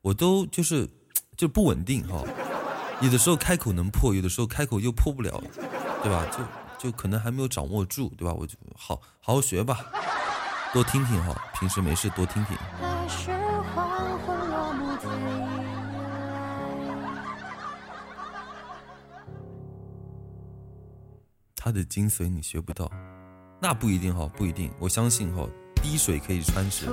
[0.02, 0.90] 我都就是
[1.38, 2.22] 就不稳定哈，
[3.02, 5.41] 有的时候开口能破，有的时候开口又破不了，
[6.03, 6.28] 对吧？
[6.28, 6.44] 就
[6.78, 8.34] 就可能还没有掌握住，对吧？
[8.34, 9.80] 我就好好好学吧，
[10.74, 12.57] 多听听哈，平时没事多听听。
[12.82, 13.32] 爱是
[13.74, 15.64] 黄昏落幕的依赖。
[21.56, 22.91] 它的精髓你学不到，
[23.64, 24.69] 那不一定哈，不一定。
[24.77, 25.48] 我相信哈，
[25.81, 26.85] 滴水可以穿石。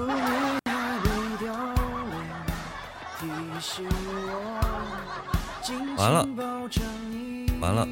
[5.96, 6.24] 完了，
[7.60, 7.88] 完了，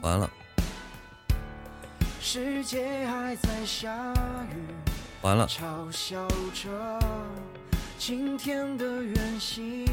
[0.00, 0.30] 完了，
[2.20, 3.92] 世界还在下
[4.52, 4.54] 雨，
[5.22, 5.44] 完了！
[5.48, 6.24] 嘲笑
[6.54, 7.00] 着
[7.98, 9.84] 今天的远行。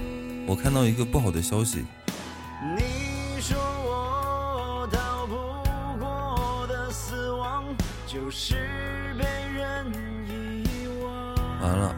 [0.45, 1.83] 我看到一个不好的消息，
[2.77, 3.57] 你说
[8.13, 8.53] 就是
[9.17, 9.25] 被
[9.55, 9.91] 人
[10.29, 11.35] 遗忘。
[11.59, 11.95] 完了，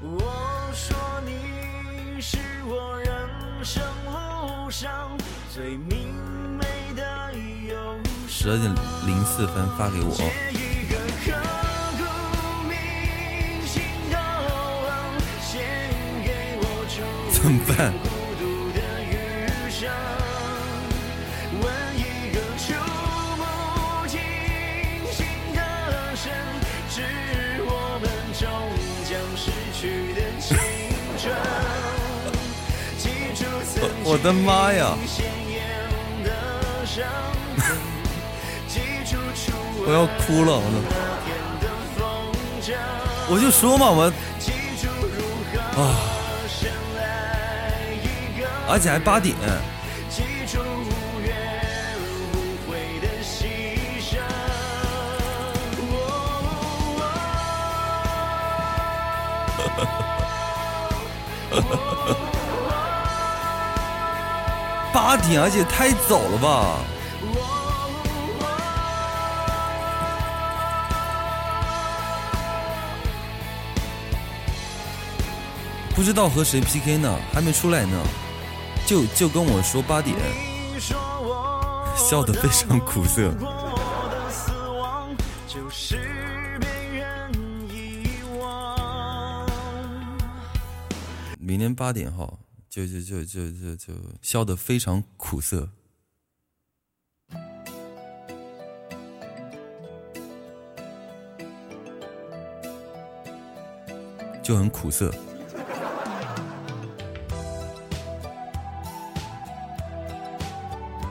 [0.00, 5.16] 我说你是我人生路上
[5.54, 6.12] 最明
[6.58, 6.66] 媚
[6.96, 7.32] 的
[7.68, 8.74] 忧十二点
[9.06, 10.16] 零四分发给我。
[17.30, 18.09] 怎么办？
[34.12, 34.96] 我的妈呀！
[39.86, 40.78] 我要哭了，我都。
[43.32, 44.12] 我就说嘛，我
[45.78, 45.94] 啊，
[48.68, 49.36] 而且还八点。
[65.02, 66.76] 八点，而且太早了吧？
[75.96, 77.96] 不知道和谁 PK 呢，还没出来呢，
[78.86, 80.14] 就就跟我说八点，
[81.96, 83.32] 笑得非常苦涩。
[91.38, 92.28] 明天八点哈，
[92.70, 93.92] 就就就就就就
[94.22, 95.68] 笑得非常苦涩。
[104.40, 105.12] 就很苦涩。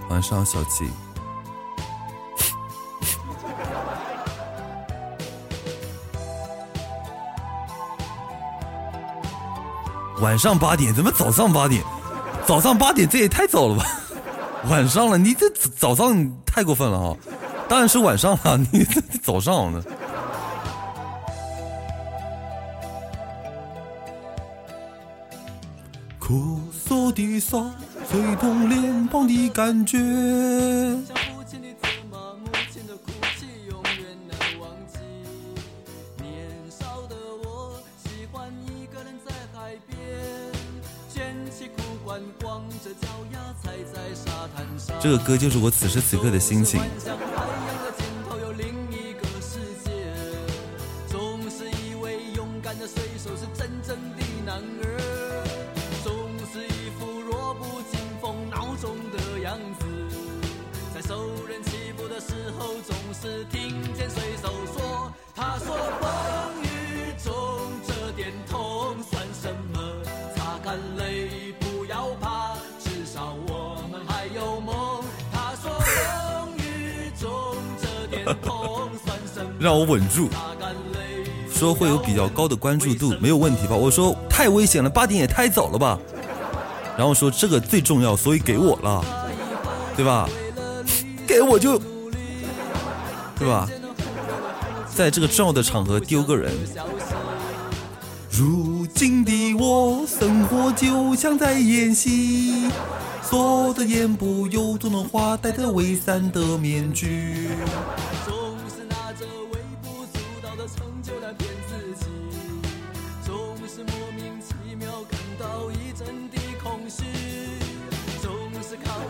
[0.10, 1.09] 晚上好，小七。
[10.22, 11.82] 晚上八点怎么早上八点？
[12.46, 13.86] 早上八点这也太早了吧？
[14.70, 17.16] 晚上了，你这早上太过分了哈！
[17.70, 19.82] 当然是晚上了，你这早上呢？
[26.18, 27.72] 哭诉的伤，
[28.10, 29.98] 吹痛脸庞的感觉。
[45.00, 46.82] 这个歌就是我此时此刻的心情。
[79.60, 80.30] 让我稳住。
[81.52, 83.76] 说会有比较高的关注度，没有问题吧？
[83.76, 86.00] 我说太危险了，八点也太早了吧？
[86.98, 89.04] 然后说这个最重要，所以给我了，
[89.96, 90.30] 对吧？
[91.28, 91.78] 给我就，
[93.38, 93.68] 对吧？
[94.96, 96.52] 在这个重要的场合丢个人。
[98.32, 102.70] 如今的我，生活就像在演戏，
[103.30, 107.50] 锁着眼部有种的花，戴着伪善的面具。
[108.26, 109.24] 总是拿着
[109.54, 112.08] 微不足道的成就来骗自己，
[113.24, 117.04] 总是莫名其妙感到一阵的空虚，
[118.20, 118.32] 总
[118.64, 119.10] 是靠一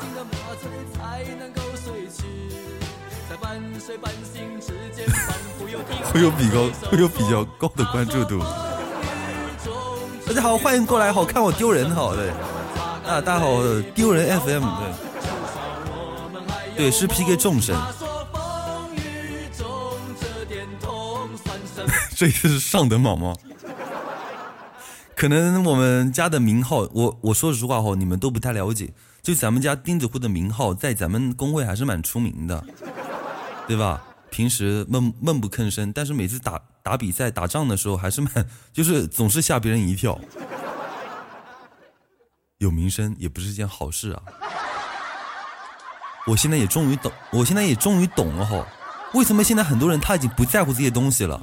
[0.00, 2.24] 点的麻醉才能够睡去，
[3.28, 8.42] 在半睡半醒之间，仿佛会有比高会有比较高的关注度。
[10.26, 12.30] 大家好，欢迎过来，好看我丢人，好对，
[13.20, 13.60] 大家好，
[13.94, 14.64] 丢人 FM
[16.74, 17.76] 对，对是 PK 众神，
[22.16, 22.30] 这？
[22.30, 23.36] 次是上等毛毛。
[25.14, 28.90] 可能我们家的名号，我我说实话哈，你们都不太了解。
[29.22, 32.64] 就咱们家钉子户的名号，在咱们工会还是蛮出名的，
[33.68, 34.02] 对吧？
[34.30, 38.32] 平时闷闷不吭声，但是每次打打比赛、打仗的时候，还是蛮
[38.72, 40.18] 就是总是吓别人一跳。
[42.62, 44.22] 有名声也不是件好事啊！
[46.28, 48.64] 我现在也终于懂，我现在也终于懂了哈，
[49.14, 51.42] 为什么现在很多人他已经不在乎这些东西了？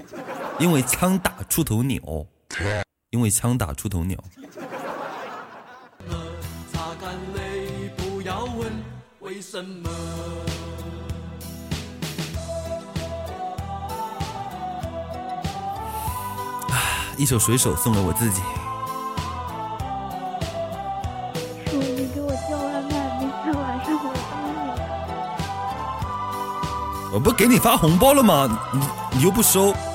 [0.60, 2.02] 因为枪打出头鸟，
[3.10, 4.18] 因为枪打出头鸟。
[6.72, 8.72] 擦干泪，不要问
[9.20, 9.90] 为什么。
[17.18, 18.42] 一首水手送给我自己。
[27.12, 28.70] 我不给你发红包了吗？
[28.72, 28.80] 你
[29.18, 29.74] 你又不收。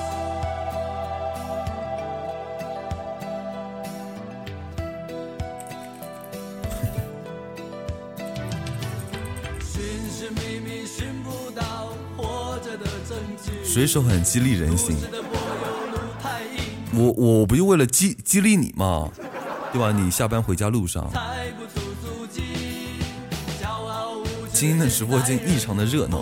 [13.63, 14.95] 水手很激励人心，
[16.93, 19.09] 我我不就为了激激励你嘛，
[19.73, 19.91] 对吧？
[19.91, 21.09] 你下班回家路上，
[24.53, 26.19] 今天的直播间异常的热闹，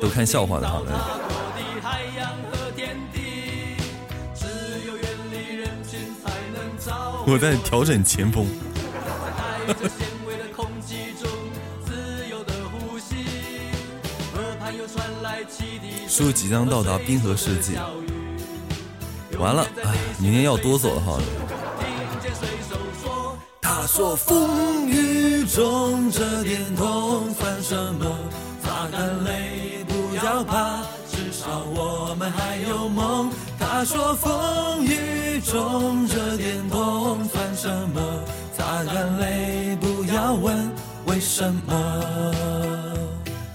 [0.00, 0.90] 都看笑话的好了。
[0.90, 0.96] 过
[1.56, 3.76] 的海洋和天地，
[4.34, 4.46] 只
[4.86, 8.46] 有远离人群才能找回我在调整前锋，
[9.36, 11.28] 带着纤维的空气中
[11.84, 13.16] 自由的呼吸，
[14.34, 17.76] 河畔又传来汽笛声书即将到达冰河世纪，
[19.38, 21.18] 完了，哎，明天要哆嗦了哈。
[21.18, 21.88] 听。
[23.60, 28.18] 他说风雨中这点痛算什么？
[28.62, 29.67] 擦干泪，不
[30.24, 33.30] 要怕，至少我们还有梦。
[33.58, 38.00] 他说风雨中这点痛算什么？
[38.56, 40.70] 擦干泪，不要问
[41.06, 42.32] 为什么。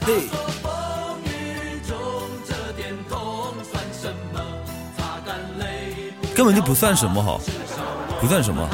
[0.01, 0.27] 嘿，
[0.61, 0.71] 风
[1.25, 1.97] 雨中
[2.47, 4.39] 这点痛算什么？
[4.97, 7.39] 擦干泪，根本就不算什么哈，
[8.21, 8.67] 不算什么。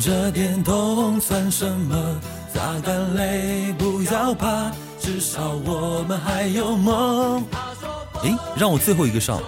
[0.00, 2.20] 这点痛算什么？
[2.54, 7.44] 擦干泪，不要怕，至少我们还有梦。
[8.22, 9.42] 诶，让我最后一个上，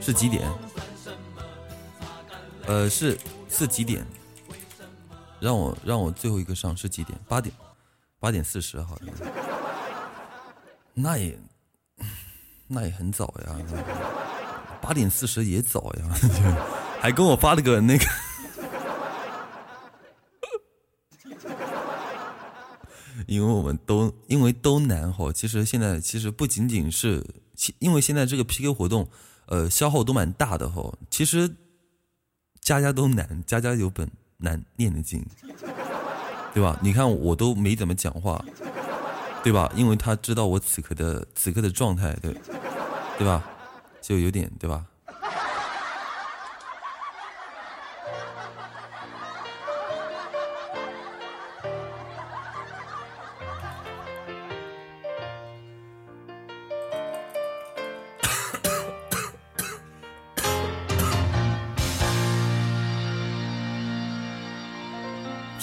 [0.00, 0.48] 是几点？
[2.66, 3.18] 呃，是
[3.48, 4.06] 是几点？
[5.38, 7.18] 让我让我最后一个上是几点？
[7.28, 7.54] 八点，
[8.18, 9.14] 八点四十好像。
[10.94, 11.38] 那也
[12.66, 13.54] 那也很早呀，
[14.80, 16.04] 八点四十也早呀，
[17.00, 18.04] 还跟我发了个那个。
[23.26, 27.24] 因为我们都因为都难哈，其实现在其实不仅仅是，
[27.78, 29.08] 因为现在这个 PK 活动，
[29.46, 30.92] 呃，消耗都蛮大的哈。
[31.10, 31.48] 其实
[32.60, 35.24] 家家都难，家家有本难念的经，
[36.54, 36.78] 对吧？
[36.82, 38.44] 你看我都没怎么讲话，
[39.42, 39.70] 对吧？
[39.74, 42.34] 因为他知道我此刻的此刻的状态，对，
[43.18, 43.44] 对吧？
[44.00, 44.84] 就有点对吧？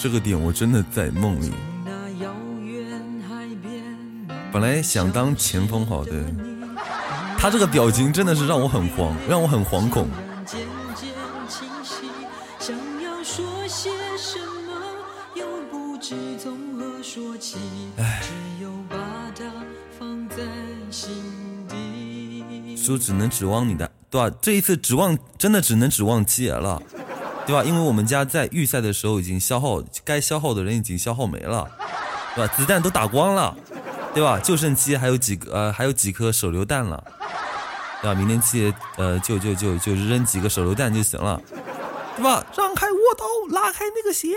[0.02, 1.52] 这个点我真的在梦里。
[4.50, 6.24] 本来想当前锋，好的，
[7.36, 10.08] 他这个表情真的是让我很慌，让我很惶恐。
[17.98, 18.22] 唉，
[22.74, 24.34] 说只能指望你的，对吧？
[24.40, 26.82] 这一次指望真的只能指望七爷了。
[27.50, 27.64] 对吧？
[27.64, 31.68] 因为我们家在预赛的时候已经消耗，该消耗的人已经消耗没了，
[32.36, 32.54] 对吧？
[32.56, 33.56] 子弹都打光了，
[34.14, 34.38] 对吧？
[34.38, 37.02] 就剩七还有几个呃，还有几颗手榴弹了，
[38.00, 38.14] 对吧？
[38.14, 41.42] 明天七呃，就就就就扔几个手榴弹就行了，
[42.16, 42.46] 对吧？
[42.56, 43.24] 让开卧刀，
[43.60, 44.30] 拉开那个线。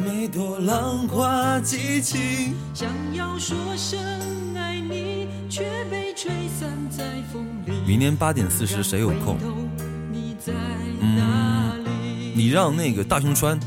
[0.00, 4.00] 每朵浪花激情，想要说声
[4.56, 7.72] 爱你，却被吹散在风里。
[7.86, 9.36] 明天八点四十谁有空？
[11.02, 11.84] 嗯，
[12.34, 13.60] 你让那个大熊川，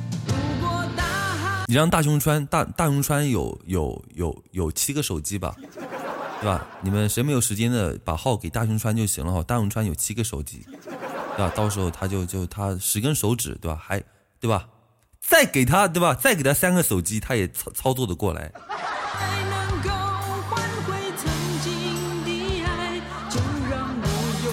[1.68, 5.56] 你让大熊川大大熊川有有有有七个手机吧，
[6.42, 6.66] 对吧？
[6.82, 9.44] 你们谁没有时间的，把号给大熊川就行了哈。
[9.44, 10.66] 大熊川有七个手机，
[11.36, 11.54] 对吧？
[11.56, 13.80] 到时候他就就他十根手指，对吧？
[13.80, 14.02] 还
[14.40, 14.68] 对吧？
[15.26, 16.14] 再给他对吧？
[16.14, 18.52] 再给他三个手机，他也操操作的过来。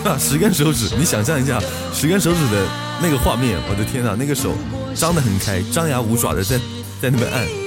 [0.03, 1.61] 啊，十根手指，你想象一下，
[1.93, 2.67] 十根手指的
[3.03, 4.55] 那个画面，我的天呐，那个手
[4.95, 6.59] 张得很开，张牙舞爪的在
[7.03, 7.60] 在那边按。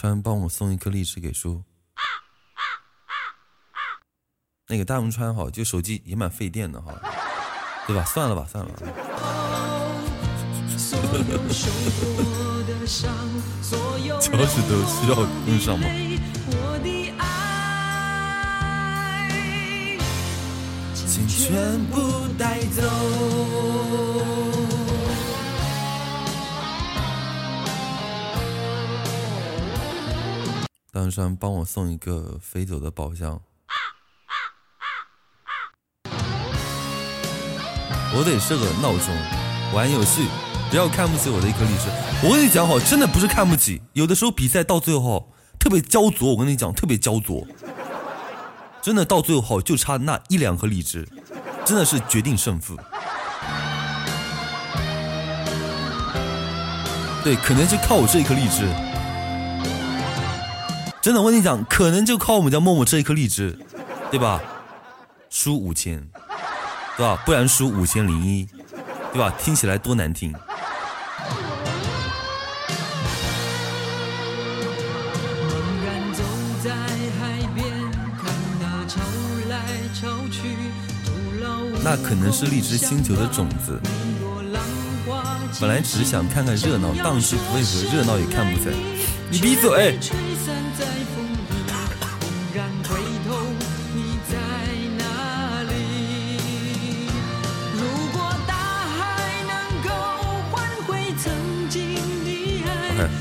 [0.00, 1.62] 川帮我送一颗荔枝给叔。
[4.66, 6.94] 那个大木川哈，就手机也蛮费电的哈，
[7.86, 8.02] 对吧？
[8.06, 8.72] 算了吧，算了。
[14.18, 15.16] 脚趾头需要
[15.46, 15.86] 用上吗？
[20.94, 24.09] 请全部带走。
[30.92, 33.40] 大山帮我送一个飞走的宝箱，
[38.12, 39.14] 我得设个闹钟，
[39.72, 40.26] 玩游戏，
[40.68, 41.88] 不要看不起我的一颗荔枝。
[42.26, 47.46] 我跟你讲好，真的不是看不起，有的时候比赛到最后特别焦灼，我跟你讲特别焦灼，
[48.82, 51.08] 真的到最后就差那一两颗荔枝，
[51.64, 52.76] 真的是决定胜负。
[57.22, 58.66] 对，可能就靠我这一颗荔枝。
[61.02, 63.58] 真的，我跟你讲，可能就靠我们家默默这一颗荔枝，
[64.10, 64.38] 对吧？
[65.30, 66.06] 输五千，
[66.96, 67.22] 对吧？
[67.24, 68.46] 不然输五千零一，
[69.10, 69.32] 对吧？
[69.38, 70.34] 听起来多难听。
[81.82, 83.80] 那可能是荔枝星球的种子。
[85.58, 88.70] 本来只是想看看热闹，当时为何热闹也看不成？
[89.32, 89.96] 你闭嘴！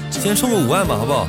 [0.09, 1.27] 先充个五万吧，好不好？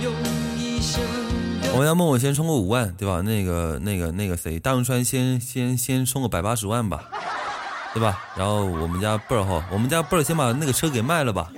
[1.73, 3.20] 我们家默默先充个五万，对吧？
[3.20, 7.05] 那个、那个、那个谁，大龙川先先先充个百八十万吧，
[7.94, 8.19] 对吧？
[8.35, 11.52] 然后我们家贝儿哈，我们家贝儿先把那个车给卖了吧，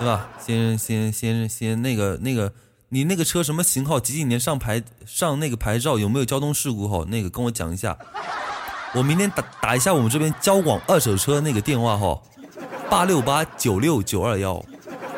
[0.00, 0.26] 对吧？
[0.44, 2.50] 先先先先那个那个
[2.88, 4.00] 你那个车什么型号？
[4.00, 5.98] 几几年上牌上那个牌照？
[5.98, 6.88] 有没有交通事故？
[6.88, 7.94] 哈，那个跟我讲一下。
[8.94, 12.18] 我明天打打一下我们这边交广二手车那个电话哈，
[12.88, 14.54] 八六八九六九二幺，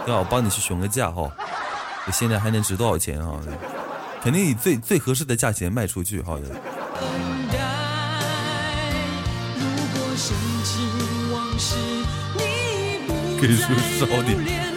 [0.05, 0.19] 对吧？
[0.19, 1.31] 我帮你去询个价哈。
[2.13, 3.41] 现在还能值多少钱哈？
[4.21, 6.37] 肯定以最最合适的价钱卖出去哈。
[13.41, 14.72] 可以说少点。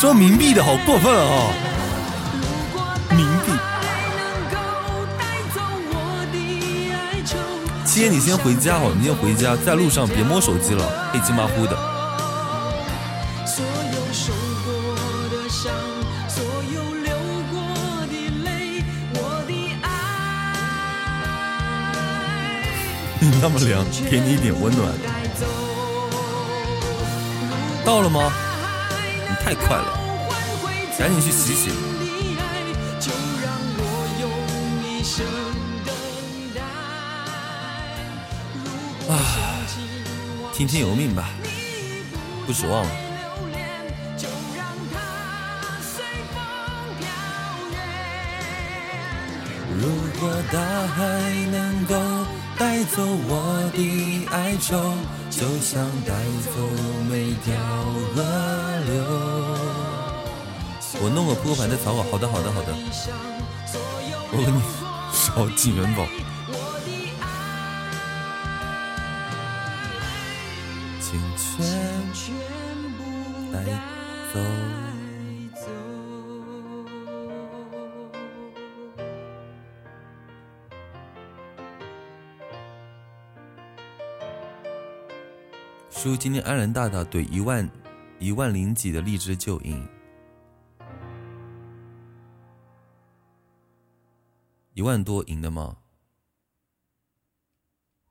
[0.00, 1.52] 说冥币的好过分啊！
[3.10, 3.52] 冥币。
[7.84, 11.76] 七爷，你先回家哦，你先回家，在路上别摸手机了，黑漆麻糊的。
[23.20, 24.94] 你那么凉，给你一点温暖。
[27.84, 28.32] 到了吗？
[29.42, 29.98] 太快了，
[30.98, 31.70] 赶紧去洗洗。
[39.08, 39.18] 啊，
[40.54, 41.30] 听天由命吧，
[42.46, 42.90] 不指望了。
[49.82, 49.88] 如
[50.20, 51.02] 果大海
[51.50, 51.94] 能够
[52.60, 54.76] 带走我的哀愁，
[55.30, 56.12] 就像带
[56.44, 56.60] 走
[57.08, 57.54] 每条
[58.14, 58.22] 河
[58.84, 58.92] 流。
[61.02, 62.74] 我弄个扑克牌的草稿，好的，好的，好的。
[64.30, 64.60] 我给你
[65.10, 66.06] 烧金元宝。
[71.00, 71.64] 请全
[73.50, 73.64] 带
[74.34, 74.89] 走。
[86.02, 87.68] 叔，今天安然大大怼一万
[88.18, 89.86] 一万零几的荔枝就赢，
[94.72, 95.76] 一万多赢的吗？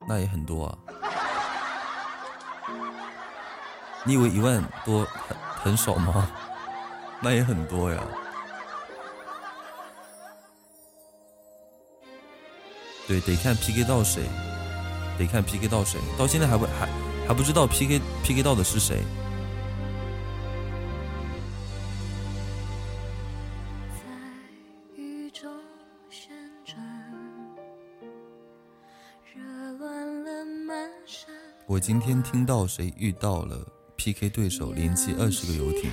[0.06, 0.78] 那也很多啊。
[4.04, 6.30] 你以为一万多很很少吗？
[7.20, 8.00] 那也很多呀。
[13.08, 14.22] 对，得看 PK 到谁，
[15.18, 16.88] 得看 PK 到谁，到现在还不还
[17.30, 19.04] 还不知道 PK PK 到的是谁。
[24.96, 25.48] 雨中
[26.10, 26.34] 旋
[26.64, 26.76] 转，
[29.32, 29.40] 热
[29.78, 31.32] 乱了满山。
[31.68, 35.88] 我今天听到谁遇到了 PK 对手，连击二十个游艇。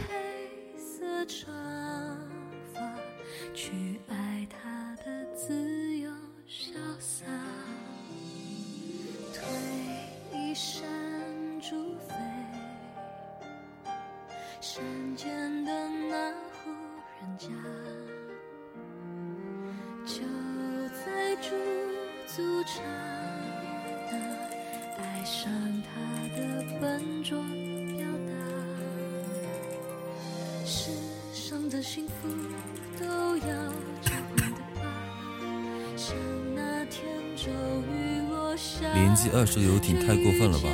[39.58, 40.70] 这游艇太过分了吧？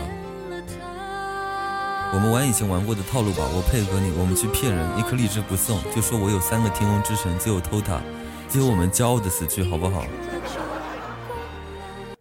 [2.14, 8.02] 我们玩以前玩过的套路吧，我配合你，我们去骗人，一颗荔枝不送，就说我有三个天空之城，最后偷塔，
[8.50, 10.06] 最后我们骄傲的死去，好不好？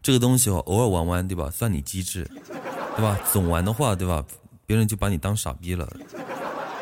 [0.01, 1.51] 这个东西哦，偶尔玩玩，对吧？
[1.51, 2.31] 算你机智，
[2.97, 3.19] 对吧？
[3.33, 4.25] 总玩的话，对吧？
[4.65, 5.93] 别人就把你当傻逼了，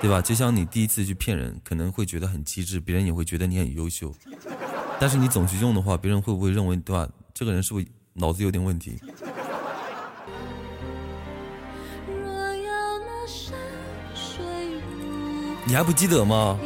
[0.03, 0.21] 对吧？
[0.21, 4.15] 就像你第一次去骗人，可能会觉得很机智，别人也会觉得你很优秀，
[5.01, 7.09] 但是你总去用的话，别人会不会认为，对吧？
[7.33, 9.01] 这个人是不是脑子有点问题？
[15.71, 16.59] 你还不记得吗？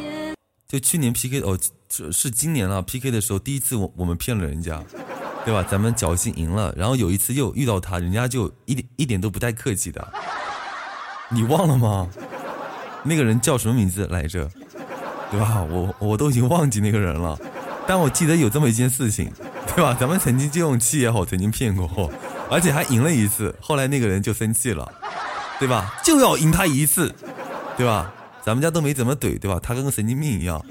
[0.67, 1.55] 就去年 PK 哦，
[1.87, 4.83] 是是今年了 PK 的时候，第一次我我们骗了人家，
[5.45, 5.63] 对吧？
[5.69, 10.11] 咱们侥幸赢了，然后有一次又遇到他，人家就一点一点都不带客气的，
[11.29, 12.09] 你忘了吗？
[13.03, 14.49] 那个人叫什么名字来着？
[15.29, 15.63] 对吧？
[15.69, 17.37] 我我都已经忘记那个人了，
[17.85, 19.31] 但我记得有这么一件事情，
[19.75, 19.95] 对吧？
[19.99, 22.11] 咱们曾经就用气也好，曾经骗过，
[22.49, 24.91] 而且还赢了一次，后来那个人就生气了，
[25.59, 25.93] 对吧？
[26.03, 27.13] 就要赢他一次，
[27.77, 28.11] 对吧？
[28.45, 29.59] 咱们家都没怎么怼，对吧？
[29.59, 30.63] 他跟个神经病一样，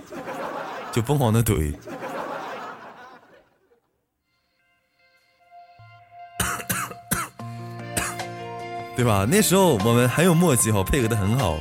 [0.92, 1.74] 就疯狂的怼。
[8.94, 9.26] 对吧？
[9.28, 11.58] 那时候我们很有默契哈，配合的很好，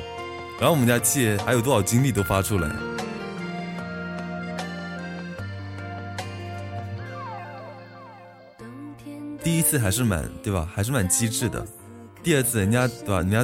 [0.60, 2.70] 然后我们家七爷还有多少精力都发出来。
[9.44, 10.70] 第一次还是蛮对吧？
[10.76, 11.66] 还是蛮机智的。
[12.22, 13.18] 第二次人家对吧？
[13.18, 13.44] 人家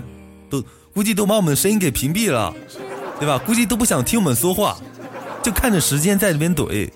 [0.51, 0.63] 都
[0.99, 2.53] 估计都把我们的声音给屏蔽了，
[3.21, 3.37] 对吧？
[3.37, 4.77] 估计都不想听我们说话，
[5.41, 6.89] 就看着时间在那边怼，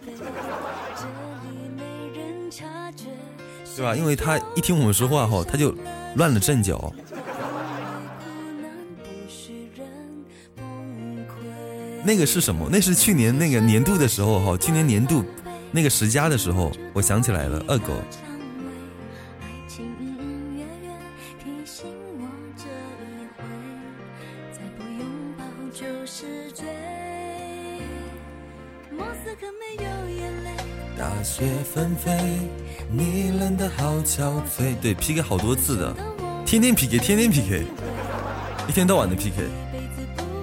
[3.77, 3.95] 对吧？
[3.95, 5.73] 因为他一听我们说话后，他就
[6.15, 6.91] 乱了阵脚。
[12.03, 12.67] 那个是什么？
[12.69, 15.23] 那是去年那个年度的时候哈，去年年度
[15.71, 17.93] 那个十佳的时候，我想起来了，二狗。
[31.44, 32.10] 雪纷飞，
[32.90, 34.74] 你冷的好憔悴。
[34.82, 35.94] 对，PK 好多次的，
[36.45, 37.65] 天天 PK，天天 PK，
[38.65, 39.44] 一天到晚的 PK。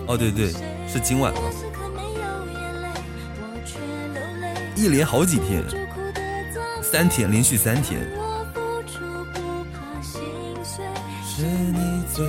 [0.06, 0.52] 哦，对对，
[0.86, 1.40] 是今晚了，
[4.76, 5.64] 一连好几天，
[6.82, 7.98] 三天，连续三天。
[11.24, 12.26] 是你最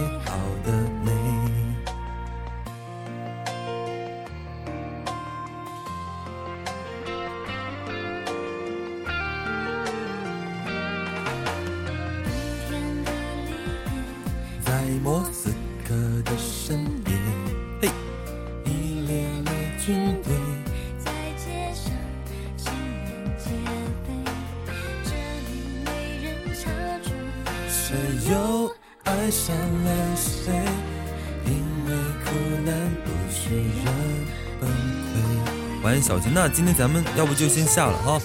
[36.22, 36.34] 行。
[36.34, 38.22] 那今天咱们要不就先下了哈，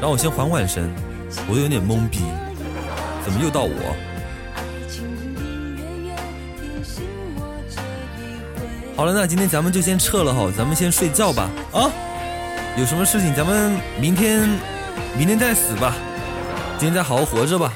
[0.00, 0.88] 让我先缓缓神，
[1.48, 2.20] 我有点懵逼，
[3.24, 3.96] 怎么又到我？
[8.94, 11.90] 好了，那今天咱们就先撤了哈，咱们先睡觉吧啊！
[12.78, 14.48] 有什么事情咱们明天，
[15.16, 15.94] 明天再死吧，
[16.78, 17.72] 今天再好好活着吧。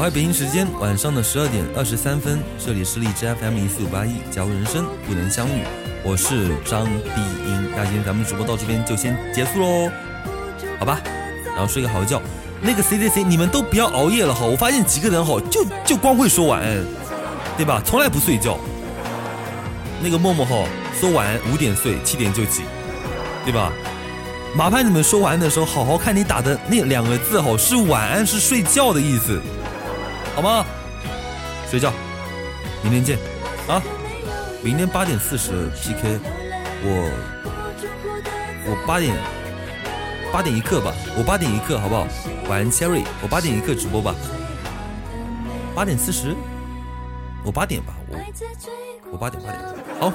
[0.00, 5.62] 好，北京时间晚上的十二点二十三分，这里是荔枝 FM 一四五八一，假如人生不能相遇，
[6.02, 7.70] 我是张碧英。
[7.76, 9.90] 那今天咱们直播到这边就先结束喽，
[10.78, 11.02] 好吧？
[11.48, 12.18] 然后睡个好觉。
[12.62, 14.46] 那个谁谁谁，你们都不要熬夜了哈！
[14.46, 16.82] 我发现几个人哈，就就光会说晚安，
[17.58, 17.82] 对吧？
[17.84, 18.56] 从来不睡觉。
[20.02, 20.64] 那个默默哈，
[20.98, 22.62] 说晚安五点睡，七点就起，
[23.44, 23.70] 对吧？
[24.56, 29.38] 麻烦你们说晚安的时候，好好看你打的那两个字哈，是晚安，是睡觉的意思，
[30.40, 30.64] 好吗？
[31.68, 31.92] 睡觉，
[32.82, 33.18] 明天见
[33.68, 33.82] 啊！
[34.64, 36.18] 明天八点四十 PK，
[36.82, 37.10] 我
[38.64, 39.14] 我八点。
[40.32, 42.06] 八点一刻吧，我八点一刻好不好？
[42.48, 44.14] 晚安，Cherry，我八点一刻直播吧。
[45.74, 46.34] 八点四十，
[47.44, 48.16] 我八点吧，我
[49.12, 49.62] 我八点八点
[50.00, 50.10] 好，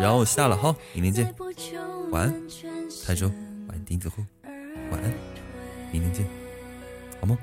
[0.00, 1.34] 然后我下了哈，明天见，
[2.10, 2.34] 晚安，
[3.06, 3.26] 台州，
[3.68, 4.24] 晚安，钉子户，
[4.90, 5.12] 晚安，
[5.92, 6.26] 明天见，
[7.20, 7.36] 好吗？